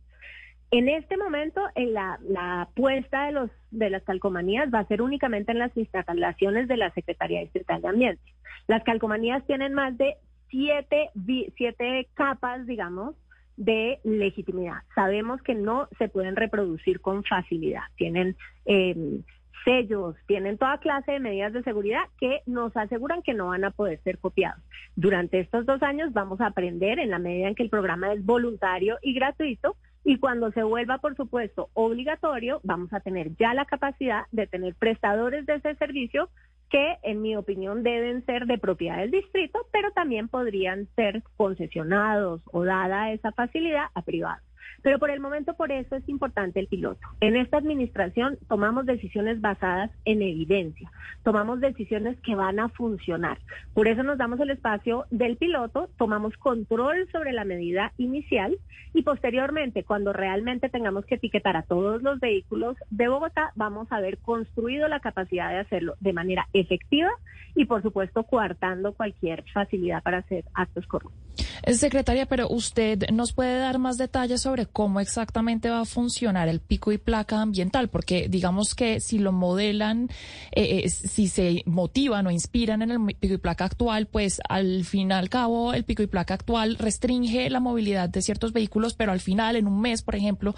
[0.70, 2.18] En este momento, en la,
[2.60, 6.90] apuesta de, los, de las calcomanías va a ser únicamente en las instalaciones de la
[6.90, 8.22] Secretaría Distrital de Ambiente.
[8.66, 10.16] Las calcomanías tienen más de
[10.48, 11.10] siete,
[11.56, 13.14] siete capas, digamos,
[13.56, 14.82] de legitimidad.
[14.94, 17.84] Sabemos que no se pueden reproducir con facilidad.
[17.96, 18.36] Tienen
[18.66, 19.20] eh,
[19.64, 23.70] sellos, tienen toda clase de medidas de seguridad que nos aseguran que no van a
[23.70, 24.62] poder ser copiados.
[24.94, 28.24] Durante estos dos años vamos a aprender en la medida en que el programa es
[28.24, 29.76] voluntario y gratuito
[30.06, 34.76] y cuando se vuelva, por supuesto, obligatorio, vamos a tener ya la capacidad de tener
[34.76, 36.30] prestadores de ese servicio
[36.70, 42.40] que en mi opinión deben ser de propiedad del distrito, pero también podrían ser concesionados
[42.52, 44.44] o dada esa facilidad a privados.
[44.82, 47.00] Pero por el momento, por eso es importante el piloto.
[47.20, 50.90] En esta administración tomamos decisiones basadas en evidencia,
[51.22, 53.38] tomamos decisiones que van a funcionar.
[53.74, 58.56] Por eso nos damos el espacio del piloto, tomamos control sobre la medida inicial
[58.94, 63.96] y posteriormente, cuando realmente tengamos que etiquetar a todos los vehículos de Bogotá, vamos a
[63.96, 67.10] haber construido la capacidad de hacerlo de manera efectiva
[67.54, 71.45] y, por supuesto, coartando cualquier facilidad para hacer actos corruptos.
[71.62, 76.48] Eh, secretaria, pero usted nos puede dar más detalles sobre cómo exactamente va a funcionar
[76.48, 80.08] el pico y placa ambiental, porque digamos que si lo modelan,
[80.52, 84.84] eh, eh, si se motivan o inspiran en el pico y placa actual, pues al
[84.84, 88.94] fin y al cabo el pico y placa actual restringe la movilidad de ciertos vehículos,
[88.94, 90.54] pero al final, en un mes, por ejemplo,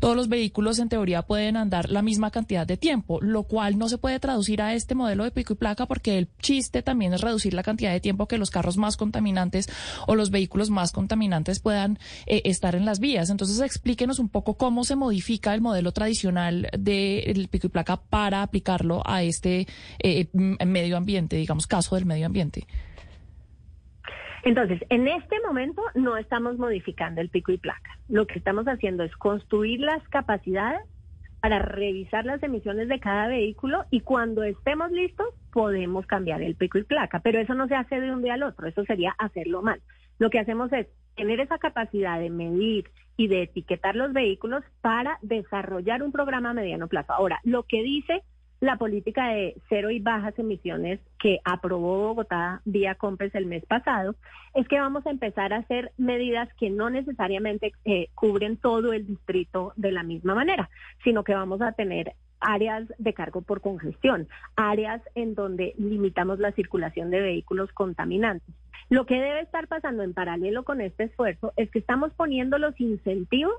[0.00, 3.88] todos los vehículos en teoría pueden andar la misma cantidad de tiempo, lo cual no
[3.88, 7.20] se puede traducir a este modelo de pico y placa porque el chiste también es
[7.20, 9.68] reducir la cantidad de tiempo que los carros más contaminantes
[10.06, 10.39] o los vehículos
[10.70, 13.30] más contaminantes puedan eh, estar en las vías.
[13.30, 18.42] Entonces, explíquenos un poco cómo se modifica el modelo tradicional del pico y placa para
[18.42, 19.66] aplicarlo a este
[20.02, 22.66] eh, medio ambiente, digamos, caso del medio ambiente.
[24.42, 27.98] Entonces, en este momento no estamos modificando el pico y placa.
[28.08, 30.80] Lo que estamos haciendo es construir las capacidades
[31.40, 36.78] para revisar las emisiones de cada vehículo y cuando estemos listos podemos cambiar el pico
[36.78, 39.62] y placa, pero eso no se hace de un día al otro, eso sería hacerlo
[39.62, 39.80] mal.
[40.20, 40.86] Lo que hacemos es
[41.16, 46.54] tener esa capacidad de medir y de etiquetar los vehículos para desarrollar un programa a
[46.54, 47.14] mediano plazo.
[47.14, 48.22] Ahora, lo que dice
[48.60, 54.14] la política de cero y bajas emisiones que aprobó Bogotá vía COMPES el mes pasado,
[54.54, 59.06] es que vamos a empezar a hacer medidas que no necesariamente eh, cubren todo el
[59.06, 60.68] distrito de la misma manera,
[61.02, 66.52] sino que vamos a tener áreas de cargo por congestión, áreas en donde limitamos la
[66.52, 68.54] circulación de vehículos contaminantes.
[68.88, 72.78] Lo que debe estar pasando en paralelo con este esfuerzo es que estamos poniendo los
[72.80, 73.54] incentivos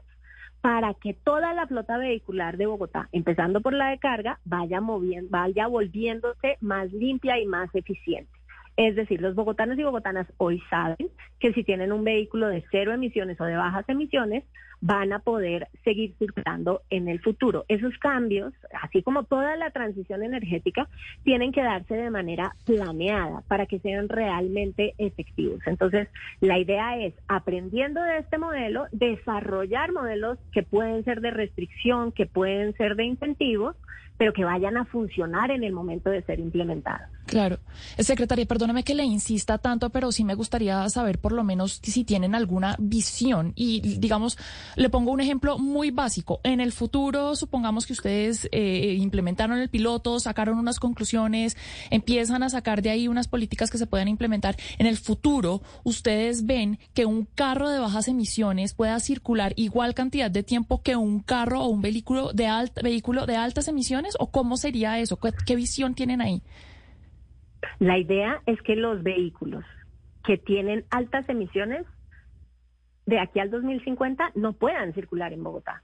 [0.59, 5.29] para que toda la flota vehicular de Bogotá, empezando por la de carga, vaya moviendo,
[5.31, 8.31] vaya volviéndose más limpia y más eficiente.
[8.77, 11.09] Es decir, los bogotanos y bogotanas hoy saben
[11.39, 14.43] que si tienen un vehículo de cero emisiones o de bajas emisiones,
[14.81, 17.65] van a poder seguir circulando en el futuro.
[17.67, 20.89] Esos cambios, así como toda la transición energética,
[21.23, 25.59] tienen que darse de manera planeada para que sean realmente efectivos.
[25.67, 26.09] Entonces,
[26.39, 32.25] la idea es, aprendiendo de este modelo, desarrollar modelos que pueden ser de restricción, que
[32.25, 33.75] pueden ser de incentivos,
[34.17, 37.07] pero que vayan a funcionar en el momento de ser implementados.
[37.31, 37.59] Claro.
[37.97, 42.03] Secretaria, perdóname que le insista tanto, pero sí me gustaría saber por lo menos si
[42.03, 43.53] tienen alguna visión.
[43.55, 44.37] Y digamos,
[44.75, 46.41] le pongo un ejemplo muy básico.
[46.43, 51.55] En el futuro, supongamos que ustedes eh, implementaron el piloto, sacaron unas conclusiones,
[51.89, 54.57] empiezan a sacar de ahí unas políticas que se puedan implementar.
[54.77, 60.29] En el futuro, ustedes ven que un carro de bajas emisiones pueda circular igual cantidad
[60.29, 62.49] de tiempo que un carro o un vehículo de,
[62.83, 65.17] vehículo de altas emisiones o cómo sería eso?
[65.17, 66.41] ¿Qué, visión tienen ahí?
[67.79, 69.63] La idea es que los vehículos
[70.23, 71.85] que tienen altas emisiones
[73.05, 75.83] de aquí al 2050 no puedan circular en Bogotá,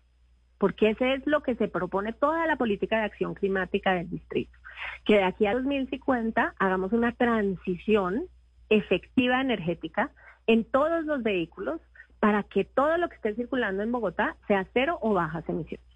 [0.58, 4.58] porque ese es lo que se propone toda la política de acción climática del distrito,
[5.06, 8.26] que de aquí al 2050 hagamos una transición
[8.70, 10.12] efectiva energética
[10.45, 11.82] en todos los vehículos
[12.20, 15.86] para que todo lo que esté circulando en Bogotá sea cero o bajas emisiones.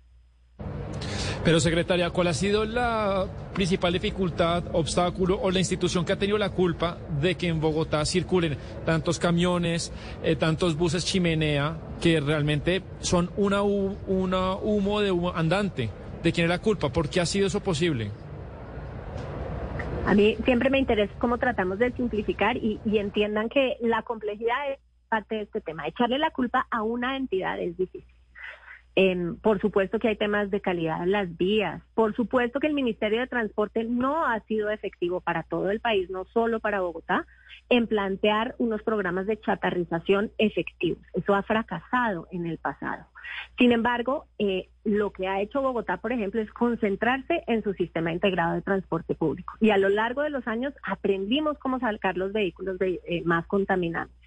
[1.43, 6.37] Pero, secretaria, ¿cuál ha sido la principal dificultad, obstáculo o la institución que ha tenido
[6.37, 9.91] la culpa de que en Bogotá circulen tantos camiones,
[10.23, 15.89] eh, tantos buses chimenea, que realmente son una, una humo de humo andante?
[16.21, 16.89] ¿De quién es la culpa?
[16.89, 18.11] ¿Por qué ha sido eso posible?
[20.05, 24.71] A mí siempre me interesa cómo tratamos de simplificar y, y entiendan que la complejidad
[24.71, 25.87] es parte de este tema.
[25.87, 28.05] Echarle la culpa a una entidad es difícil
[29.41, 31.81] por supuesto que hay temas de calidad en las vías.
[31.93, 36.09] Por supuesto que el Ministerio de Transporte no ha sido efectivo para todo el país,
[36.09, 37.25] no solo para Bogotá,
[37.69, 41.03] en plantear unos programas de chatarrización efectivos.
[41.13, 43.05] Eso ha fracasado en el pasado.
[43.57, 48.11] Sin embargo, eh, lo que ha hecho Bogotá, por ejemplo, es concentrarse en su sistema
[48.11, 49.53] integrado de transporte público.
[49.61, 54.20] Y a lo largo de los años aprendimos cómo sacar los vehículos eh, más contaminantes.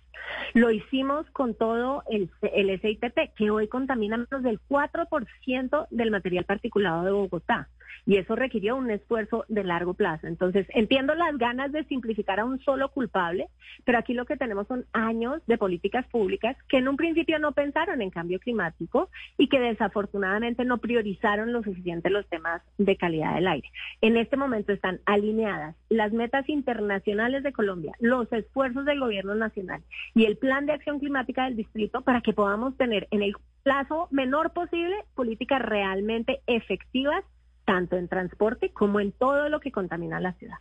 [0.54, 6.44] Lo hicimos con todo el, el SITP, que hoy contamina menos del 4% del material
[6.44, 7.68] particulado de Bogotá.
[8.06, 10.26] Y eso requirió un esfuerzo de largo plazo.
[10.26, 13.48] Entonces, entiendo las ganas de simplificar a un solo culpable,
[13.84, 17.52] pero aquí lo que tenemos son años de políticas públicas que en un principio no
[17.52, 23.34] pensaron en cambio climático y que desafortunadamente no priorizaron lo suficiente los temas de calidad
[23.34, 23.70] del aire.
[24.00, 29.82] En este momento están alineadas las metas internacionales de Colombia, los esfuerzos del gobierno nacional
[30.14, 34.08] y el plan de acción climática del distrito para que podamos tener en el plazo
[34.10, 37.24] menor posible políticas realmente efectivas,
[37.64, 40.58] tanto en transporte como en todo lo que contamina la ciudad.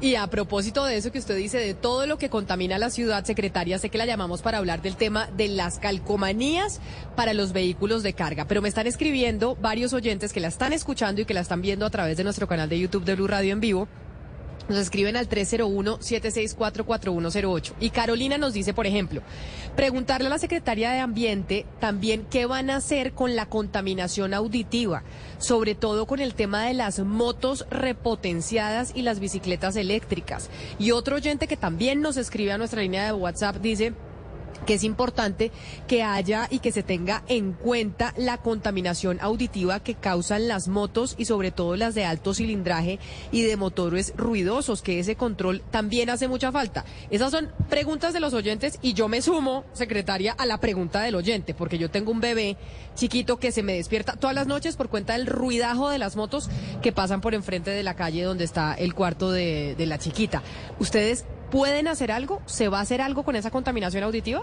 [0.00, 3.24] Y a propósito de eso que usted dice, de todo lo que contamina la ciudad,
[3.24, 6.80] secretaria, sé que la llamamos para hablar del tema de las calcomanías
[7.16, 11.20] para los vehículos de carga, pero me están escribiendo varios oyentes que la están escuchando
[11.20, 13.52] y que la están viendo a través de nuestro canal de YouTube de Blue Radio
[13.52, 13.88] en vivo
[14.68, 17.72] nos escriben al 301-764-4108.
[17.80, 19.22] Y Carolina nos dice, por ejemplo,
[19.76, 25.02] preguntarle a la Secretaría de Ambiente también qué van a hacer con la contaminación auditiva,
[25.38, 30.50] sobre todo con el tema de las motos repotenciadas y las bicicletas eléctricas.
[30.78, 33.92] Y otro oyente que también nos escribe a nuestra línea de WhatsApp dice
[34.66, 35.50] que es importante
[35.86, 41.14] que haya y que se tenga en cuenta la contaminación auditiva que causan las motos
[41.18, 42.98] y sobre todo las de alto cilindraje
[43.30, 46.84] y de motores ruidosos, que ese control también hace mucha falta.
[47.10, 51.14] Esas son preguntas de los oyentes y yo me sumo, secretaria, a la pregunta del
[51.14, 52.56] oyente, porque yo tengo un bebé
[52.94, 56.48] chiquito que se me despierta todas las noches por cuenta del ruidajo de las motos
[56.82, 60.42] que pasan por enfrente de la calle donde está el cuarto de, de la chiquita.
[60.78, 62.40] ¿Ustedes ¿Pueden hacer algo?
[62.46, 64.42] ¿Se va a hacer algo con esa contaminación auditiva?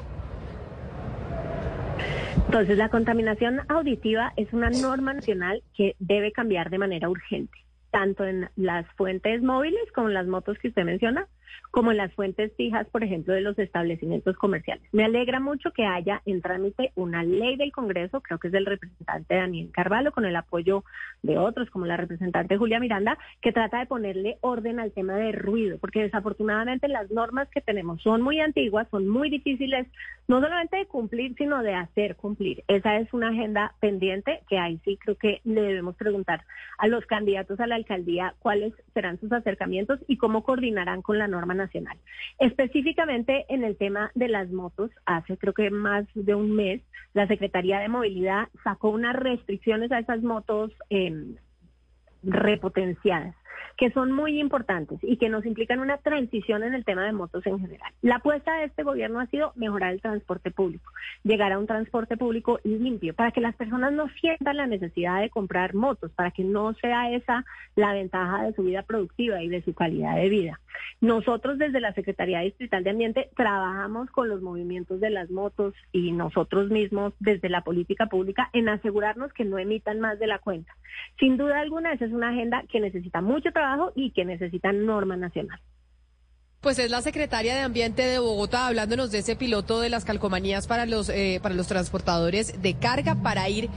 [2.45, 7.57] Entonces, la contaminación auditiva es una norma nacional que debe cambiar de manera urgente,
[7.89, 11.27] tanto en las fuentes móviles como en las motos que usted menciona,
[11.71, 14.83] como las fuentes fijas, por ejemplo, de los establecimientos comerciales.
[14.91, 18.65] Me alegra mucho que haya en trámite una ley del Congreso, creo que es del
[18.65, 20.83] representante Daniel Carvalho, con el apoyo
[21.21, 25.31] de otros, como la representante Julia Miranda, que trata de ponerle orden al tema de
[25.31, 29.87] ruido, porque desafortunadamente las normas que tenemos son muy antiguas, son muy difíciles,
[30.27, 32.63] no solamente de cumplir, sino de hacer cumplir.
[32.67, 36.45] Esa es una agenda pendiente que ahí sí creo que le debemos preguntar
[36.77, 41.27] a los candidatos a la alcaldía cuáles serán sus acercamientos y cómo coordinarán con la
[41.27, 41.97] norma nacional.
[42.39, 46.81] Específicamente en el tema de las motos, hace creo que más de un mes,
[47.13, 51.35] la Secretaría de Movilidad sacó unas restricciones a esas motos eh,
[52.23, 53.35] repotenciadas
[53.77, 57.45] que son muy importantes y que nos implican una transición en el tema de motos
[57.45, 57.91] en general.
[58.01, 60.91] La apuesta de este gobierno ha sido mejorar el transporte público,
[61.23, 65.29] llegar a un transporte público limpio, para que las personas no sientan la necesidad de
[65.29, 67.45] comprar motos, para que no sea esa
[67.75, 70.59] la ventaja de su vida productiva y de su calidad de vida.
[71.01, 76.11] Nosotros desde la Secretaría Distrital de Ambiente trabajamos con los movimientos de las motos y
[76.11, 80.75] nosotros mismos desde la política pública en asegurarnos que no emitan más de la cuenta.
[81.19, 85.15] Sin duda alguna, esa es una agenda que necesita mucho trabajo y que necesita norma
[85.17, 85.59] nacional.
[86.61, 90.67] Pues es la secretaria de Ambiente de Bogotá hablándonos de ese piloto de las calcomanías
[90.67, 93.69] para los eh, para los transportadores de carga para ir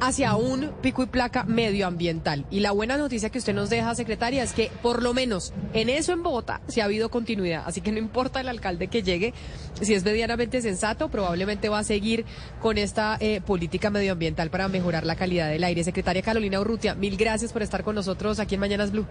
[0.00, 2.44] hacia un pico y placa medioambiental.
[2.50, 5.88] Y la buena noticia que usted nos deja, secretaria, es que por lo menos en
[5.88, 7.62] eso en Bogotá se ha habido continuidad.
[7.64, 9.32] Así que no importa el alcalde que llegue,
[9.80, 12.26] si es medianamente sensato, probablemente va a seguir
[12.60, 15.84] con esta eh, política medioambiental para mejorar la calidad del aire.
[15.84, 19.06] Secretaria Carolina Urrutia, mil gracias por estar con nosotros aquí en Mañanas Blue.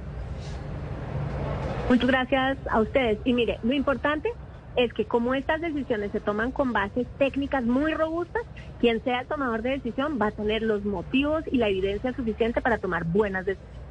[1.89, 3.19] Muchas gracias a ustedes.
[3.25, 4.29] Y mire, lo importante
[4.75, 8.41] es que como estas decisiones se toman con bases técnicas muy robustas,
[8.79, 12.59] quien sea el tomador de decisión va a tener los motivos y la evidencia suficiente
[12.61, 13.84] para tomar buenas decisiones.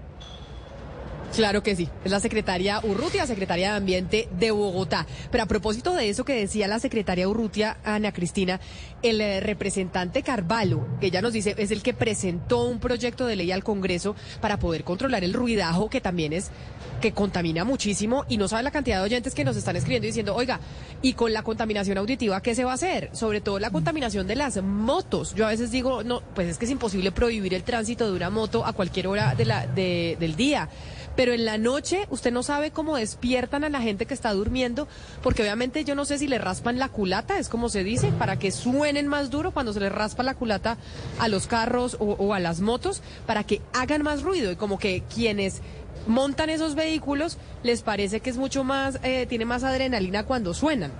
[1.35, 5.05] Claro que sí, es la secretaria Urrutia, secretaria de Ambiente de Bogotá.
[5.33, 8.61] Pero a propósito de eso que decía la secretaria Urrutia, Ana Cristina,
[9.03, 13.35] el eh, representante Carvalho, que ella nos dice es el que presentó un proyecto de
[13.35, 16.53] ley al Congreso para poder controlar el ruidajo, que también es
[17.01, 20.37] que contamina muchísimo y no sabe la cantidad de oyentes que nos están escribiendo diciendo,
[20.37, 20.61] oiga,
[21.03, 23.11] y con la contaminación auditiva, ¿qué se va a hacer?
[23.13, 25.35] Sobre todo la contaminación de las motos.
[25.35, 28.31] Yo a veces digo, no, pues es que es imposible prohibir el tránsito de una
[28.31, 30.69] moto a cualquier hora de la, de, del día
[31.17, 34.89] pero en la noche usted no sabe cómo despiertan a la gente que está durmiendo,
[35.23, 38.39] porque obviamente yo no sé si le raspan la culata, es como se dice, para
[38.39, 40.77] que suenen más duro cuando se les raspa la culata
[41.19, 45.03] a los carros o, a las motos, para que hagan más ruido y como que
[45.13, 45.63] quienes
[46.07, 50.93] montan esos vehículos les parece que es mucho más, eh, tiene más adrenalina cuando suenan.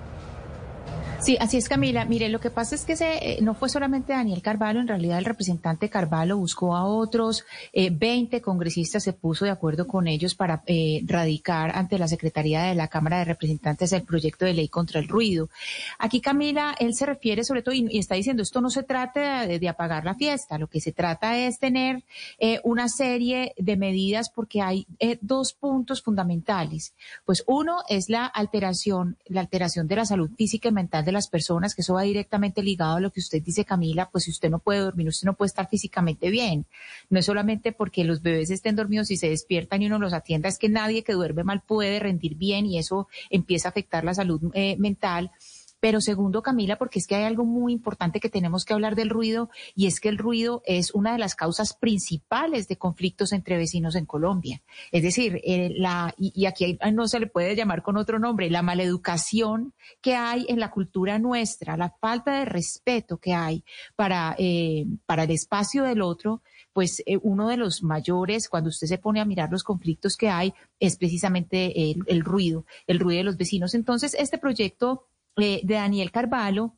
[1.19, 2.05] Sí, así es, Camila.
[2.05, 5.25] Mire, lo que pasa es que eh, no fue solamente Daniel Carvalho, en realidad el
[5.25, 10.61] representante Carvalho buscó a otros, eh, 20 congresistas se puso de acuerdo con ellos para
[10.67, 14.99] eh, radicar ante la Secretaría de la Cámara de Representantes el proyecto de ley contra
[14.99, 15.49] el ruido.
[15.97, 19.59] Aquí, Camila, él se refiere sobre todo y, está diciendo, esto no se trata de,
[19.59, 22.03] de, apagar la fiesta, lo que se trata es tener
[22.39, 26.93] eh, una serie de medidas porque hay eh, dos puntos fundamentales.
[27.25, 31.27] Pues uno es la alteración, la alteración de la salud física y mental de las
[31.27, 34.49] personas, que eso va directamente ligado a lo que usted dice, Camila, pues si usted
[34.49, 36.65] no puede dormir, usted no puede estar físicamente bien.
[37.09, 40.49] No es solamente porque los bebés estén dormidos y se despiertan y uno los atienda,
[40.49, 44.13] es que nadie que duerme mal puede rendir bien y eso empieza a afectar la
[44.13, 45.31] salud eh, mental.
[45.79, 49.09] Pero segundo, Camila, porque es que hay algo muy importante que tenemos que hablar del
[49.09, 53.57] ruido y es que el ruido es una de las causas principales de conflictos entre
[53.57, 54.61] vecinos en Colombia.
[54.91, 58.61] Es decir, eh, la, y, aquí no se le puede llamar con otro nombre, la
[58.61, 63.63] maleducación que hay en la cultura nuestra, la falta de respeto que hay
[63.95, 66.41] para, eh, para el espacio del otro,
[66.73, 70.29] pues eh, uno de los mayores, cuando usted se pone a mirar los conflictos que
[70.29, 73.73] hay, es precisamente el, el ruido, el ruido de los vecinos.
[73.75, 75.07] Entonces, este proyecto
[75.37, 76.77] eh, de Daniel Carvalho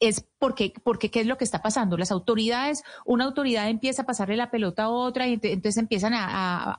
[0.00, 1.96] es porque, porque ¿qué es lo que está pasando?
[1.96, 6.78] Las autoridades, una autoridad empieza a pasarle la pelota a otra y entonces empiezan a,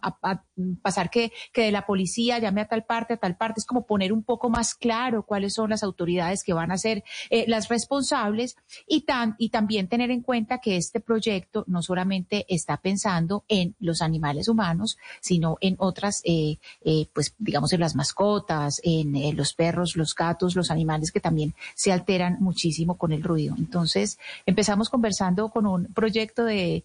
[0.81, 3.59] pasar que, que, de la policía llame a tal parte, a tal parte.
[3.59, 7.03] Es como poner un poco más claro cuáles son las autoridades que van a ser
[7.29, 8.55] eh, las responsables
[8.87, 13.75] y, tan, y también tener en cuenta que este proyecto no solamente está pensando en
[13.79, 19.53] los animales humanos, sino en otras, eh, eh, pues digamos en las mascotas, en los
[19.53, 23.48] perros, los gatos, los animales que también se alteran muchísimo con el ruido.
[23.57, 26.83] Entonces, empezamos conversando con un proyecto de,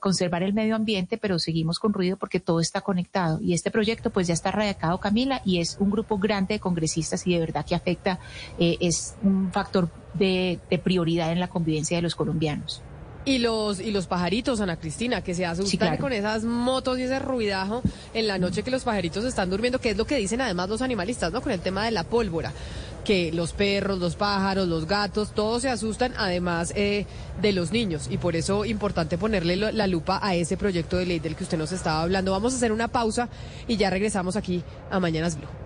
[0.00, 3.40] conservar el medio ambiente, pero seguimos con ruido porque todo está conectado.
[3.40, 7.26] Y este proyecto pues ya está radicado, Camila, y es un grupo grande de congresistas
[7.26, 8.18] y de verdad que afecta,
[8.58, 12.82] eh, es un factor de, prioridad en la convivencia de los colombianos.
[13.24, 17.18] Y los, y los pajaritos, Ana Cristina, que se asustan con esas motos y ese
[17.18, 17.82] ruidajo
[18.12, 20.82] en la noche que los pajaritos están durmiendo, que es lo que dicen además los
[20.82, 21.40] animalistas, ¿no?
[21.40, 22.52] Con el tema de la pólvora
[23.06, 27.06] que los perros, los pájaros, los gatos, todos se asustan, además eh,
[27.40, 28.08] de los niños.
[28.10, 31.56] Y por eso importante ponerle la lupa a ese proyecto de ley del que usted
[31.56, 32.32] nos estaba hablando.
[32.32, 33.28] Vamos a hacer una pausa
[33.68, 35.65] y ya regresamos aquí a Mañanas Blue.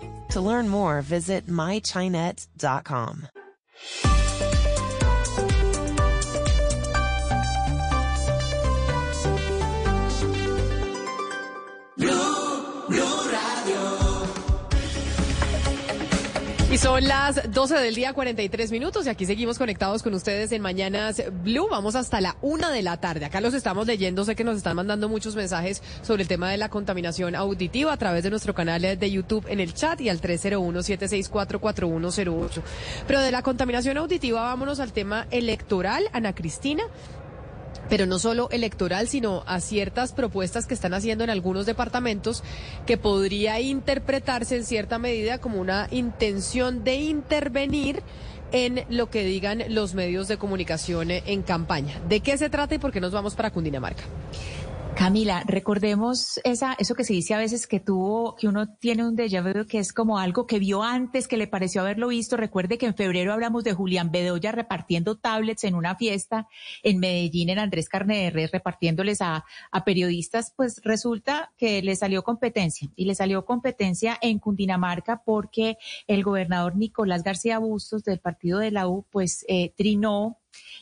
[0.31, 3.27] To learn more, visit mychinet.com.
[16.71, 20.61] Y son las 12 del día, 43 minutos, y aquí seguimos conectados con ustedes en
[20.61, 21.67] Mañanas Blue.
[21.69, 23.25] Vamos hasta la una de la tarde.
[23.25, 26.55] Acá los estamos leyendo, sé que nos están mandando muchos mensajes sobre el tema de
[26.55, 30.21] la contaminación auditiva a través de nuestro canal de YouTube en el chat y al
[30.21, 32.61] 301-764-4108.
[33.05, 36.07] Pero de la contaminación auditiva, vámonos al tema electoral.
[36.13, 36.83] Ana Cristina,
[37.89, 42.43] pero no solo electoral, sino a ciertas propuestas que están haciendo en algunos departamentos
[42.85, 48.01] que podría interpretarse en cierta medida como una intención de intervenir
[48.51, 51.99] en lo que digan los medios de comunicación en campaña.
[52.07, 54.03] ¿De qué se trata y por qué nos vamos para Cundinamarca?
[54.95, 59.15] Camila, recordemos esa, eso que se dice a veces que tuvo, que uno tiene un
[59.15, 62.37] déjà vu, que es como algo que vio antes, que le pareció haberlo visto.
[62.37, 66.47] Recuerde que en febrero hablamos de Julián Bedoya repartiendo tablets en una fiesta
[66.83, 70.53] en Medellín, en Andrés Carne repartiéndoles a, a periodistas.
[70.55, 76.75] Pues resulta que le salió competencia y le salió competencia en Cundinamarca porque el gobernador
[76.75, 80.37] Nicolás García Bustos del partido de la U, pues eh, trinó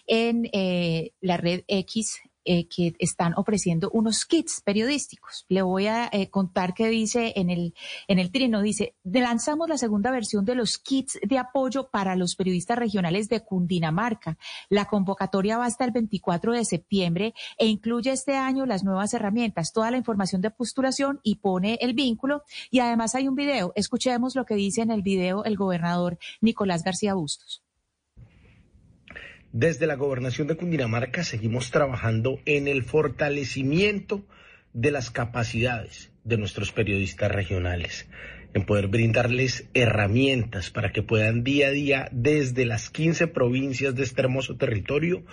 [0.08, 2.20] en eh, la red X
[2.52, 5.46] eh, que están ofreciendo unos kits periodísticos.
[5.50, 7.76] Le voy a eh, contar qué dice en el,
[8.08, 8.64] en el trino.
[8.64, 13.42] Dice, lanzamos la segunda versión de los kits de apoyo para los periodistas regionales de
[13.42, 14.40] Cundinamarca.
[14.68, 19.72] La convocatoria va hasta el 24 de septiembre e incluye este año las nuevas herramientas,
[19.72, 22.42] toda la información de postulación y pone el vínculo.
[22.72, 23.74] Y además hay un video.
[23.76, 27.62] Escuchemos lo que dice en el video el gobernador Nicolás García Bustos.
[29.52, 34.24] Desde la gobernación de Cundinamarca seguimos trabajando en el fortalecimiento
[34.74, 38.08] de las capacidades de nuestros periodistas regionales,
[38.54, 44.04] en poder brindarles herramientas para que puedan día a día desde las 15 provincias de
[44.04, 45.26] este hermoso territorio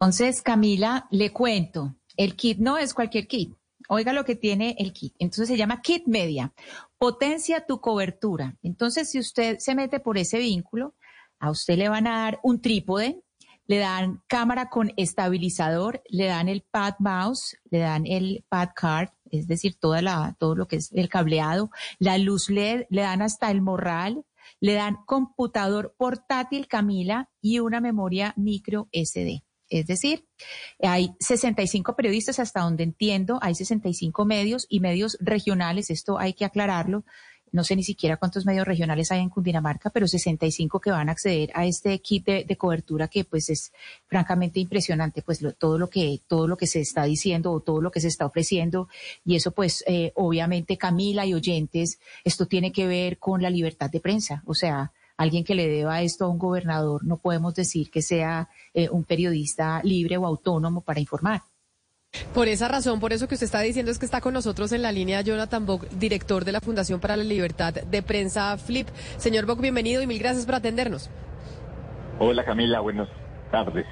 [0.00, 3.54] Entonces, Camila, le cuento, el kit no es cualquier kit.
[3.88, 5.14] Oiga lo que tiene el kit.
[5.18, 6.52] Entonces se llama Kit Media.
[6.98, 8.56] Potencia tu cobertura.
[8.62, 10.94] Entonces, si usted se mete por ese vínculo,
[11.38, 13.22] a usted le van a dar un trípode,
[13.66, 19.10] le dan cámara con estabilizador, le dan el pad mouse, le dan el pad card,
[19.30, 23.22] es decir, toda la, todo lo que es el cableado, la luz LED, le dan
[23.22, 24.24] hasta el morral,
[24.60, 29.43] le dan computador portátil Camila y una memoria micro SD.
[29.68, 30.26] Es decir,
[30.80, 36.44] hay 65 periodistas hasta donde entiendo, hay 65 medios y medios regionales, esto hay que
[36.44, 37.04] aclararlo.
[37.50, 41.12] No sé ni siquiera cuántos medios regionales hay en Cundinamarca, pero 65 que van a
[41.12, 43.72] acceder a este kit de, cobertura que pues es
[44.08, 47.92] francamente impresionante, pues todo lo que todo lo que se está diciendo o todo lo
[47.92, 48.88] que se está ofreciendo
[49.24, 53.88] y eso pues eh, obviamente Camila y oyentes, esto tiene que ver con la libertad
[53.88, 57.90] de prensa, o sea, alguien que le deba esto a un gobernador, no podemos decir
[57.90, 61.42] que sea eh, un periodista libre o autónomo para informar.
[62.32, 64.82] Por esa razón, por eso que usted está diciendo es que está con nosotros en
[64.82, 68.88] la línea Jonathan Bock, director de la Fundación para la Libertad de Prensa Flip.
[69.16, 71.10] Señor Bock, bienvenido y mil gracias por atendernos.
[72.20, 73.08] Hola Camila, buenas
[73.50, 73.86] tardes.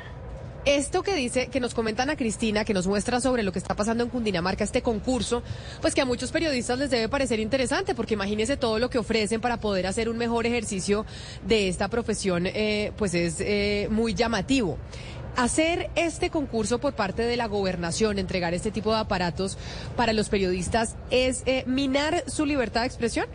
[0.65, 3.75] Esto que dice, que nos comentan a Cristina, que nos muestra sobre lo que está
[3.75, 5.43] pasando en Cundinamarca, este concurso,
[5.81, 9.41] pues que a muchos periodistas les debe parecer interesante, porque imagínense todo lo que ofrecen
[9.41, 11.05] para poder hacer un mejor ejercicio
[11.45, 14.79] de esta profesión, eh, pues es eh, muy llamativo.
[15.35, 19.59] Hacer este concurso por parte de la gobernación, entregar este tipo de aparatos
[19.97, 23.27] para los periodistas, ¿es eh, minar su libertad de expresión?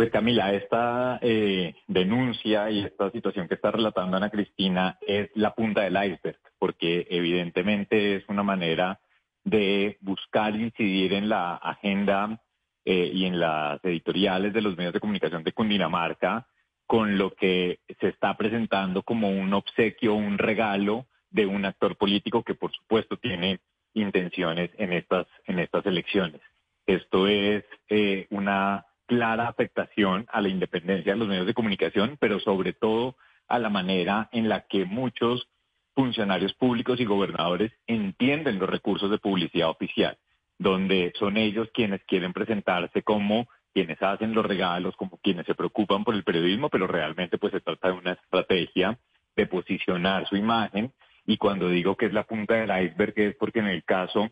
[0.00, 5.54] Pues Camila, esta eh, denuncia y esta situación que está relatando Ana Cristina es la
[5.54, 8.98] punta del iceberg, porque evidentemente es una manera
[9.44, 12.40] de buscar incidir en la agenda
[12.86, 16.46] eh, y en las editoriales de los medios de comunicación de Cundinamarca
[16.86, 22.42] con lo que se está presentando como un obsequio, un regalo de un actor político
[22.42, 23.60] que por supuesto tiene
[23.92, 26.40] intenciones en estas, en estas elecciones.
[26.86, 32.38] Esto es eh, una clara afectación a la independencia de los medios de comunicación, pero
[32.38, 33.16] sobre todo
[33.48, 35.48] a la manera en la que muchos
[35.96, 40.16] funcionarios públicos y gobernadores entienden los recursos de publicidad oficial,
[40.60, 46.04] donde son ellos quienes quieren presentarse como quienes hacen los regalos, como quienes se preocupan
[46.04, 48.96] por el periodismo, pero realmente pues se trata de una estrategia
[49.34, 50.92] de posicionar su imagen.
[51.26, 54.30] Y cuando digo que es la punta del iceberg es porque en el caso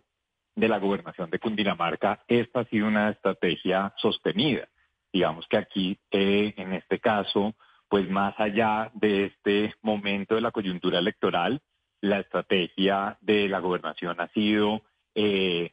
[0.58, 4.68] de la gobernación de Cundinamarca, esta ha sido una estrategia sostenida.
[5.12, 7.54] Digamos que aquí, eh, en este caso,
[7.88, 11.62] pues más allá de este momento de la coyuntura electoral,
[12.00, 14.82] la estrategia de la gobernación ha sido
[15.14, 15.70] eh,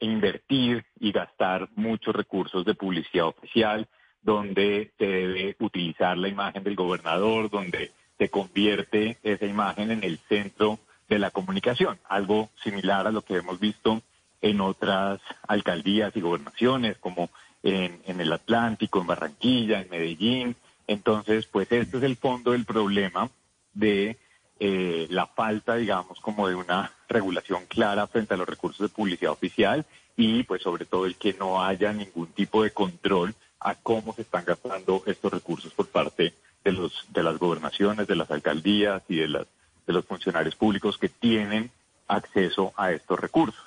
[0.00, 3.86] invertir y gastar muchos recursos de publicidad oficial,
[4.20, 10.18] donde se debe utilizar la imagen del gobernador, donde se convierte esa imagen en el
[10.28, 14.02] centro de la comunicación, algo similar a lo que hemos visto
[14.44, 17.30] en otras alcaldías y gobernaciones, como
[17.62, 20.54] en, el Atlántico, en Barranquilla, en Medellín.
[20.86, 23.30] Entonces, pues este es el fondo del problema
[23.72, 24.18] de
[24.60, 29.32] eh, la falta, digamos, como de una regulación clara frente a los recursos de publicidad
[29.32, 34.12] oficial y, pues, sobre todo el que no haya ningún tipo de control a cómo
[34.12, 39.02] se están gastando estos recursos por parte de los de las gobernaciones, de las alcaldías
[39.08, 39.46] y de las
[39.86, 41.70] de los funcionarios públicos que tienen
[42.08, 43.63] acceso a estos recursos.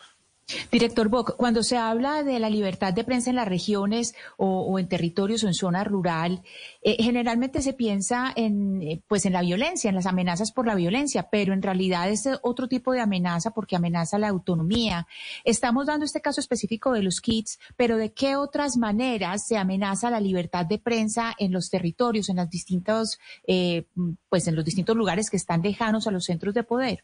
[0.71, 4.87] Director Bock, cuando se habla de la libertad de prensa en las regiones o, en
[4.87, 6.41] territorios o en zona rural,
[6.81, 10.75] eh, generalmente se piensa en, eh, pues en la violencia, en las amenazas por la
[10.75, 15.05] violencia, pero en realidad es otro tipo de amenaza porque amenaza la autonomía.
[15.43, 20.09] Estamos dando este caso específico de los kits, pero ¿de qué otras maneras se amenaza
[20.09, 23.83] la libertad de prensa en los territorios, en las distintos, eh,
[24.29, 27.03] pues en los distintos lugares que están lejanos a los centros de poder?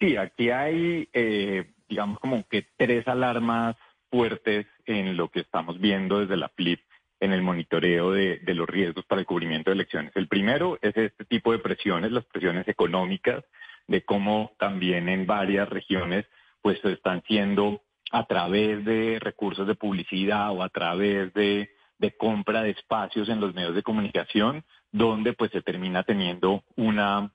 [0.00, 1.08] Sí, aquí hay
[1.94, 3.76] digamos, como que tres alarmas
[4.10, 6.80] fuertes en lo que estamos viendo desde la FLIP
[7.20, 10.10] en el monitoreo de, los riesgos para el cubrimiento de elecciones.
[10.16, 13.44] El primero es este tipo de presiones, las presiones económicas,
[13.86, 16.26] de cómo también en varias regiones
[16.62, 21.70] pues están siendo a través de recursos de publicidad o a través de,
[22.18, 27.30] compra de espacios en los medios de comunicación, donde pues se termina teniendo una,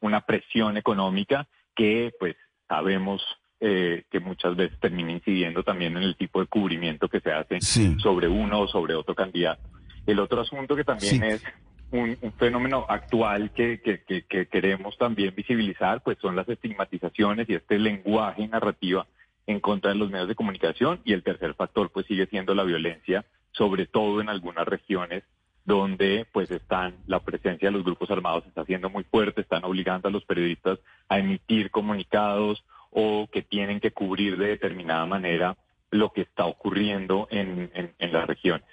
[0.00, 2.34] una presión económica que pues
[2.68, 3.22] sabemos
[3.60, 7.60] eh, que muchas veces termina incidiendo también en el tipo de cubrimiento que se hace
[7.60, 9.62] sobre uno o sobre otro candidato.
[10.06, 11.42] El otro asunto que también es
[11.90, 18.46] un, fenómeno actual que, que, queremos también visibilizar, pues son las estigmatizaciones y este lenguaje
[18.46, 19.06] narrativa
[19.46, 21.00] en contra de los medios de comunicación.
[21.04, 25.24] Y el tercer factor, pues sigue siendo la violencia, sobre todo en algunas regiones
[25.64, 30.08] donde pues están la presencia de los grupos armados está siendo muy fuerte, están obligando
[30.08, 30.78] a los periodistas
[31.10, 35.56] a emitir comunicados o que tienen que cubrir de determinada manera
[35.90, 38.66] lo que está ocurriendo en, las regiones.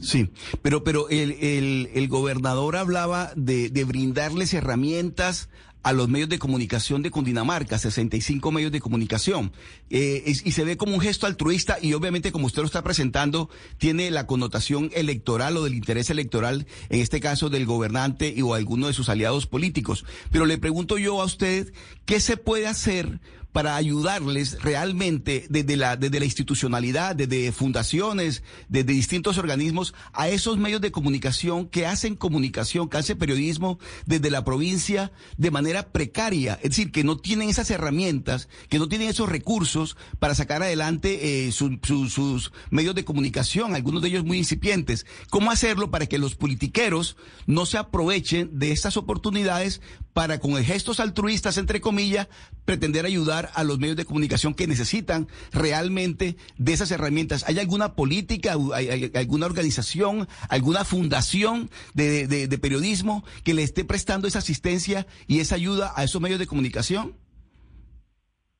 [0.00, 5.48] Sí, pero, pero el, el, gobernador hablaba de, de, brindarles herramientas
[5.82, 9.52] a los medios de comunicación de Cundinamarca, 65 medios de comunicación.
[9.90, 13.48] Eh, y se ve como un gesto altruista y obviamente como usted lo está presentando,
[13.78, 18.54] tiene la connotación electoral o del interés electoral, en este caso del gobernante y o
[18.54, 20.04] alguno de sus aliados políticos.
[20.30, 21.72] Pero le pregunto yo a usted,
[22.04, 23.20] ¿qué se puede hacer
[23.52, 30.58] para ayudarles realmente desde la, desde la institucionalidad, desde fundaciones, desde distintos organismos, a esos
[30.58, 36.54] medios de comunicación que hacen comunicación, que hacen periodismo desde la provincia de manera precaria,
[36.62, 41.46] es decir, que no tienen esas herramientas, que no tienen esos recursos para sacar adelante
[41.46, 45.06] eh, sus medios de comunicación, algunos de ellos muy incipientes.
[45.30, 49.80] ¿Cómo hacerlo para que los politiqueros no se aprovechen de estas oportunidades
[50.18, 52.26] para, con gestos altruistas, entre comillas,
[52.64, 57.48] pretender ayudar a los medios de comunicación que necesitan realmente de esas herramientas.
[57.48, 64.40] ¿Hay alguna política, hay, alguna organización, alguna fundación de, periodismo que le esté prestando esa
[64.40, 67.14] asistencia y esa ayuda a esos medios de comunicación?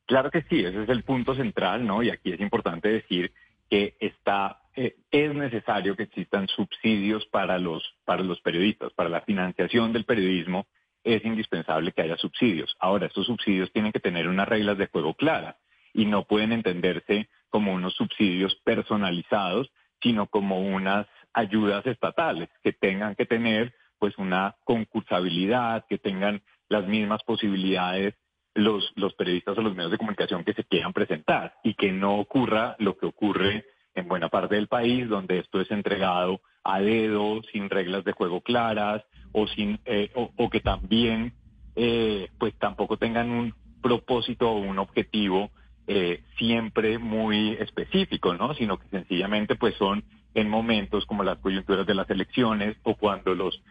[0.06, 2.04] Claro que sí, ese es el punto central, ¿no?
[2.04, 3.32] Y aquí es importante decir
[3.68, 9.22] que está eh, es necesario que existan subsidios para los para los periodistas, para la
[9.22, 10.68] financiación del periodismo
[11.04, 12.74] es indispensable que haya subsidios.
[12.78, 15.56] Ahora, estos subsidios tienen que tener unas reglas de juego claras
[15.92, 19.70] y no pueden entenderse como unos subsidios personalizados,
[20.02, 26.86] sino como unas ayudas estatales que tengan que tener pues una concursabilidad, que tengan las
[26.86, 28.14] mismas posibilidades
[28.54, 32.18] los, los periodistas o los medios de comunicación que se quieran presentar y que no
[32.18, 33.64] ocurra lo que ocurre
[33.98, 38.40] en buena parte del país, donde esto es entregado a dedo, sin reglas de juego
[38.40, 39.02] claras,
[39.32, 41.32] o, sin, eh, o, que también
[41.76, 45.50] eh, pues tampoco tengan un propósito o un objetivo
[45.86, 48.54] eh, siempre muy específico, ¿no?
[48.54, 50.04] Sino que sencillamente pues son
[50.34, 53.62] en momentos como las coyunturas de las elecciones o cuando los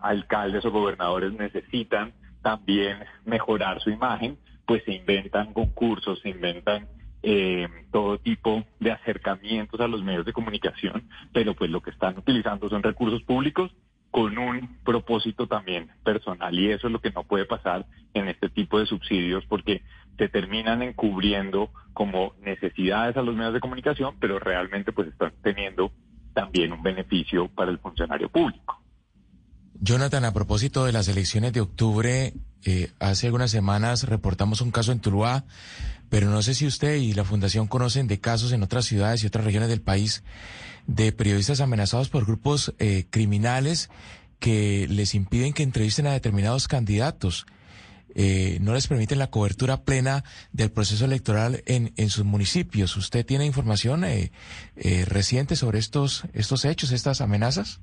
[0.00, 6.86] alcaldes o gobernadores necesitan también mejorar su imagen, pues se inventan concursos, se inventan
[7.90, 12.68] todo tipo de acercamientos a los medios de comunicación, pero pues lo que están utilizando
[12.68, 13.70] son recursos públicos
[14.10, 18.48] con un propósito también personal y eso es lo que no puede pasar en este
[18.48, 19.82] tipo de subsidios porque
[20.16, 25.90] se terminan encubriendo como necesidades a los medios de comunicación, pero realmente pues están teniendo
[26.32, 28.80] también un beneficio para el funcionario público.
[29.80, 34.92] Jonathan, a propósito de las elecciones de octubre, eh, hace algunas semanas reportamos un caso
[34.92, 35.44] en Tuluá,
[36.14, 39.26] pero no sé si usted y la Fundación conocen de casos en otras ciudades y
[39.26, 40.22] otras regiones del país
[40.86, 43.90] de periodistas amenazados por grupos eh, criminales
[44.38, 47.46] que les impiden que entrevisten a determinados candidatos.
[48.14, 52.96] Eh, no les permiten la cobertura plena del proceso electoral en, en sus municipios.
[52.96, 54.30] ¿Usted tiene información eh,
[55.06, 57.80] reciente sobre estos, estos hechos, estas amenazas?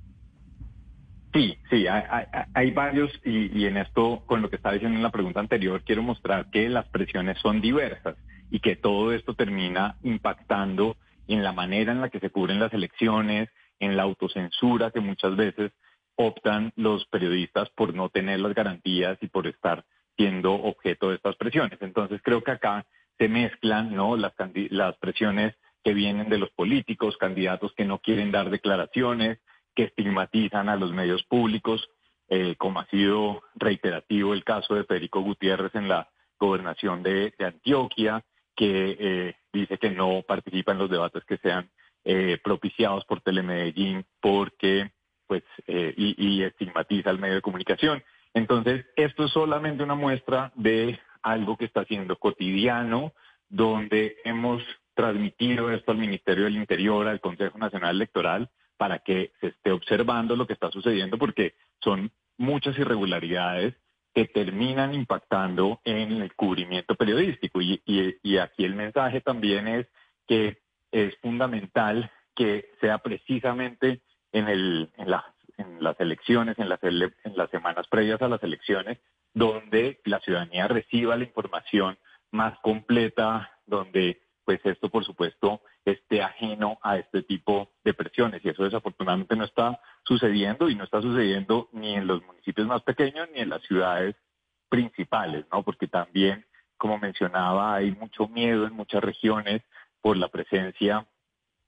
[1.34, 5.04] Sí, sí, hay, hay, varios y, y, en esto, con lo que estaba diciendo en
[5.04, 8.18] la pregunta anterior, quiero mostrar que las presiones son diversas
[8.50, 12.74] y que todo esto termina impactando en la manera en la que se cubren las
[12.74, 15.72] elecciones, en la autocensura que muchas veces
[16.16, 19.86] optan los periodistas por no tener las garantías y por estar
[20.18, 21.82] siendo objeto de estas presiones.
[21.82, 22.86] Entonces creo que acá
[23.18, 24.18] se mezclan ¿no?
[24.18, 24.34] las,
[24.70, 29.40] las presiones que vienen de los políticos, candidatos que no quieren dar declaraciones,
[29.76, 31.90] que estigmatizan a los medios públicos,
[32.30, 36.10] eh, como ha sido reiterativo el caso de Federico Gutiérrez en la
[36.40, 38.24] gobernación de, Antioquia,
[38.56, 41.70] que eh, dice que no participa en los debates que sean
[42.04, 44.92] eh, propiciados por Telemedellín porque
[45.28, 48.04] pues y, y estigmatiza al medio de comunicación.
[48.34, 53.14] Entonces, esto es solamente una muestra de algo que está siendo cotidiano,
[53.48, 54.62] donde hemos
[54.94, 58.50] transmitido esto al Ministerio del Interior, al Consejo Nacional Electoral,
[58.82, 61.54] para que se esté observando lo que está sucediendo, porque
[61.84, 63.76] son muchas irregularidades
[64.12, 67.62] que terminan impactando en el cubrimiento periodístico.
[67.62, 69.86] Y, aquí el mensaje también es
[70.28, 74.02] que es fundamental que sea precisamente
[74.32, 75.10] en, el, en,
[75.60, 78.98] en las elecciones, en las, en las semanas previas a las elecciones,
[79.36, 82.00] donde la ciudadanía reciba la información
[82.32, 88.50] más completa, donde pues esto por supuesto esté ajeno a este tipo de presiones y
[88.50, 93.30] eso desafortunadamente no está sucediendo y no está sucediendo ni en los municipios más pequeños
[93.34, 94.16] ni en las ciudades
[94.70, 95.64] principales, ¿no?
[95.64, 96.46] Porque también,
[96.78, 99.62] como mencionaba, hay mucho miedo en muchas regiones
[100.02, 101.06] por la presencia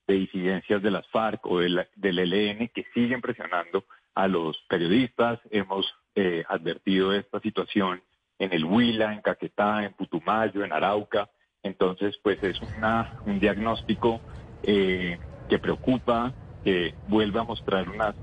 [0.07, 3.85] de disidencias de las FARC o del, del ELN que siguen presionando
[4.15, 5.39] a los periodistas.
[5.51, 5.85] Hemos
[6.15, 8.01] eh, advertido esta situación
[8.39, 11.29] en el Huila, en Caquetá, en Putumayo, en Arauca.
[11.63, 14.21] Entonces, pues es una, un diagnóstico
[14.61, 15.17] eh,
[15.49, 16.33] que preocupa,
[16.63, 18.15] que vuelve a mostrar unas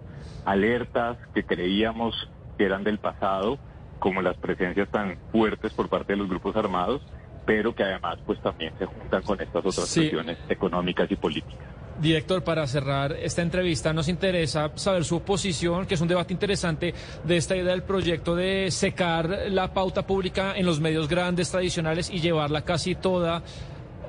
[0.45, 2.15] alertas que creíamos
[2.57, 3.59] que eran del pasado,
[3.99, 7.03] como las presencias tan fuertes por parte de los grupos armados,
[7.45, 11.69] pero que además pues también se juntan con estas otras cuestiones económicas y políticas.
[12.01, 16.95] Director, para cerrar esta entrevista, nos interesa saber su posición, que es un debate interesante
[17.25, 22.09] de esta idea del proyecto de secar la pauta pública en los medios grandes tradicionales
[22.09, 23.43] y llevarla casi toda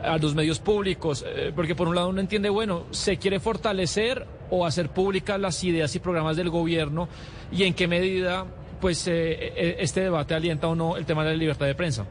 [0.03, 4.25] a los medios públicos, eh, porque por un lado uno entiende, bueno, se quiere fortalecer
[4.49, 7.09] o hacer públicas las ideas y programas del gobierno
[7.51, 8.45] y en qué medida
[8.79, 12.05] pues eh, eh, este debate alienta o no el tema de la libertad de prensa.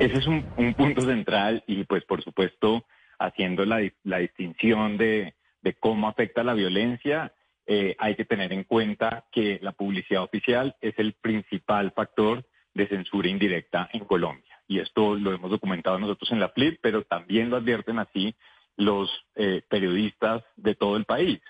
[0.00, 2.84] Ese es un punto central y pues por supuesto
[3.26, 3.78] haciendo la,
[4.18, 5.34] distinción de,
[5.80, 7.32] cómo afecta la violencia,
[7.66, 12.44] eh, hay que tener en cuenta que la publicidad oficial es el principal factor
[12.74, 14.60] de censura indirecta en Colombia.
[14.66, 18.34] Y esto lo hemos documentado nosotros en la FLIP, pero también lo advierten así
[18.76, 21.40] los eh, periodistas de todo el país.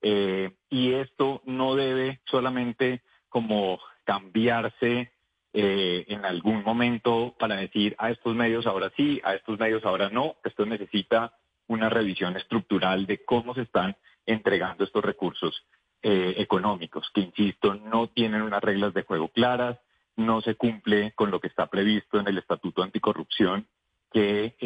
[0.00, 5.12] Eh, y esto no debe solamente como cambiarse
[5.52, 10.10] eh, en algún momento para decir a estos medios ahora sí, a estos medios ahora
[10.10, 10.36] no.
[10.44, 11.34] Esto necesita
[11.66, 13.96] una revisión estructural de cómo se están
[14.26, 15.64] entregando estos recursos
[16.02, 19.78] eh, económicos, que insisto, no tienen unas reglas de juego claras,
[20.16, 23.66] no se cumple con lo que está previsto en el Estatuto Anticorrupción,
[24.12, 24.56] que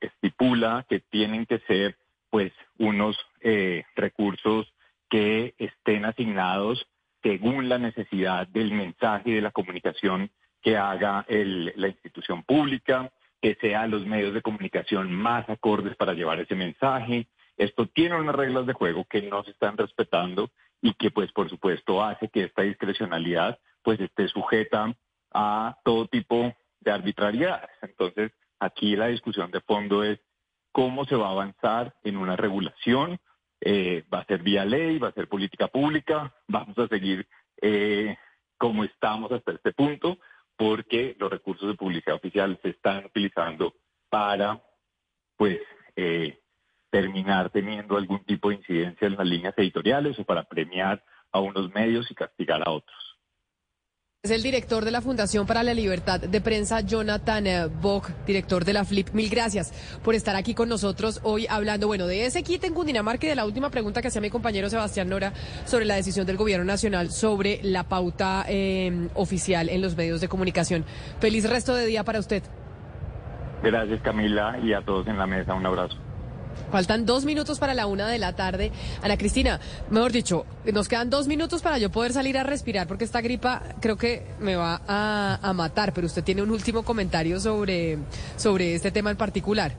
[0.00, 1.96] estipula que tienen que ser
[2.30, 4.72] pues unos eh, recursos
[5.08, 6.86] que estén asignados
[7.26, 10.30] según la necesidad del mensaje y de la comunicación
[10.62, 13.10] que haga la institución pública,
[13.42, 17.26] que sean los medios de comunicación más acordes para llevar ese mensaje.
[17.56, 21.50] Esto tiene unas reglas de juego que no se están respetando y que pues por
[21.50, 24.94] supuesto hace que esta discrecionalidad pues esté sujeta
[25.32, 27.70] a todo tipo de arbitrariedades.
[27.82, 28.30] Entonces,
[28.60, 30.20] aquí la discusión de fondo es
[30.70, 33.18] cómo se va a avanzar en una regulación
[33.60, 37.26] eh, va a ser vía ley, va a ser política pública, vamos a seguir
[37.60, 38.16] eh,
[38.58, 40.18] como estamos hasta este punto,
[40.56, 43.74] porque los recursos de publicidad oficial se están utilizando
[44.08, 44.62] para,
[45.36, 45.60] pues,
[45.96, 46.38] eh,
[46.90, 51.72] terminar teniendo algún tipo de incidencia en las líneas editoriales o para premiar a unos
[51.74, 53.05] medios y castigar a otros.
[54.26, 58.64] Es el director de la Fundación para la Libertad de Prensa, Jonathan eh, Bock, director
[58.64, 59.10] de la FLIP.
[59.12, 59.72] Mil gracias
[60.02, 63.36] por estar aquí con nosotros hoy hablando, bueno, de ese kit en Cundinamarca y de
[63.36, 65.32] la última pregunta que hacía mi compañero Sebastián Nora
[65.64, 70.26] sobre la decisión del Gobierno Nacional sobre la pauta eh, oficial en los medios de
[70.26, 70.84] comunicación.
[71.20, 72.42] Feliz resto de día para usted.
[73.62, 75.54] Gracias, Camila, y a todos en la mesa.
[75.54, 75.96] Un abrazo.
[76.70, 78.72] Faltan dos minutos para la una de la tarde.
[79.02, 79.60] Ana Cristina,
[79.90, 83.62] mejor dicho, nos quedan dos minutos para yo poder salir a respirar porque esta gripa
[83.80, 87.98] creo que me va a, matar, pero usted tiene un último comentario sobre,
[88.36, 89.72] sobre este tema en particular.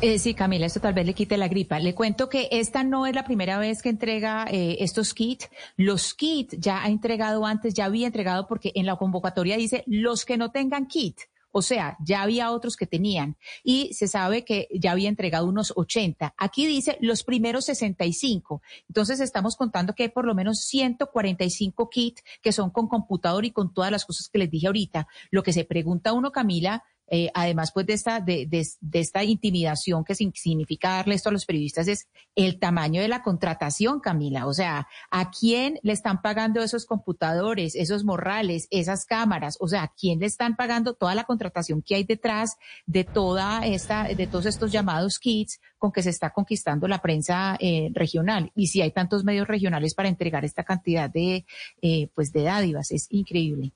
[0.00, 1.78] Eh, sí, Camila, esto tal vez le quite la gripa.
[1.78, 5.50] Le cuento que esta no es la primera vez que entrega eh, estos kits.
[5.76, 10.24] Los kits ya ha entregado antes, ya había entregado porque en la convocatoria dice los
[10.24, 11.18] que no tengan kit
[11.52, 15.72] O sea, ya había otros que tenían y se sabe que ya había entregado unos
[15.76, 16.34] 80.
[16.36, 18.62] Aquí dice los primeros 65.
[18.88, 23.50] Entonces estamos contando que hay por lo menos 145 kits que son con computador y
[23.50, 25.08] con todas las cosas que les dije ahorita.
[25.30, 30.04] Lo que se pregunta uno, Camila, eh, además pues de esta, de, de, esta intimidación
[30.04, 32.06] que significa darle esto a los periodistas, es
[32.36, 34.46] el tamaño de la contratación, Camila.
[34.46, 39.56] O sea, ¿a quién le están pagando esos computadores, esos morrales, esas cámaras?
[39.58, 42.56] O sea, ¿a quién le están pagando toda la contratación que hay detrás
[42.86, 47.56] de toda esta, de todos estos llamados kits con que se está conquistando la prensa
[47.58, 48.52] eh, regional?
[48.54, 51.44] Y si hay tantos medios regionales para entregar esta cantidad de,
[51.82, 53.72] eh, pues de dádivas, es increíble.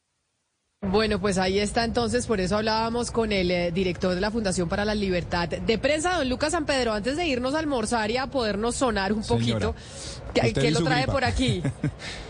[0.90, 4.68] Bueno, pues ahí está entonces, por eso hablábamos con el eh, director de la Fundación
[4.68, 8.16] para la Libertad de Prensa, don Lucas San Pedro, antes de irnos a almorzar y
[8.16, 9.74] a podernos sonar un poquito,
[10.34, 11.62] ¿qué, lo trae por aquí?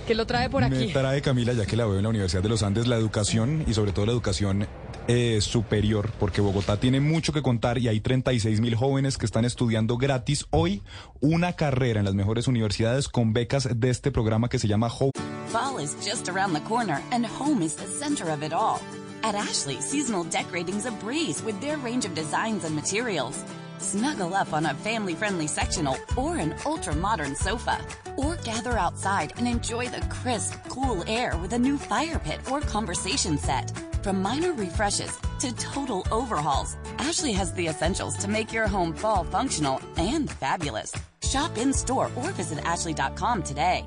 [0.06, 0.86] ¿Qué lo trae por aquí?
[0.86, 3.64] Me trae Camila, ya que la veo en la Universidad de los Andes, la educación
[3.66, 4.66] y sobre todo la educación
[5.08, 9.44] eh, superior, porque Bogotá tiene mucho que contar y hay 36 mil jóvenes que están
[9.44, 10.82] estudiando gratis hoy
[11.20, 15.33] una carrera en las mejores universidades con becas de este programa que se llama Hope.
[15.54, 18.82] Fall is just around the corner and home is the center of it all.
[19.22, 23.44] At Ashley, seasonal decorating's a breeze with their range of designs and materials.
[23.78, 27.78] Snuggle up on a family-friendly sectional or an ultra-modern sofa.
[28.16, 32.60] Or gather outside and enjoy the crisp, cool air with a new fire pit or
[32.60, 33.70] conversation set.
[34.02, 39.22] From minor refreshes to total overhauls, Ashley has the essentials to make your home fall
[39.22, 40.92] functional and fabulous.
[41.22, 43.86] Shop in-store or visit ashley.com today.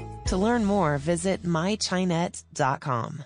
[0.31, 3.25] To learn more, visit mychinet.com.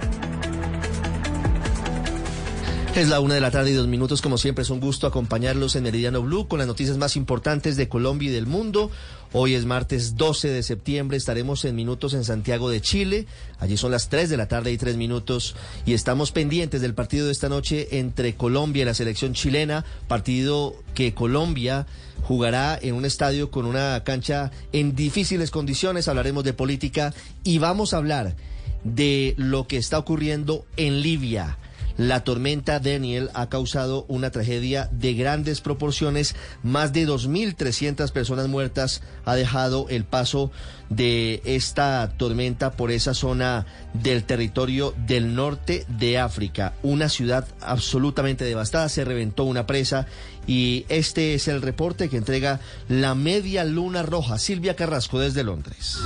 [2.93, 4.21] Es la una de la tarde y dos minutos.
[4.21, 7.87] Como siempre, es un gusto acompañarlos en Meridiano Blue con las noticias más importantes de
[7.87, 8.91] Colombia y del mundo.
[9.31, 11.15] Hoy es martes 12 de septiembre.
[11.15, 13.27] Estaremos en minutos en Santiago de Chile.
[13.59, 15.55] Allí son las 3 de la tarde y 3 minutos.
[15.85, 19.85] Y estamos pendientes del partido de esta noche entre Colombia y la selección chilena.
[20.09, 21.87] Partido que Colombia
[22.23, 26.09] jugará en un estadio con una cancha en difíciles condiciones.
[26.09, 27.13] Hablaremos de política
[27.45, 28.35] y vamos a hablar
[28.83, 31.57] de lo que está ocurriendo en Libia.
[32.01, 36.35] La tormenta Daniel ha causado una tragedia de grandes proporciones.
[36.63, 40.49] Más de 2.300 personas muertas ha dejado el paso
[40.89, 46.73] de esta tormenta por esa zona del territorio del norte de África.
[46.81, 48.89] Una ciudad absolutamente devastada.
[48.89, 50.07] Se reventó una presa
[50.47, 54.39] y este es el reporte que entrega la Media Luna Roja.
[54.39, 55.99] Silvia Carrasco desde Londres.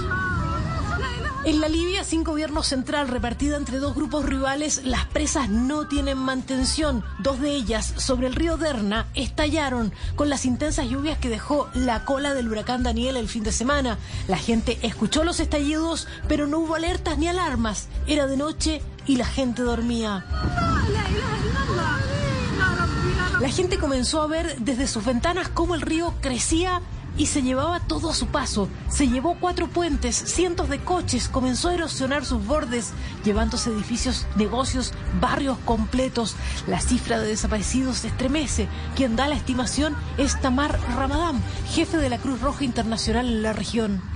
[1.46, 6.18] En la Libia, sin gobierno central repartida entre dos grupos rivales, las presas no tienen
[6.18, 7.04] mantención.
[7.20, 12.04] Dos de ellas, sobre el río Derna, estallaron con las intensas lluvias que dejó la
[12.04, 14.00] cola del huracán Daniel el fin de semana.
[14.28, 17.90] La gente escuchó los estallidos, pero no hubo alertas ni alarmas.
[18.08, 20.26] Era de noche y la gente dormía.
[23.40, 26.82] La gente comenzó a ver desde sus ventanas cómo el río crecía
[27.18, 28.70] y se llevaba todo a su paso.
[28.90, 34.94] Se llevó cuatro puentes, cientos de coches, comenzó a erosionar sus bordes, llevándose edificios, negocios,
[35.20, 36.36] barrios completos.
[36.68, 38.68] La cifra de desaparecidos se estremece.
[38.96, 43.54] Quien da la estimación es Tamar Ramadán, jefe de la Cruz Roja Internacional en la
[43.54, 44.16] región.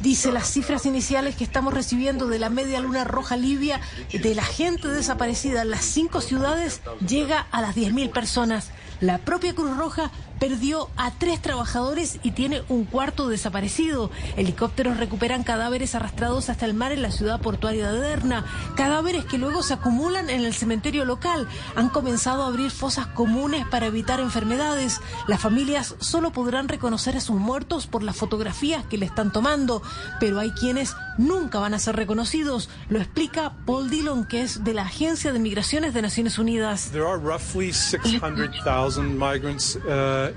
[0.00, 4.44] Dice las cifras iniciales que estamos recibiendo de la Media Luna Roja Libia de la
[4.44, 8.70] gente desaparecida en las cinco ciudades llega a las 10.000 personas.
[9.00, 14.10] La propia Cruz Roja perdió a tres trabajadores y tiene un cuarto desaparecido.
[14.36, 18.44] Helicópteros recuperan cadáveres arrastrados hasta el mar en la ciudad portuaria de Derna,
[18.76, 21.48] cadáveres que luego se acumulan en el cementerio local.
[21.76, 25.00] Han comenzado a abrir fosas comunes para evitar enfermedades.
[25.26, 29.82] Las familias solo podrán reconocer a sus muertos por las fotografías que le están tomando,
[30.20, 32.70] pero hay quienes nunca van a ser reconocidos.
[32.88, 36.90] Lo explica Paul Dillon, que es de la Agencia de Migraciones de Naciones Unidas.
[36.92, 40.27] There are roughly 600,000 migrants uh,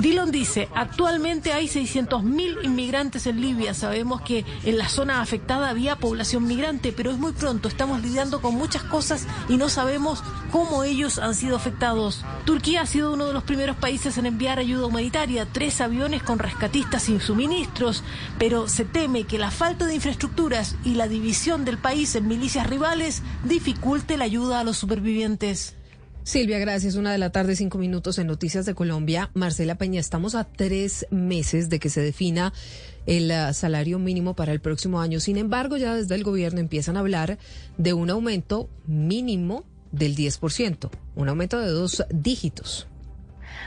[0.00, 3.74] Dillon dice, actualmente hay 600.000 inmigrantes en Libia.
[3.74, 7.68] Sabemos que en la zona afectada había población migrante, pero es muy pronto.
[7.68, 12.24] Estamos lidiando con muchas cosas y no sabemos cómo ellos han sido afectados.
[12.44, 16.38] Turquía ha sido uno de los primeros países en enviar ayuda humanitaria, tres aviones con
[16.38, 18.02] rescatistas sin suministros,
[18.38, 22.66] pero se teme que la falta de infraestructuras y la división del país en milicias
[22.66, 25.74] rivales dificulte la ayuda a los supervivientes.
[26.24, 26.94] Silvia, gracias.
[26.94, 29.30] Una de la tarde, cinco minutos en Noticias de Colombia.
[29.34, 32.54] Marcela Peña, estamos a tres meses de que se defina
[33.04, 35.20] el uh, salario mínimo para el próximo año.
[35.20, 37.38] Sin embargo, ya desde el gobierno empiezan a hablar
[37.76, 42.88] de un aumento mínimo del 10%, un aumento de dos dígitos.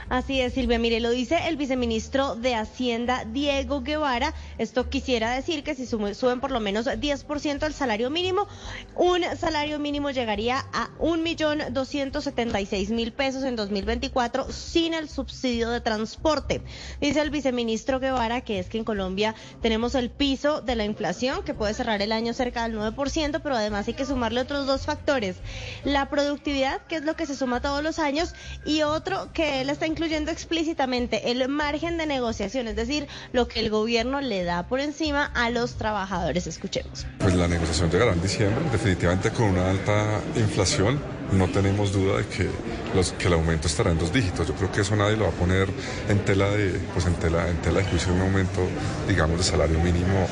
[0.08, 0.78] Así es, Silvia.
[0.78, 4.32] Mire, lo dice el viceministro de Hacienda, Diego Guevara.
[4.56, 8.48] Esto quisiera decir que si suben por lo menos 10% el salario mínimo,
[8.96, 16.62] un salario mínimo llegaría a 1.276.000 pesos en 2024 sin el subsidio de transporte.
[17.02, 21.42] Dice el viceministro Guevara que es que en Colombia tenemos el piso de la inflación
[21.42, 24.86] que puede cerrar el año cerca del 9%, pero además hay que sumarle otros dos
[24.86, 25.36] factores.
[25.84, 29.68] La productividad, que es lo que se suma todos los años, y otro que él
[29.68, 34.68] está incluyendo explícitamente el margen de negociación, es decir, lo que el gobierno le da
[34.68, 36.46] por encima a los trabajadores.
[36.46, 37.04] Escuchemos.
[37.18, 41.00] Pues la negociación llegará en diciembre, definitivamente con una alta inflación.
[41.32, 42.48] No tenemos duda de que,
[42.94, 44.46] los, que el aumento estará en dos dígitos.
[44.46, 45.68] Yo creo que eso nadie lo va a poner
[46.08, 48.68] en tela de, pues en tela, en tela de juicio un aumento,
[49.08, 50.28] digamos, de salario mínimo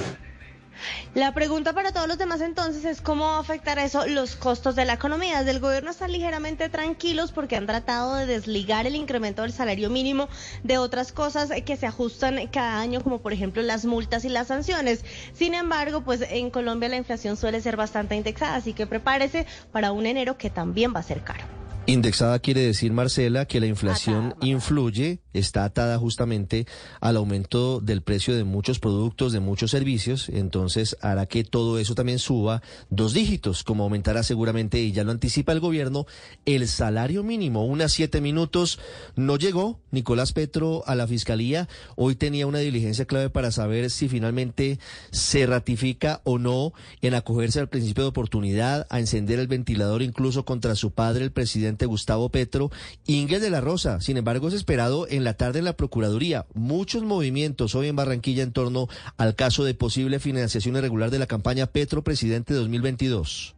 [1.15, 4.77] la pregunta para todos los demás entonces es cómo va a afectar eso los costos
[4.77, 5.39] de la economía.
[5.39, 9.91] Desde el gobierno están ligeramente tranquilos porque han tratado de desligar el incremento del salario
[9.91, 10.29] mínimo
[10.63, 14.49] de otras cosas que se ajustan cada año, como por ejemplo las multas y las
[14.49, 15.05] sanciones.
[15.33, 19.93] Sin embargo, pues en Colombia la inflación suele ser bastante indexada, así que prepárese para
[19.93, 21.66] un enero que también va a ser caro.
[21.89, 26.67] Indexada quiere decir, Marcela, que la inflación influye, está atada justamente
[27.01, 31.95] al aumento del precio de muchos productos, de muchos servicios, entonces hará que todo eso
[31.95, 36.07] también suba dos dígitos, como aumentará seguramente, y ya lo anticipa el gobierno,
[36.45, 37.65] el salario mínimo.
[37.65, 38.81] Unas siete minutos
[39.15, 41.69] no llegó Nicolás Petro a la fiscalía.
[41.95, 44.81] Hoy tenía una diligencia clave para saber si finalmente
[45.13, 50.45] se ratifica o no en acogerse al principio de oportunidad, a encender el ventilador incluso
[50.45, 52.71] contra su padre, el presidente Gustavo Petro,
[53.07, 54.01] Ingrid de la Rosa.
[54.01, 56.47] Sin embargo, es esperado en la tarde en la Procuraduría.
[56.55, 58.89] Muchos movimientos hoy en Barranquilla en torno
[59.19, 63.56] al caso de posible financiación irregular de la campaña Petro Presidente 2022.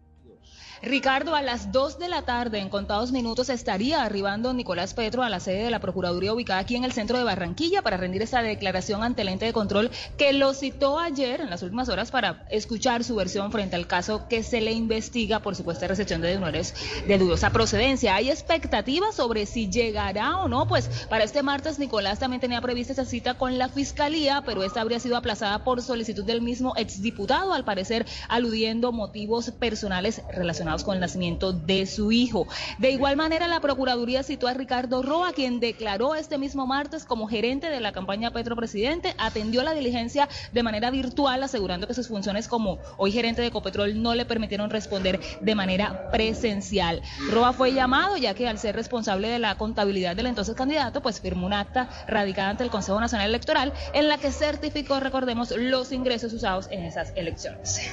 [0.82, 5.28] Ricardo, a las 2 de la tarde, en contados minutos, estaría arribando Nicolás Petro a
[5.28, 8.42] la sede de la Procuraduría ubicada aquí en el centro de Barranquilla para rendir esa
[8.42, 12.46] declaración ante el ente de control que lo citó ayer en las últimas horas para
[12.50, 16.74] escuchar su versión frente al caso que se le investiga por supuesta recepción de donores
[17.08, 18.14] de dudosa procedencia.
[18.14, 22.92] Hay expectativas sobre si llegará o no, pues para este martes Nicolás también tenía prevista
[22.92, 27.52] esa cita con la Fiscalía, pero esta habría sido aplazada por solicitud del mismo exdiputado,
[27.52, 32.46] al parecer aludiendo motivos personales relacionados con el nacimiento de su hijo.
[32.78, 37.26] De igual manera, la Procuraduría citó a Ricardo Roa, quien declaró este mismo martes como
[37.26, 42.08] gerente de la campaña Petro Presidente, atendió la diligencia de manera virtual, asegurando que sus
[42.08, 47.02] funciones como hoy gerente de Ecopetrol no le permitieron responder de manera presencial.
[47.30, 51.20] Roa fue llamado, ya que al ser responsable de la contabilidad del entonces candidato, pues
[51.20, 55.92] firmó un acta radicada ante el Consejo Nacional Electoral en la que certificó, recordemos, los
[55.92, 57.90] ingresos usados en esas elecciones.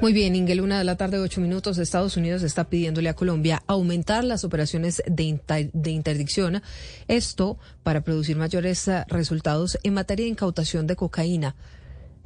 [0.00, 1.78] Muy bien, Ingel, una de la tarde, ocho minutos.
[1.78, 6.62] Estados Unidos está pidiéndole a Colombia aumentar las operaciones de, de interdicción.
[7.08, 11.54] Esto para producir mayores eh, resultados en materia de incautación de cocaína.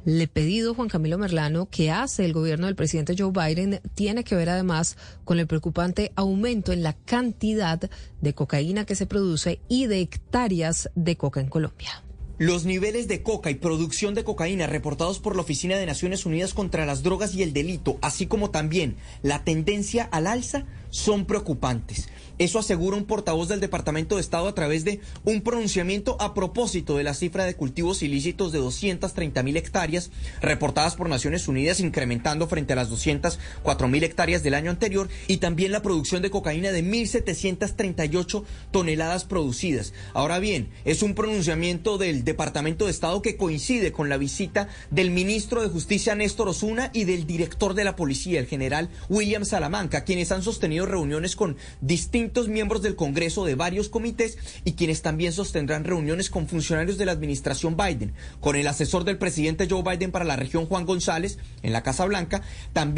[0.05, 4.35] Le pedido Juan Camilo Merlano que hace el gobierno del presidente Joe Biden tiene que
[4.35, 7.79] ver además con el preocupante aumento en la cantidad
[8.21, 12.03] de cocaína que se produce y de hectáreas de coca en Colombia.
[12.39, 16.53] Los niveles de coca y producción de cocaína reportados por la Oficina de Naciones Unidas
[16.53, 22.07] contra las Drogas y el Delito, así como también la tendencia al alza, son preocupantes.
[22.39, 26.95] Eso asegura un portavoz del Departamento de Estado a través de un pronunciamiento a propósito
[26.95, 30.09] de la cifra de cultivos ilícitos de 230 mil hectáreas
[30.41, 35.37] reportadas por Naciones Unidas, incrementando frente a las 204 mil hectáreas del año anterior, y
[35.37, 39.91] también la producción de cocaína de 1.738 toneladas producidas.
[40.13, 45.11] Ahora bien, es un pronunciamiento del Departamento de Estado que coincide con la visita del
[45.11, 50.05] ministro de Justicia Néstor Osuna y del director de la policía, el general William Salamanca,
[50.05, 55.33] quienes han sostenido reuniones con distintos miembros del Congreso de varios comités y quienes también
[55.33, 60.11] sostendrán reuniones con funcionarios de la administración Biden, con el asesor del presidente Joe Biden
[60.11, 62.41] para la región Juan González en la Casa Blanca,
[62.73, 62.89] también